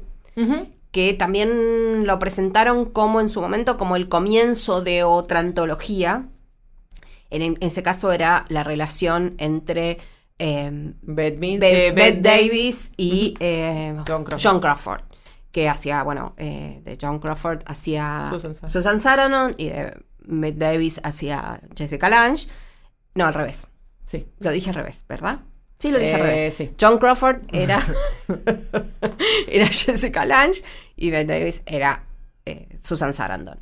que 0.92 1.14
también 1.16 2.06
lo 2.06 2.20
presentaron 2.20 2.86
como 2.86 3.20
en 3.22 3.30
su 3.30 3.42
momento 3.42 3.78
como 3.80 3.96
el 3.96 4.08
comienzo 4.10 4.82
de 4.84 5.04
otra 5.04 5.40
antología. 5.40 6.28
En, 7.32 7.42
en 7.42 7.58
ese 7.62 7.82
caso 7.82 8.12
era 8.12 8.46
la 8.50 8.64
relación 8.64 9.34
entre 9.40 9.98
eh, 10.38 10.70
Bette 11.02 11.40
Mid- 11.40 11.60
Be- 11.60 11.88
eh, 11.88 11.92
Bette 11.92 11.96
Bette 11.96 12.22
Davis 12.22 12.92
y 12.98 13.34
eh, 13.40 13.96
John 14.08 14.24
Crawford. 14.24 14.42
John 14.44 14.60
Crawford, 14.60 15.02
que 15.54 15.70
hacía, 15.70 16.04
bueno, 16.04 16.34
eh, 16.38 16.82
de 16.84 16.98
John 17.00 17.20
Crawford 17.20 17.62
hacía 17.66 18.28
Susan 18.32 18.54
Sarandon. 18.56 18.70
Susan 18.70 19.00
Sarandon 19.00 19.56
y 19.58 19.70
de 19.70 19.98
Bette 20.26 20.58
Davis 20.58 21.00
hacía 21.04 21.62
Jessica 21.78 22.10
Lange. 22.10 22.48
No, 23.16 23.26
al 23.28 23.34
revés. 23.34 23.68
Sí. 24.08 24.28
Lo 24.40 24.50
dije 24.52 24.70
al 24.72 24.76
revés, 24.76 25.06
¿verdad? 25.08 25.40
Sí, 25.80 25.92
lo 25.92 26.00
dije 26.00 26.12
Eh, 26.12 26.16
al 26.16 26.22
revés. 26.22 26.54
sí. 26.56 26.72
John 26.80 26.98
Crawford 26.98 27.42
era, 27.54 27.80
era 29.48 29.68
Jessica 29.68 30.26
Lange 30.26 30.64
y 30.96 31.12
Bette 31.12 31.34
Davis 31.34 31.62
era 31.66 32.04
eh, 32.46 32.68
Susan 32.82 33.14
Sarandon. 33.14 33.60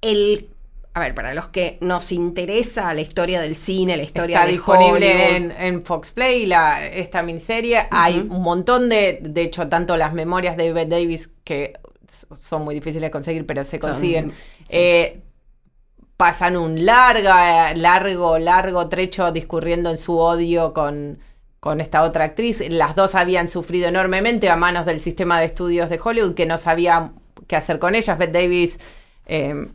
El, 0.00 0.48
a 0.94 1.00
ver, 1.00 1.14
para 1.14 1.34
los 1.34 1.48
que 1.48 1.76
nos 1.80 2.12
interesa 2.12 2.94
la 2.94 3.00
historia 3.00 3.40
del 3.40 3.56
cine, 3.56 3.96
la 3.96 4.04
historia 4.04 4.36
Está 4.36 4.46
de 4.46 4.52
disponible 4.52 5.36
en, 5.36 5.50
en 5.50 5.84
Fox 5.84 6.12
Play 6.12 6.46
la, 6.46 6.86
esta 6.86 7.22
miniserie. 7.22 7.88
Hay 7.90 8.18
un 8.18 8.42
montón 8.42 8.88
de, 8.88 9.18
de 9.20 9.42
hecho, 9.42 9.68
tanto 9.68 9.96
las 9.96 10.12
memorias 10.14 10.56
de 10.56 10.72
Bette 10.72 10.90
Davis, 10.90 11.30
que 11.42 11.72
son 12.40 12.62
muy 12.62 12.76
difíciles 12.76 13.02
de 13.02 13.10
conseguir, 13.10 13.44
pero 13.44 13.64
se 13.64 13.80
Son- 13.80 13.90
consiguen. 13.90 14.30
sí. 14.30 14.66
eh, 14.70 15.20
pasan 16.16 16.56
un 16.56 16.86
larga, 16.86 17.74
largo, 17.74 18.38
largo 18.38 18.88
trecho 18.88 19.32
discurriendo 19.32 19.90
en 19.90 19.98
su 19.98 20.16
odio 20.16 20.72
con, 20.72 21.18
con 21.58 21.80
esta 21.80 22.04
otra 22.04 22.24
actriz. 22.24 22.62
Las 22.70 22.94
dos 22.94 23.16
habían 23.16 23.48
sufrido 23.48 23.88
enormemente 23.88 24.48
a 24.48 24.54
manos 24.56 24.86
del 24.86 25.00
sistema 25.00 25.40
de 25.40 25.46
estudios 25.46 25.90
de 25.90 26.00
Hollywood, 26.02 26.34
que 26.34 26.46
no 26.46 26.56
sabía 26.56 27.12
qué 27.48 27.56
hacer 27.56 27.80
con 27.80 27.96
ellas. 27.96 28.16
Beth 28.16 28.30
Davis 28.32 28.78
eh, 29.26 29.66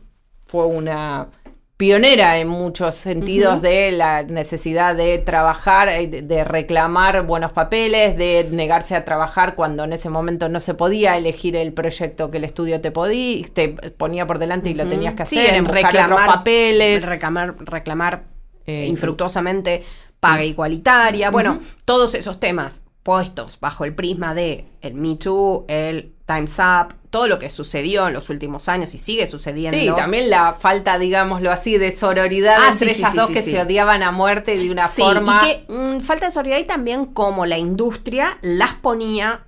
fue 0.50 0.66
una 0.66 1.28
pionera 1.76 2.36
en 2.38 2.48
muchos 2.48 2.94
sentidos 2.94 3.62
de 3.62 3.90
la 3.92 4.22
necesidad 4.22 4.94
de 4.94 5.16
trabajar, 5.18 5.88
eh, 5.88 6.08
de, 6.08 6.20
de 6.20 6.44
reclamar 6.44 7.24
buenos 7.24 7.52
papeles, 7.52 8.18
de 8.18 8.46
negarse 8.52 8.94
a 8.94 9.04
trabajar 9.06 9.54
cuando 9.54 9.84
en 9.84 9.94
ese 9.94 10.10
momento 10.10 10.50
no 10.50 10.60
se 10.60 10.74
podía 10.74 11.16
elegir 11.16 11.56
el 11.56 11.72
proyecto 11.72 12.30
que 12.30 12.36
el 12.36 12.44
estudio 12.44 12.82
te 12.82 12.90
podía, 12.90 13.46
te 13.54 13.70
ponía 13.70 14.26
por 14.26 14.38
delante 14.38 14.68
y 14.68 14.74
lo 14.74 14.86
tenías 14.86 15.14
que 15.14 15.24
Sí, 15.24 15.38
hacer, 15.38 15.54
en 15.54 15.64
otros 15.66 16.20
papeles. 16.26 17.02
Reclamar, 17.02 17.56
reclamar 17.60 18.24
Eh, 18.66 18.84
infructuosamente 18.86 19.82
paga 20.20 20.44
igualitaria. 20.44 21.30
Bueno, 21.30 21.58
todos 21.86 22.14
esos 22.14 22.38
temas 22.38 22.82
puestos 23.02 23.58
bajo 23.58 23.84
el 23.86 23.94
prisma 23.94 24.34
de 24.34 24.66
el 24.82 24.94
Me 24.94 25.16
Too, 25.16 25.64
el 25.68 26.12
Time's 26.34 26.58
Up, 26.58 26.94
todo 27.10 27.26
lo 27.26 27.38
que 27.38 27.50
sucedió 27.50 28.06
en 28.06 28.12
los 28.14 28.30
últimos 28.30 28.68
años 28.68 28.94
y 28.94 28.98
sigue 28.98 29.26
sucediendo. 29.26 29.78
Sí, 29.78 29.90
también 30.00 30.30
la 30.30 30.52
falta, 30.52 30.98
digámoslo 30.98 31.50
así, 31.50 31.76
de 31.78 31.90
sororidad 31.90 32.56
Ah, 32.60 32.68
entre 32.72 32.90
sí, 32.90 32.94
sí, 32.94 33.00
ellas 33.00 33.10
sí, 33.12 33.16
dos 33.18 33.26
sí, 33.28 33.34
que 33.34 33.42
se 33.42 33.60
odiaban 33.60 34.02
a 34.04 34.12
muerte 34.12 34.56
de 34.56 34.70
una 34.70 34.86
forma. 34.88 35.40
y 35.42 35.46
que 35.66 35.72
mm, 35.72 36.00
falta 36.00 36.26
de 36.26 36.32
solidaridad 36.32 36.64
y 36.64 36.68
también 36.68 37.06
como 37.06 37.46
la 37.46 37.58
industria 37.58 38.38
las 38.42 38.74
ponía 38.74 39.40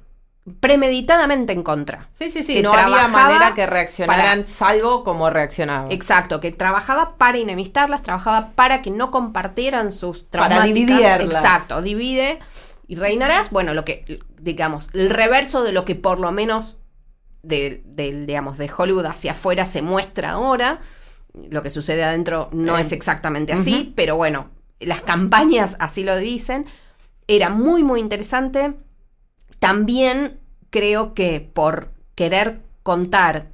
premeditadamente 0.61 1.53
en 1.53 1.63
contra. 1.63 2.09
Sí, 2.15 2.31
sí, 2.31 2.43
sí, 2.43 2.55
que 2.55 2.63
no 2.63 2.73
había 2.73 3.07
manera 3.09 3.55
que 3.55 3.67
reaccionaran 3.67 4.41
para- 4.43 4.47
salvo 4.53 5.05
como 5.05 5.31
reaccionaban. 5.31 5.93
Exacto, 5.93 6.41
que 6.41 6.51
trabajaba 6.51 7.17
para 7.17 7.39
enemistarlas, 7.39 8.03
trabajaba 8.03 8.51
para 8.55 8.83
que 8.83 8.91
no 8.91 9.11
compartieran 9.11 9.93
sus 9.93 10.25
Para 10.25 10.49
traumáticas. 10.49 10.75
dividirlas. 10.75 11.45
Exacto, 11.45 11.83
divide 11.83 12.39
y 12.89 12.97
reinarás. 12.97 13.51
Bueno, 13.51 13.75
lo 13.75 13.85
que, 13.85 14.19
digamos, 14.43 14.91
el 14.93 15.11
reverso 15.11 15.63
de 15.63 15.73
lo 15.73 15.85
que 15.85 15.95
por 15.95 16.19
lo 16.21 16.33
menos 16.33 16.77
de, 17.43 17.83
digamos, 18.27 18.59
de 18.59 18.71
Hollywood 18.77 19.07
hacia 19.07 19.33
afuera 19.33 19.67
se 19.67 19.83
muestra 19.83 20.33
ahora. 20.33 20.81
Lo 21.51 21.63
que 21.63 21.71
sucede 21.71 22.05
adentro 22.05 22.49
no 22.53 22.77
Eh, 22.77 22.83
es 22.83 22.93
exactamente 22.93 23.53
así, 23.53 23.93
pero 23.97 24.17
bueno, 24.17 24.51
las 24.81 25.01
campañas 25.03 25.77
así 25.81 26.05
lo 26.05 26.17
dicen. 26.17 26.67
Era 27.27 27.49
muy, 27.51 27.83
muy 27.83 28.01
interesante. 28.01 28.75
También 29.59 30.41
creo 30.71 31.15
que 31.15 31.41
por 31.41 31.91
querer 32.15 32.61
contar 32.83 33.49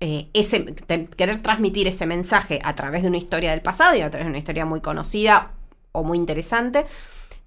eh, 0.00 0.28
ese, 0.32 0.60
te- 0.60 1.06
querer 1.06 1.42
transmitir 1.42 1.86
ese 1.86 2.06
mensaje 2.06 2.60
a 2.64 2.74
través 2.74 3.02
de 3.02 3.08
una 3.08 3.18
historia 3.18 3.50
del 3.52 3.62
pasado 3.62 3.94
y 3.96 4.00
a 4.00 4.10
través 4.10 4.26
de 4.26 4.30
una 4.30 4.38
historia 4.38 4.64
muy 4.66 4.80
conocida 4.80 5.52
o 5.92 6.04
muy 6.04 6.18
interesante, 6.18 6.86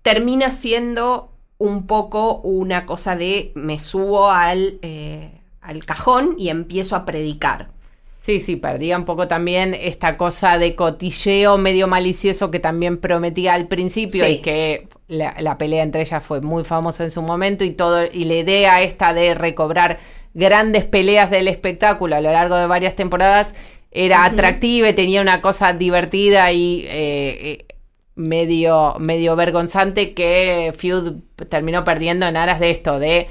termina 0.04 0.52
siendo 0.52 1.32
un 1.58 1.88
poco 1.88 2.42
una 2.42 2.86
cosa 2.86 3.16
de 3.16 3.52
me 3.56 3.80
subo 3.80 4.30
al, 4.30 4.80
eh, 4.82 5.32
al 5.62 5.86
cajón 5.86 6.36
y 6.38 6.50
empiezo 6.50 6.96
a 6.96 7.06
predicar. 7.06 7.70
Sí, 8.20 8.40
sí, 8.40 8.56
perdía 8.56 8.98
un 8.98 9.06
poco 9.06 9.28
también 9.28 9.76
esta 9.76 10.18
cosa 10.18 10.58
de 10.58 10.76
cotilleo 10.76 11.58
medio 11.60 11.88
malicioso 11.88 12.50
que 12.50 12.60
también 12.60 12.98
prometía 12.98 13.54
al 13.54 13.68
principio 13.68 14.26
Sí. 14.26 14.32
y 14.32 14.38
que 14.42 14.88
la, 15.08 15.36
la 15.40 15.58
pelea 15.60 15.84
entre 15.84 16.02
ellas 16.02 16.24
fue 16.24 16.42
muy 16.42 16.64
famosa 16.64 17.04
en 17.04 17.12
su 17.12 17.22
momento 17.22 17.64
y 17.64 17.72
todo 17.72 18.04
y 18.12 18.26
la 18.26 18.34
idea 18.34 18.82
esta 18.82 19.14
de 19.14 19.36
recobrar 19.36 20.00
grandes 20.34 20.86
peleas 20.86 21.30
del 21.30 21.48
espectáculo 21.48 22.16
a 22.16 22.22
lo 22.22 22.32
largo 22.32 22.56
de 22.58 22.66
varias 22.66 22.96
temporadas 22.96 23.54
era 23.92 24.26
atractiva 24.26 24.90
y 24.90 24.94
tenía 24.94 25.22
una 25.22 25.40
cosa 25.42 25.74
divertida 25.74 26.52
y 26.52 26.82
eh, 26.88 26.88
eh, 26.90 27.66
medio 28.16 28.96
medio 29.00 29.36
vergonzante 29.36 30.14
que 30.14 30.74
Feud 30.78 31.22
terminó 31.50 31.84
perdiendo 31.84 32.26
en 32.26 32.38
aras 32.38 32.60
de 32.60 32.72
esto 32.72 32.98
de 33.00 33.28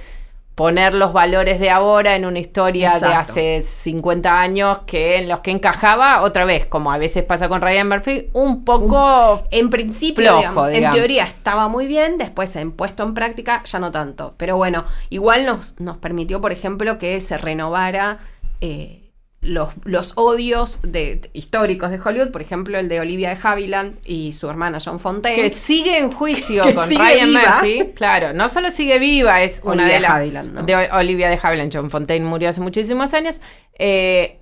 poner 0.54 0.94
los 0.94 1.12
valores 1.12 1.58
de 1.58 1.70
ahora 1.70 2.14
en 2.14 2.24
una 2.24 2.38
historia 2.38 2.94
Exacto. 2.94 3.34
de 3.34 3.56
hace 3.56 3.62
50 3.62 4.40
años 4.40 4.78
que 4.86 5.18
en 5.18 5.28
los 5.28 5.40
que 5.40 5.50
encajaba 5.50 6.22
otra 6.22 6.44
vez, 6.44 6.66
como 6.66 6.92
a 6.92 6.98
veces 6.98 7.24
pasa 7.24 7.48
con 7.48 7.60
Ryan 7.60 7.88
Murphy, 7.88 8.28
un 8.32 8.64
poco 8.64 9.42
En 9.50 9.68
principio, 9.70 10.24
Flojo, 10.24 10.38
digamos, 10.38 10.68
en 10.68 10.90
teoría 10.92 11.24
estaba 11.24 11.68
muy 11.68 11.88
bien, 11.88 12.18
después 12.18 12.54
en 12.56 12.70
puesto 12.70 13.02
en 13.02 13.14
práctica 13.14 13.62
ya 13.64 13.80
no 13.80 13.90
tanto. 13.90 14.34
Pero 14.36 14.56
bueno, 14.56 14.84
igual 15.10 15.44
nos, 15.44 15.74
nos 15.80 15.96
permitió, 15.96 16.40
por 16.40 16.52
ejemplo, 16.52 16.98
que 16.98 17.20
se 17.20 17.36
renovara 17.36 18.18
eh, 18.60 19.03
los, 19.44 19.70
los 19.84 20.12
odios 20.16 20.80
de, 20.82 21.30
históricos 21.32 21.90
de 21.90 22.00
Hollywood, 22.04 22.30
por 22.32 22.40
ejemplo, 22.42 22.78
el 22.78 22.88
de 22.88 23.00
Olivia 23.00 23.30
de 23.34 23.38
Havilland 23.42 23.98
y 24.04 24.32
su 24.32 24.48
hermana 24.50 24.78
John 24.84 24.98
Fontaine. 24.98 25.40
que 25.40 25.50
sigue 25.50 25.98
en 25.98 26.10
juicio 26.10 26.62
Que 26.64 26.74
con 26.74 26.88
sigue 26.88 27.02
Ryan 27.02 27.28
viva. 27.28 27.54
Murphy, 27.60 27.92
claro, 27.94 28.32
no 28.32 28.48
solo 28.48 28.70
sigue 28.70 28.98
viva, 28.98 29.42
es 29.42 29.60
una 29.62 29.74
Olivia 29.82 29.94
de 29.94 30.00
las 30.00 30.10
Havilland, 30.10 30.52
¿no? 30.54 30.62
de 30.62 30.74
Olivia 30.92 31.28
de 31.28 31.38
Havilland, 31.42 31.70
John 31.74 31.90
Fontaine 31.90 32.24
murió 32.24 32.48
hace 32.48 32.60
muchísimos 32.60 33.14
años, 33.14 33.40
eh, 33.78 34.38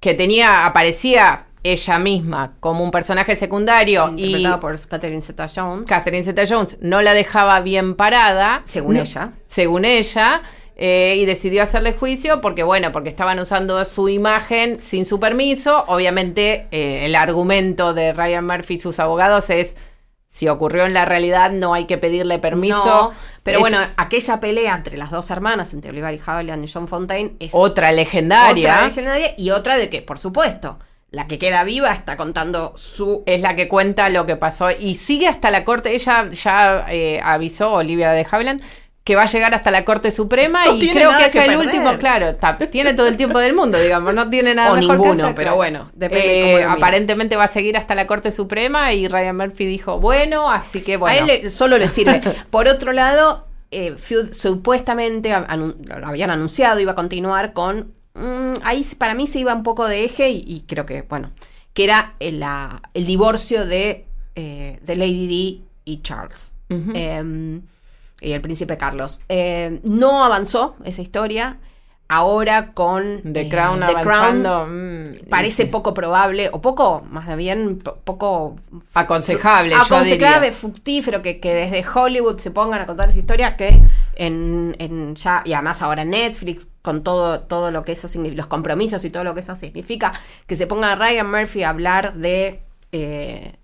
que 0.00 0.14
tenía, 0.14 0.66
aparecía 0.66 1.46
ella 1.62 1.98
misma 1.98 2.52
como 2.60 2.84
un 2.84 2.90
personaje 2.90 3.36
secundario 3.36 4.12
y 4.18 4.26
interpretada 4.26 4.60
por 4.60 4.86
Catherine 4.86 5.22
Zeta-Jones. 5.22 5.86
Catherine 5.88 6.22
Zeta-Jones 6.22 6.76
no 6.82 7.00
la 7.00 7.14
dejaba 7.14 7.60
bien 7.62 7.94
parada. 7.94 8.60
Según 8.64 8.96
No- 8.96 9.00
ella. 9.00 9.32
Según 9.46 9.86
ella. 9.86 10.42
Eh, 10.76 11.14
y 11.16 11.24
decidió 11.24 11.62
hacerle 11.62 11.92
juicio 11.92 12.40
porque, 12.40 12.62
bueno, 12.62 12.90
porque 12.92 13.08
estaban 13.08 13.38
usando 13.38 13.84
su 13.84 14.08
imagen 14.08 14.82
sin 14.82 15.06
su 15.06 15.20
permiso. 15.20 15.84
Obviamente, 15.86 16.66
eh, 16.70 17.06
el 17.06 17.14
argumento 17.14 17.94
de 17.94 18.12
Ryan 18.12 18.46
Murphy 18.46 18.74
y 18.74 18.78
sus 18.80 18.98
abogados 18.98 19.50
es: 19.50 19.76
si 20.26 20.48
ocurrió 20.48 20.84
en 20.84 20.94
la 20.94 21.04
realidad, 21.04 21.52
no 21.52 21.74
hay 21.74 21.84
que 21.84 21.96
pedirle 21.96 22.40
permiso. 22.40 22.84
No, 22.84 23.12
pero 23.44 23.60
bueno, 23.60 23.78
aquella 23.96 24.40
pelea 24.40 24.74
entre 24.74 24.96
las 24.96 25.12
dos 25.12 25.30
hermanas, 25.30 25.72
entre 25.74 25.90
Olivia 25.90 26.12
y 26.12 26.20
Havilland 26.24 26.64
y 26.64 26.72
John 26.72 26.88
Fontaine, 26.88 27.34
es 27.38 27.52
otra 27.54 27.92
legendaria. 27.92 28.72
otra 28.72 28.86
legendaria 28.88 29.34
y 29.38 29.50
otra 29.50 29.76
de 29.78 29.88
que, 29.88 30.02
por 30.02 30.18
supuesto, 30.18 30.80
la 31.12 31.28
que 31.28 31.38
queda 31.38 31.62
viva 31.62 31.92
está 31.92 32.16
contando 32.16 32.72
su 32.76 33.22
es 33.26 33.40
la 33.40 33.54
que 33.54 33.68
cuenta 33.68 34.08
lo 34.08 34.26
que 34.26 34.34
pasó 34.34 34.72
y 34.72 34.96
sigue 34.96 35.28
hasta 35.28 35.52
la 35.52 35.64
corte. 35.64 35.94
Ella 35.94 36.28
ya 36.30 36.86
eh, 36.88 37.20
avisó, 37.22 37.72
Olivia 37.74 38.10
de 38.10 38.26
Havilland, 38.28 38.60
que 39.04 39.16
va 39.16 39.24
a 39.24 39.26
llegar 39.26 39.52
hasta 39.54 39.70
la 39.70 39.84
Corte 39.84 40.10
Suprema 40.10 40.64
No 40.64 40.76
y 40.76 40.88
creo 40.88 41.10
que 41.18 41.26
es 41.26 41.32
que 41.32 41.38
el 41.40 41.44
perder. 41.50 41.58
último, 41.66 41.98
claro, 41.98 42.36
ta- 42.36 42.56
tiene 42.58 42.94
todo 42.94 43.06
el 43.06 43.18
tiempo 43.18 43.38
del 43.38 43.54
mundo, 43.54 43.78
digamos, 43.78 44.14
no 44.14 44.30
tiene 44.30 44.54
nada 44.54 44.72
O 44.72 44.76
mejor 44.76 44.96
que 44.96 45.02
ninguno, 45.02 45.24
hacer, 45.24 45.34
pero 45.36 45.44
claro. 45.48 45.56
bueno, 45.56 45.90
depende 45.94 46.26
de 46.26 46.38
Eh, 46.38 46.42
cómo 46.42 46.52
lo 46.52 46.58
mires. 46.70 46.76
Aparentemente 46.82 47.36
va 47.36 47.44
a 47.44 47.48
seguir 47.48 47.76
hasta 47.76 47.94
la 47.94 48.06
Corte 48.06 48.32
Suprema 48.32 48.94
y 48.94 49.06
Ryan 49.06 49.36
Murphy 49.36 49.66
dijo, 49.66 50.00
bueno, 50.00 50.50
así 50.50 50.80
que 50.82 50.96
bueno. 50.96 51.14
A 51.14 51.18
él 51.18 51.26
le- 51.42 51.50
solo 51.50 51.76
le 51.76 51.88
sirve. 51.88 52.22
Por 52.48 52.66
otro 52.66 52.92
lado, 52.92 53.46
eh, 53.70 53.94
Feud 53.98 54.32
supuestamente 54.32 55.30
lo 55.30 56.06
habían 56.06 56.30
anunciado, 56.30 56.80
iba 56.80 56.92
a 56.92 56.94
continuar 56.96 57.52
con. 57.52 57.92
mm, 58.14 58.60
ahí 58.62 58.86
para 58.96 59.12
mí 59.14 59.26
se 59.26 59.40
iba 59.40 59.52
un 59.52 59.64
poco 59.64 59.86
de 59.86 60.04
eje 60.04 60.30
y, 60.30 60.44
y 60.46 60.60
creo 60.66 60.86
que, 60.86 61.02
bueno, 61.02 61.30
que 61.74 61.84
era 61.84 62.14
el, 62.20 62.40
la- 62.40 62.80
el 62.94 63.04
divorcio 63.04 63.66
de, 63.66 64.06
eh, 64.34 64.78
de 64.82 64.96
Lady 64.96 65.26
Di 65.26 65.62
y 65.84 66.00
Charles. 66.00 66.56
Eh, 66.70 67.60
y 68.24 68.32
el 68.32 68.40
príncipe 68.40 68.76
Carlos. 68.76 69.20
Eh, 69.28 69.80
no 69.84 70.24
avanzó 70.24 70.76
esa 70.84 71.02
historia. 71.02 71.58
Ahora 72.06 72.72
con 72.74 73.22
The 73.32 73.40
eh, 73.40 73.48
Crown 73.48 73.80
The 73.80 73.94
Crown, 73.94 74.44
avanzando. 74.46 74.66
mm, 74.68 75.28
parece 75.30 75.64
poco 75.64 75.94
probable, 75.94 76.50
o 76.52 76.60
poco, 76.60 77.02
más 77.10 77.34
bien, 77.34 77.78
po- 77.78 77.96
poco 78.04 78.56
aconsejable, 78.92 79.74
aconsejable, 79.74 80.52
fructífero 80.52 81.22
que, 81.22 81.40
que 81.40 81.54
desde 81.54 81.82
Hollywood 81.88 82.38
se 82.38 82.50
pongan 82.50 82.82
a 82.82 82.86
contar 82.86 83.08
esa 83.08 83.18
historia 83.18 83.56
que 83.56 83.80
en, 84.16 84.76
en 84.78 85.14
ya 85.16 85.42
y 85.46 85.54
además 85.54 85.80
ahora 85.80 86.04
Netflix 86.04 86.68
con 86.82 87.02
todo 87.02 87.40
todo 87.40 87.70
lo 87.70 87.84
que 87.84 87.92
eso 87.92 88.06
significa 88.06 88.36
los 88.42 88.46
compromisos 88.48 89.02
y 89.06 89.10
todo 89.10 89.24
lo 89.24 89.32
que 89.32 89.40
eso 89.40 89.56
significa 89.56 90.12
que 90.46 90.56
se 90.56 90.66
ponga 90.66 90.94
Ryan 90.96 91.30
Murphy 91.30 91.62
a 91.62 91.70
hablar 91.70 92.12
de 92.14 92.60
eh, 92.92 93.54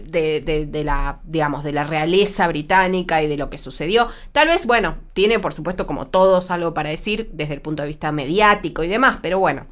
de, 0.00 0.40
de- 0.40 0.66
de 0.66 0.84
la 0.84 1.20
digamos 1.24 1.64
de 1.64 1.72
la 1.72 1.84
realeza 1.84 2.46
británica 2.48 3.22
y 3.22 3.26
de 3.28 3.36
lo 3.36 3.50
que 3.50 3.58
sucedió 3.58 4.08
tal 4.32 4.48
vez 4.48 4.66
bueno 4.66 4.96
tiene 5.12 5.38
por 5.38 5.52
supuesto 5.52 5.86
como 5.86 6.06
todos 6.08 6.50
algo 6.50 6.74
para 6.74 6.90
decir 6.90 7.30
desde 7.32 7.54
el 7.54 7.60
punto 7.60 7.82
de 7.82 7.88
vista 7.88 8.12
mediático 8.12 8.82
y 8.84 8.88
demás 8.88 9.18
pero 9.22 9.38
bueno 9.38 9.66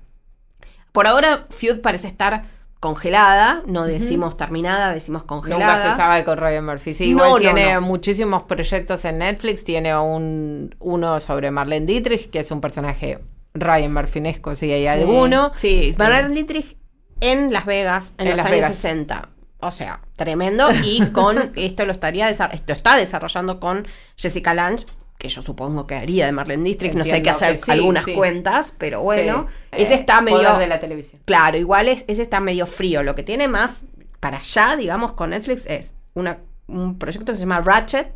por 0.92 1.06
ahora 1.06 1.44
Feud 1.50 1.80
parece 1.80 2.06
estar 2.06 2.44
congelada, 2.80 3.62
no 3.66 3.84
decimos 3.86 4.36
terminada, 4.36 4.92
decimos 4.92 5.24
congelada. 5.24 5.76
Nunca 5.76 5.90
se 5.90 5.96
sabe 5.96 6.24
con 6.24 6.38
Ryan 6.38 6.64
Murphy. 6.64 6.94
Sí, 6.94 7.04
igual 7.06 7.30
no, 7.30 7.36
tiene 7.38 7.74
no. 7.74 7.80
muchísimos 7.80 8.42
proyectos 8.44 9.04
en 9.06 9.18
Netflix. 9.18 9.64
Tiene 9.64 9.96
un 9.96 10.74
uno 10.78 11.18
sobre 11.20 11.50
Marlene 11.50 11.86
Dietrich, 11.86 12.30
que 12.30 12.40
es 12.40 12.50
un 12.50 12.60
personaje 12.60 13.18
Ryan 13.54 13.92
Murphynesco, 13.92 14.54
si 14.54 14.72
hay 14.72 14.86
alguno. 14.86 15.52
Sí, 15.54 15.94
Bernard 15.98 16.30
Dietrich 16.32 16.76
en 17.20 17.52
Las 17.52 17.64
Vegas 17.66 18.12
en, 18.18 18.26
En 18.28 18.28
los 18.28 18.36
Las 18.36 18.46
años 18.46 18.56
Vegas. 18.56 18.74
60. 18.74 19.28
O 19.60 19.70
sea, 19.70 20.00
tremendo. 20.16 20.68
Y 20.84 21.00
con 21.12 21.52
esto 21.56 21.86
lo 21.86 21.92
estaría 21.92 22.28
esto 22.28 22.72
está 22.72 22.96
desarrollando 22.96 23.58
con 23.60 23.86
Jessica 24.16 24.52
Lange, 24.54 24.86
que 25.18 25.28
yo 25.28 25.40
supongo 25.42 25.86
que 25.86 25.94
haría 25.94 26.26
de 26.26 26.32
Marlene 26.32 26.64
Dietrich. 26.64 26.92
no 26.94 27.04
sé, 27.04 27.16
Entiendo 27.16 27.30
hacer 27.30 27.56
que 27.58 27.64
sí, 27.64 27.70
algunas 27.70 28.04
sí. 28.04 28.14
cuentas, 28.14 28.74
pero 28.76 29.02
bueno. 29.02 29.46
Sí. 29.72 29.82
Ese 29.82 29.94
Eh, 29.94 29.96
está 30.00 30.20
medio. 30.20 30.58
de 30.58 30.66
la 30.66 30.78
televisión. 30.80 31.22
Claro, 31.24 31.56
igual 31.56 31.88
es, 31.88 32.04
ese 32.06 32.22
está 32.22 32.40
medio 32.40 32.66
frío. 32.66 33.02
Lo 33.02 33.14
que 33.14 33.22
tiene 33.22 33.48
más 33.48 33.82
para 34.20 34.38
allá, 34.38 34.76
digamos, 34.76 35.12
con 35.12 35.30
Netflix 35.30 35.64
es 35.66 35.94
una, 36.14 36.38
un 36.66 36.98
proyecto 36.98 37.32
que 37.32 37.36
se 37.36 37.40
llama 37.44 37.60
Ratchet, 37.62 38.12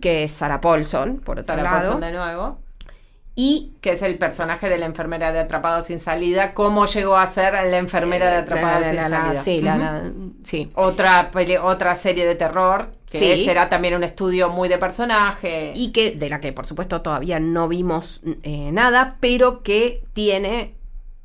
que 0.00 0.24
es 0.24 0.32
Sarah 0.32 0.60
Paulson, 0.60 1.18
por 1.20 1.38
otro 1.38 1.54
Sarah 1.54 1.62
lado. 1.62 1.92
Paulson 1.92 2.00
de 2.02 2.12
nuevo. 2.12 2.58
Y 3.34 3.72
que 3.80 3.92
es 3.92 4.02
el 4.02 4.18
personaje 4.18 4.68
de 4.68 4.76
la 4.78 4.84
enfermera 4.86 5.32
de 5.32 5.38
Atrapado 5.38 5.82
sin 5.82 6.00
salida, 6.00 6.52
cómo 6.52 6.84
llegó 6.86 7.16
a 7.16 7.26
ser 7.30 7.54
la 7.54 7.78
enfermera 7.78 8.30
de 8.30 8.36
Atrapado 8.36 8.80
la- 8.80 8.86
sin 8.90 8.96
la- 8.96 9.08
salida. 9.10 10.04
sí, 10.04 10.24
sí. 10.44 10.70
otra 10.74 11.30
otra 11.62 11.94
serie 11.94 12.26
de 12.26 12.34
terror 12.34 12.92
que 13.10 13.18
Sí. 13.36 13.44
será 13.44 13.68
también 13.70 13.94
un 13.94 14.04
estudio 14.04 14.48
muy 14.50 14.68
de 14.68 14.76
personaje. 14.78 15.72
y 15.74 15.92
que 15.92 16.10
de 16.10 16.28
la 16.28 16.40
que 16.40 16.52
por 16.52 16.66
supuesto 16.66 17.00
todavía 17.00 17.40
no 17.40 17.68
vimos 17.68 18.20
eh, 18.42 18.70
nada, 18.72 19.16
pero 19.20 19.62
que 19.62 20.04
tiene 20.12 20.74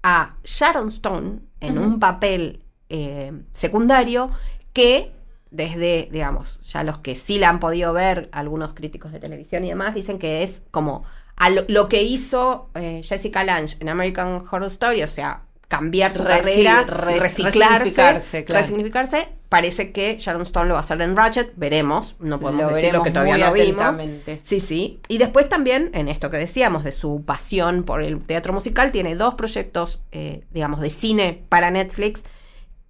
a 0.03 0.35
Sharon 0.45 0.89
Stone 0.89 1.39
en 1.59 1.77
un 1.77 1.99
papel 1.99 2.63
eh, 2.89 3.33
secundario 3.51 4.29
que 4.71 5.11
desde, 5.49 6.07
digamos, 6.11 6.59
ya 6.61 6.83
los 6.83 6.99
que 6.99 7.15
sí 7.15 7.37
la 7.39 7.49
han 7.49 7.59
podido 7.59 7.91
ver, 7.93 8.29
algunos 8.33 8.73
críticos 8.73 9.11
de 9.13 9.19
televisión 9.19 9.63
y 9.65 9.69
demás, 9.69 9.95
dicen 9.95 10.19
que 10.19 10.43
es 10.43 10.61
como 10.71 11.03
a 11.37 11.49
lo, 11.49 11.63
lo 11.67 11.87
que 11.87 12.03
hizo 12.03 12.69
eh, 12.75 13.01
Jessica 13.03 13.43
Lange 13.43 13.77
en 13.79 13.89
American 13.89 14.43
Horror 14.49 14.67
Story, 14.67 15.03
o 15.03 15.07
sea, 15.07 15.43
cambiar 15.67 16.11
su 16.11 16.23
Reci- 16.23 16.27
carrera, 16.27 16.83
re- 16.83 17.19
reciclarse, 17.19 17.77
resignificarse, 17.79 18.45
claro. 18.45 18.61
resignificarse. 18.61 19.27
Parece 19.49 19.93
que 19.93 20.17
Sharon 20.19 20.41
Stone 20.41 20.67
lo 20.67 20.73
va 20.73 20.79
a 20.79 20.83
hacer 20.83 21.01
en 21.01 21.15
Ratchet, 21.15 21.53
veremos, 21.55 22.15
no 22.19 22.37
podemos 22.39 22.63
Lo 22.69 22.75
decir 22.75 22.91
lo 22.91 23.01
que 23.01 23.11
todavía 23.11 23.37
no 23.37 23.53
vimos. 23.53 23.97
Sí, 24.43 24.59
sí. 24.59 24.99
Y 25.07 25.19
después 25.19 25.47
también, 25.47 25.89
en 25.93 26.09
esto 26.09 26.29
que 26.29 26.35
decíamos, 26.37 26.83
de 26.83 26.91
su 26.91 27.23
pasión 27.25 27.83
por 27.83 28.03
el 28.03 28.19
teatro 28.21 28.51
musical, 28.51 28.91
tiene 28.91 29.15
dos 29.15 29.35
proyectos, 29.35 30.01
eh, 30.11 30.43
digamos, 30.51 30.81
de 30.81 30.89
cine 30.89 31.43
para 31.47 31.71
Netflix. 31.71 32.23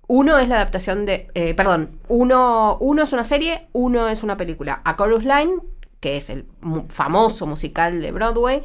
Uno 0.08 0.40
es 0.40 0.48
la 0.48 0.56
adaptación 0.56 1.06
de, 1.06 1.28
eh, 1.36 1.54
perdón, 1.54 2.00
uno, 2.08 2.78
uno 2.80 3.04
es 3.04 3.12
una 3.14 3.24
serie, 3.24 3.68
uno 3.74 4.08
es 4.08 4.24
una 4.24 4.36
película. 4.38 4.82
A 4.84 4.96
Chorus 4.96 5.26
Line, 5.26 5.52
que 6.00 6.18
es 6.18 6.30
el 6.30 6.46
mu- 6.62 6.86
famoso 6.90 7.46
musical 7.48 8.02
de 8.02 8.12
Broadway, 8.12 8.64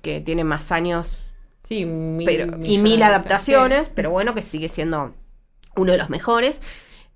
que 0.00 0.20
tiene 0.20 0.44
más 0.44 0.72
años 0.72 1.24
Sí, 1.68 1.86
mil 1.86 2.26
pero, 2.26 2.44
y 2.64 2.78
mil 2.78 3.02
adaptaciones, 3.02 3.88
pero 3.88 4.10
bueno, 4.10 4.34
que 4.34 4.42
sigue 4.42 4.68
siendo 4.68 5.14
uno 5.76 5.92
de 5.92 5.98
los 5.98 6.10
mejores, 6.10 6.60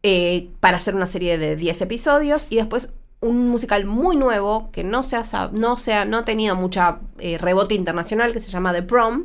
eh, 0.03 0.51
para 0.61 0.77
hacer 0.77 0.95
una 0.95 1.07
serie 1.07 1.37
de 1.37 1.57
10 1.57 1.83
episodios 1.83 2.47
y 2.49 2.57
después 2.57 2.91
un 3.21 3.49
musical 3.49 3.87
muy 3.87 4.15
nuevo 4.17 4.71
que 4.71 4.85
no 4.85 5.03
se 5.03 5.17
ha, 5.17 5.51
no 5.53 5.77
se 5.77 5.95
ha, 5.95 6.05
no 6.05 6.19
ha 6.19 6.25
tenido 6.25 6.55
mucha 6.55 7.01
eh, 7.19 7.39
rebote 7.39 7.75
internacional 7.75 8.33
que 8.33 8.41
se 8.41 8.49
llama 8.49 8.73
The 8.73 8.83
Prom, 8.83 9.25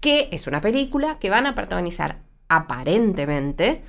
que 0.00 0.28
es 0.32 0.46
una 0.46 0.60
película 0.60 1.18
que 1.20 1.30
van 1.30 1.46
a 1.46 1.54
protagonizar 1.54 2.22
aparentemente. 2.48 3.82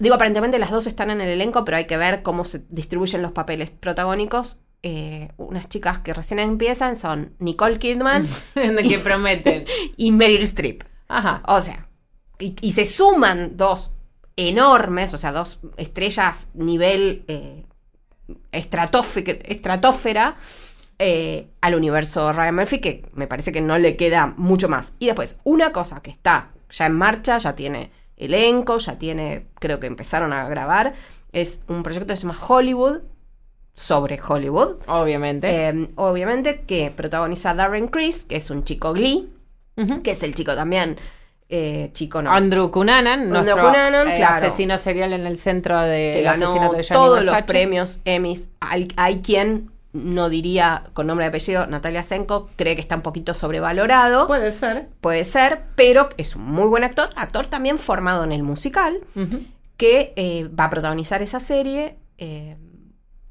Digo, 0.00 0.14
aparentemente 0.14 0.58
las 0.58 0.70
dos 0.70 0.86
están 0.86 1.10
en 1.10 1.20
el 1.20 1.28
elenco, 1.28 1.64
pero 1.64 1.76
hay 1.76 1.86
que 1.86 1.96
ver 1.96 2.22
cómo 2.22 2.44
se 2.44 2.64
distribuyen 2.68 3.22
los 3.22 3.32
papeles 3.32 3.70
protagónicos. 3.70 4.56
Eh, 4.82 5.30
unas 5.36 5.68
chicas 5.68 5.98
que 5.98 6.14
recién 6.14 6.38
empiezan 6.38 6.96
son 6.96 7.34
Nicole 7.38 7.78
Kidman 7.78 8.26
de 8.54 8.82
que 8.88 8.98
prometen. 8.98 9.64
y 9.96 10.10
Meryl 10.10 10.42
Streep. 10.42 10.82
Ajá. 11.08 11.42
O 11.46 11.60
sea, 11.60 11.88
y, 12.38 12.56
y 12.60 12.72
se 12.72 12.86
suman 12.86 13.56
dos 13.56 13.92
enormes, 14.36 15.12
o 15.14 15.18
sea, 15.18 15.32
dos 15.32 15.60
estrellas 15.76 16.48
nivel 16.54 17.24
eh, 17.28 17.66
estratosfera 18.52 20.36
eh, 20.98 21.48
al 21.60 21.74
universo 21.74 22.32
Ryan 22.32 22.54
Murphy, 22.54 22.78
que 22.78 23.08
me 23.12 23.26
parece 23.26 23.52
que 23.52 23.60
no 23.60 23.78
le 23.78 23.96
queda 23.96 24.34
mucho 24.36 24.68
más. 24.68 24.92
Y 24.98 25.06
después, 25.06 25.36
una 25.44 25.72
cosa 25.72 26.00
que 26.00 26.10
está 26.10 26.50
ya 26.70 26.86
en 26.86 26.92
marcha, 26.92 27.38
ya 27.38 27.54
tiene 27.54 27.90
elenco, 28.20 28.78
ya 28.78 28.98
tiene, 28.98 29.46
creo 29.58 29.80
que 29.80 29.86
empezaron 29.86 30.32
a 30.32 30.48
grabar, 30.48 30.92
es 31.32 31.62
un 31.68 31.82
proyecto 31.82 32.12
que 32.12 32.16
se 32.16 32.22
llama 32.22 32.38
Hollywood, 32.46 33.00
sobre 33.74 34.20
Hollywood. 34.20 34.76
Obviamente. 34.86 35.68
Eh, 35.68 35.88
obviamente 35.96 36.60
que 36.66 36.92
protagoniza 36.94 37.54
Darren 37.54 37.88
Criss, 37.88 38.24
que 38.24 38.36
es 38.36 38.50
un 38.50 38.64
chico 38.64 38.92
Glee, 38.92 39.30
que 40.04 40.10
es 40.10 40.22
el 40.22 40.34
chico 40.34 40.54
también, 40.54 40.98
eh, 41.48 41.90
chico 41.94 42.20
no, 42.20 42.30
Andrew 42.30 42.70
Cunanan, 42.70 43.20
Andrew 43.20 43.42
nuestro 43.42 43.66
Cunanan, 43.66 44.08
eh, 44.08 44.16
claro. 44.18 44.46
asesino 44.46 44.76
serial 44.76 45.14
en 45.14 45.26
el 45.26 45.38
centro 45.38 45.80
de 45.80 46.12
que 46.16 46.22
ganó 46.22 46.72
de 46.72 46.84
todos 46.84 47.24
los 47.24 47.42
premios 47.42 48.00
Emmys. 48.04 48.50
Hay, 48.60 48.88
hay 48.96 49.20
quien 49.22 49.70
no 49.92 50.28
diría 50.28 50.84
con 50.92 51.06
nombre 51.06 51.26
y 51.26 51.28
apellido 51.28 51.66
Natalia 51.66 52.02
Senko, 52.04 52.48
cree 52.56 52.74
que 52.74 52.80
está 52.80 52.96
un 52.96 53.02
poquito 53.02 53.34
sobrevalorado. 53.34 54.26
Puede 54.26 54.52
ser. 54.52 54.88
Puede 55.00 55.24
ser, 55.24 55.62
pero 55.74 56.08
es 56.16 56.36
un 56.36 56.42
muy 56.42 56.68
buen 56.68 56.84
actor, 56.84 57.08
actor 57.16 57.46
también 57.46 57.78
formado 57.78 58.24
en 58.24 58.32
el 58.32 58.42
musical, 58.42 59.00
que 59.76 60.12
eh, 60.16 60.48
va 60.58 60.64
a 60.64 60.70
protagonizar 60.70 61.22
esa 61.22 61.40
serie. 61.40 61.96
eh, 62.18 62.56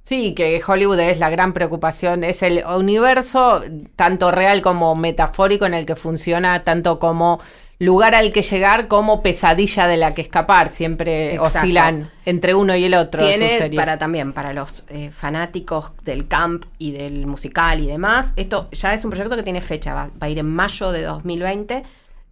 Sí, 0.03 0.33
que 0.33 0.59
Hollywood 0.65 0.99
es 1.01 1.19
la 1.19 1.29
gran 1.29 1.53
preocupación, 1.53 2.23
es 2.23 2.41
el 2.41 2.63
universo 2.65 3.61
tanto 3.95 4.31
real 4.31 4.63
como 4.63 4.95
metafórico 4.95 5.67
en 5.67 5.75
el 5.75 5.85
que 5.85 5.95
funciona 5.95 6.63
tanto 6.63 6.97
como 6.97 7.39
lugar 7.79 8.13
al 8.13 8.31
que 8.33 8.41
llegar 8.43 8.87
como 8.87 9.21
pesadilla 9.23 9.87
de 9.87 9.97
la 9.97 10.13
que 10.13 10.21
escapar, 10.21 10.69
siempre 10.69 11.35
Exacto. 11.35 11.59
oscilan 11.59 12.09
entre 12.25 12.53
uno 12.53 12.75
y 12.75 12.83
el 12.83 12.93
otro 12.93 13.21
sus 13.21 13.29
tiene 13.29 13.57
series. 13.57 13.75
para 13.79 13.97
también 13.97 14.33
para 14.33 14.53
los 14.53 14.83
eh, 14.89 15.09
fanáticos 15.11 15.93
del 16.03 16.27
camp 16.27 16.65
y 16.77 16.91
del 16.91 17.25
musical 17.25 17.79
y 17.79 17.87
demás. 17.87 18.33
Esto 18.35 18.67
ya 18.71 18.93
es 18.93 19.03
un 19.05 19.11
proyecto 19.11 19.35
que 19.37 19.43
tiene 19.43 19.61
fecha, 19.61 19.93
va, 19.93 20.05
va 20.21 20.27
a 20.27 20.29
ir 20.29 20.39
en 20.39 20.47
mayo 20.49 20.91
de 20.91 21.03
2020. 21.03 21.83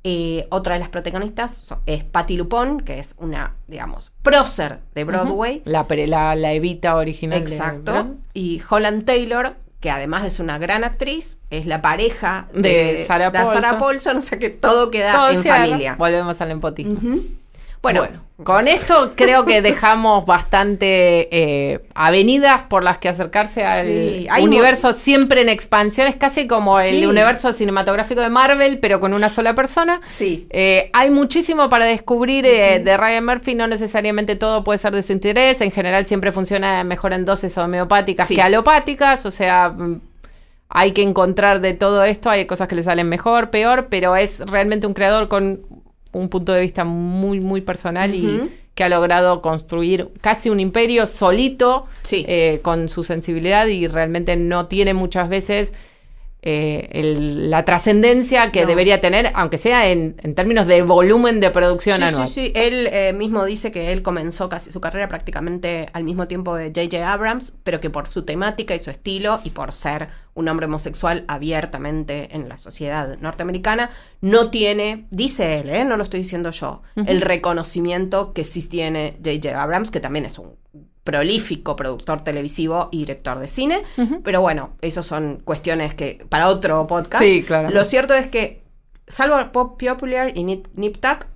Eh, 0.04 0.48
otra 0.52 0.76
de 0.76 0.80
las 0.80 0.89
protagonistas 0.89 1.66
es 1.86 2.04
Patti 2.04 2.38
LuPone, 2.38 2.82
que 2.84 3.00
es 3.00 3.16
una, 3.18 3.56
digamos, 3.68 4.12
prócer 4.22 4.80
de 4.95 5.04
Broadway. 5.04 5.62
la, 5.66 5.86
la, 5.89 6.36
la 6.36 6.54
Evita 6.54 6.95
original. 6.95 7.39
Exacto. 7.39 8.16
Y 8.34 8.62
Holland 8.70 9.04
Taylor, 9.06 9.56
que 9.80 9.89
además 9.91 10.25
es 10.25 10.39
una 10.39 10.57
gran 10.57 10.84
actriz, 10.84 11.38
es 11.49 11.65
la 11.65 11.82
pareja 11.82 12.47
De 12.53 13.03
Sarah 13.07 13.32
Paulson. 13.32 13.78
Paulson, 13.80 14.17
o 14.17 14.21
sea 14.21 14.39
que 14.39 14.49
todo 14.49 14.89
queda 14.91 15.11
Todo 15.13 15.30
en 15.30 15.41
cierra. 15.41 15.59
familia. 15.65 15.95
Volvemos 15.95 16.41
al 16.41 16.49
nepotismo. 16.49 16.93
Ujú. 16.93 17.23
Bueno, 17.82 17.99
Bueno, 18.01 18.21
con 18.43 18.67
esto 18.67 19.13
creo 19.15 19.45
que 19.45 19.61
dejamos 19.63 20.25
bastante 20.25 21.27
eh, 21.31 21.79
avenidas 21.95 22.63
por 22.63 22.83
las 22.83 22.99
que 22.99 23.09
acercarse 23.09 23.65
al 23.65 23.88
Sí, 23.88 24.27
universo 24.41 24.93
siempre 24.93 25.41
en 25.41 25.49
expansión. 25.49 26.07
Es 26.07 26.15
casi 26.15 26.47
como 26.47 26.79
el 26.79 27.07
universo 27.07 27.51
cinematográfico 27.51 28.21
de 28.21 28.29
Marvel, 28.29 28.77
pero 28.79 28.99
con 28.99 29.13
una 29.15 29.29
sola 29.29 29.55
persona. 29.55 30.01
sí. 30.07 30.45
Eh, 30.51 30.89
hay 30.93 31.09
muchísimo 31.09 31.67
para 31.69 31.85
descubrir 31.85 32.45
eh, 32.45 32.79
de 32.79 32.95
Ryan 32.97 33.25
Murphy, 33.25 33.55
no 33.55 33.67
necesariamente 33.67 34.35
todo 34.35 34.63
puede 34.63 34.77
ser 34.79 34.93
de 34.93 35.01
su 35.03 35.13
interés, 35.13 35.61
en 35.61 35.71
general 35.71 36.05
siempre 36.05 36.31
funciona 36.31 36.83
mejor 36.83 37.13
en 37.13 37.25
dosis 37.25 37.57
homeopáticas 37.57 38.27
Sí. 38.27 38.35
que 38.35 38.41
alopáticas, 38.41 39.25
o 39.25 39.31
sea, 39.31 39.69
mm, 39.69 39.99
hay 40.69 40.91
que 40.91 41.01
encontrar 41.01 41.61
de 41.61 41.73
todo 41.73 42.03
esto, 42.03 42.29
hay 42.29 42.45
cosas 42.45 42.67
que 42.67 42.75
le 42.75 42.83
salen 42.83 43.07
mejor, 43.09 43.49
peor, 43.49 43.88
pero 43.89 44.15
es 44.15 44.39
realmente 44.41 44.85
un 44.85 44.93
creador 44.93 45.27
con 45.27 45.61
un 46.18 46.30
punto 46.30 46.53
de 46.53 46.61
vista 46.61 46.84
muy, 46.86 47.39
muy 47.39 47.61
personal 47.61 48.13
y 48.15 48.49
que 48.76 48.84
ha 48.84 48.89
logrado 48.89 49.41
construir 49.41 50.09
casi 50.22 50.49
un 50.49 50.59
imperio 50.59 51.07
solito 51.07 51.86
Sí. 52.03 52.26
eh, 52.28 52.59
con 52.61 52.89
su 52.89 53.03
sensibilidad 53.03 53.65
y 53.68 53.88
realmente 53.88 54.36
no 54.36 54.68
tiene 54.68 54.93
muchas 54.93 55.30
veces 55.30 55.74
eh, 56.50 56.88
el- 56.93 57.50
la 57.50 57.66
trascendencia 57.66 58.52
que 58.54 58.62
No. 58.62 58.68
debería 58.68 59.02
tener, 59.02 59.32
aunque 59.36 59.58
sea 59.58 59.89
en, 59.89 60.16
en 60.24 60.34
términos 60.34 60.66
de 60.66 60.82
volumen 60.82 61.41
de 61.41 61.52
producción 61.52 61.98
Sí, 61.98 62.04
anual. 62.04 62.28
sí, 62.30 62.34
sí. 62.45 62.52
Él 62.56 62.88
eh, 62.93 63.12
mismo 63.12 63.43
dice 63.43 63.70
que 63.70 63.91
él 63.91 64.02
comenzó 64.02 64.48
casi 64.48 64.72
su 64.72 64.80
carrera 64.80 65.10
prácticamente 65.10 65.88
al 65.91 66.06
mismo 66.06 66.28
tiempo 66.28 66.56
de 66.56 66.68
J.J. 66.68 67.12
Abrams, 67.12 67.54
pero 67.64 67.82
que 67.82 67.89
por 67.89 68.08
su 68.08 68.24
temática 68.24 68.74
y 68.76 68.80
su 68.80 68.89
estilo 68.91 69.39
y 69.43 69.50
por 69.50 69.74
ser 69.74 70.08
un 70.36 70.48
hombre 70.48 70.68
homosexual 70.68 71.26
abiertamente 71.28 72.30
en 72.36 72.48
la 72.48 72.58
sociedad 72.58 73.18
norteamericana, 73.20 73.89
no 74.22 74.50
tiene, 74.50 75.06
dice 75.12 75.60
él, 75.60 75.70
¿eh? 75.70 75.84
no 75.84 75.98
lo 75.98 76.04
estoy 76.04 76.22
diciendo 76.22 76.52
yo, 76.52 76.82
el 76.95 77.20
reconocimiento 77.22 78.32
que 78.34 78.43
sí 78.43 78.66
tiene 78.70 79.18
J.J. 79.24 79.62
Abrams, 79.62 79.91
que 79.91 80.00
también 80.00 80.26
es 80.26 80.39
un 80.39 80.56
prolífico 81.08 81.78
productor 81.78 82.20
televisivo 82.22 82.89
y 82.91 82.97
director 82.99 83.39
de 83.39 83.47
cine, 83.47 83.82
pero 84.26 84.41
bueno, 84.41 84.72
esas 84.82 85.05
son 85.05 85.38
cuestiones 85.45 85.93
que 85.93 86.26
para 86.28 86.49
otro 86.49 86.86
podcast. 86.86 87.24
Sí, 87.24 87.43
claro. 87.47 87.70
Lo 87.70 87.86
cierto 87.86 88.14
es 88.14 88.28
que, 88.28 88.62
salvo 89.08 89.38
Pop 89.53 89.82
Popular 89.82 90.34
y 90.36 90.43
Nip, 90.43 90.68
Nip 90.76 90.97
Tuck, 90.97 91.28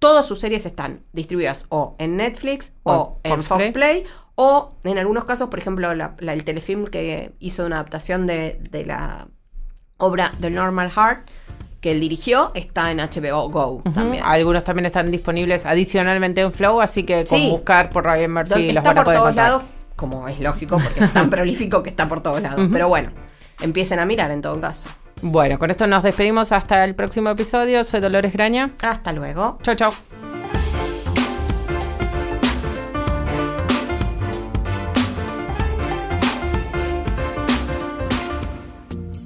todas 0.00 0.26
sus 0.26 0.40
series 0.40 0.66
están 0.66 1.04
distribuidas 1.12 1.66
o 1.68 1.94
en 2.00 2.16
Netflix 2.16 2.72
o, 2.82 2.92
O 2.92 3.20
en 3.22 3.30
Fox 3.34 3.46
Fox 3.46 3.58
Play. 3.70 3.72
Play. 3.72 4.04
o 4.34 4.74
en 4.82 4.98
algunos 4.98 5.24
casos, 5.24 5.48
por 5.50 5.60
ejemplo, 5.60 5.94
la- 5.94 6.16
la- 6.18 6.32
el 6.32 6.42
telefilm 6.42 6.86
que 6.86 7.32
hizo 7.38 7.64
una 7.66 7.76
adaptación 7.76 8.26
de, 8.26 8.58
de 8.72 8.84
la 8.86 9.28
obra 9.98 10.32
The 10.40 10.50
Normal 10.50 10.90
Heart 10.90 11.28
que 11.80 11.92
él 11.92 12.00
dirigió 12.00 12.52
está 12.54 12.90
en 12.90 12.98
HBO 12.98 13.48
Go 13.50 13.82
también. 13.94 14.22
Algunos 14.24 14.64
también 14.64 14.86
están 14.86 15.10
disponibles 15.10 15.64
adicionalmente 15.66 16.42
en 16.42 16.52
Flow, 16.52 16.80
así 16.80 17.04
que 17.04 17.24
con 17.24 17.38
Sí. 17.38 17.48
buscar 17.50 17.90
por 17.90 18.04
Ryan 18.04 18.32
Murphy 18.32 18.66
los 18.68 18.76
está 18.76 18.80
van 18.82 18.98
a 18.98 19.00
por 19.00 19.04
poder 19.04 19.18
todos 19.18 19.28
encontrar. 19.30 19.48
lados, 19.50 19.62
como 19.96 20.28
es 20.28 20.40
lógico, 20.40 20.78
porque 20.78 21.04
es 21.04 21.12
tan 21.12 21.30
prolífico 21.30 21.82
que 21.82 21.90
está 21.90 22.08
por 22.08 22.22
todos 22.22 22.42
lados. 22.42 22.68
Pero 22.70 22.88
bueno, 22.88 23.10
empiecen 23.60 23.98
a 23.98 24.04
mirar 24.06 24.30
en 24.30 24.42
todo 24.42 24.60
caso. 24.60 24.88
Bueno, 25.22 25.58
con 25.58 25.70
esto 25.70 25.86
nos 25.86 26.02
despedimos 26.02 26.52
hasta 26.52 26.84
el 26.84 26.94
próximo 26.94 27.30
episodio. 27.30 27.84
Soy 27.84 28.00
Dolores 28.00 28.32
Graña. 28.32 28.72
Hasta 28.82 29.12
luego. 29.12 29.58
Chau, 29.62 29.74
chau. 29.74 29.90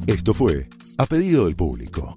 Esto 0.07 0.35
fue 0.35 0.69
A 0.99 1.07
Pedido 1.07 1.47
del 1.47 1.57
Público, 1.57 2.17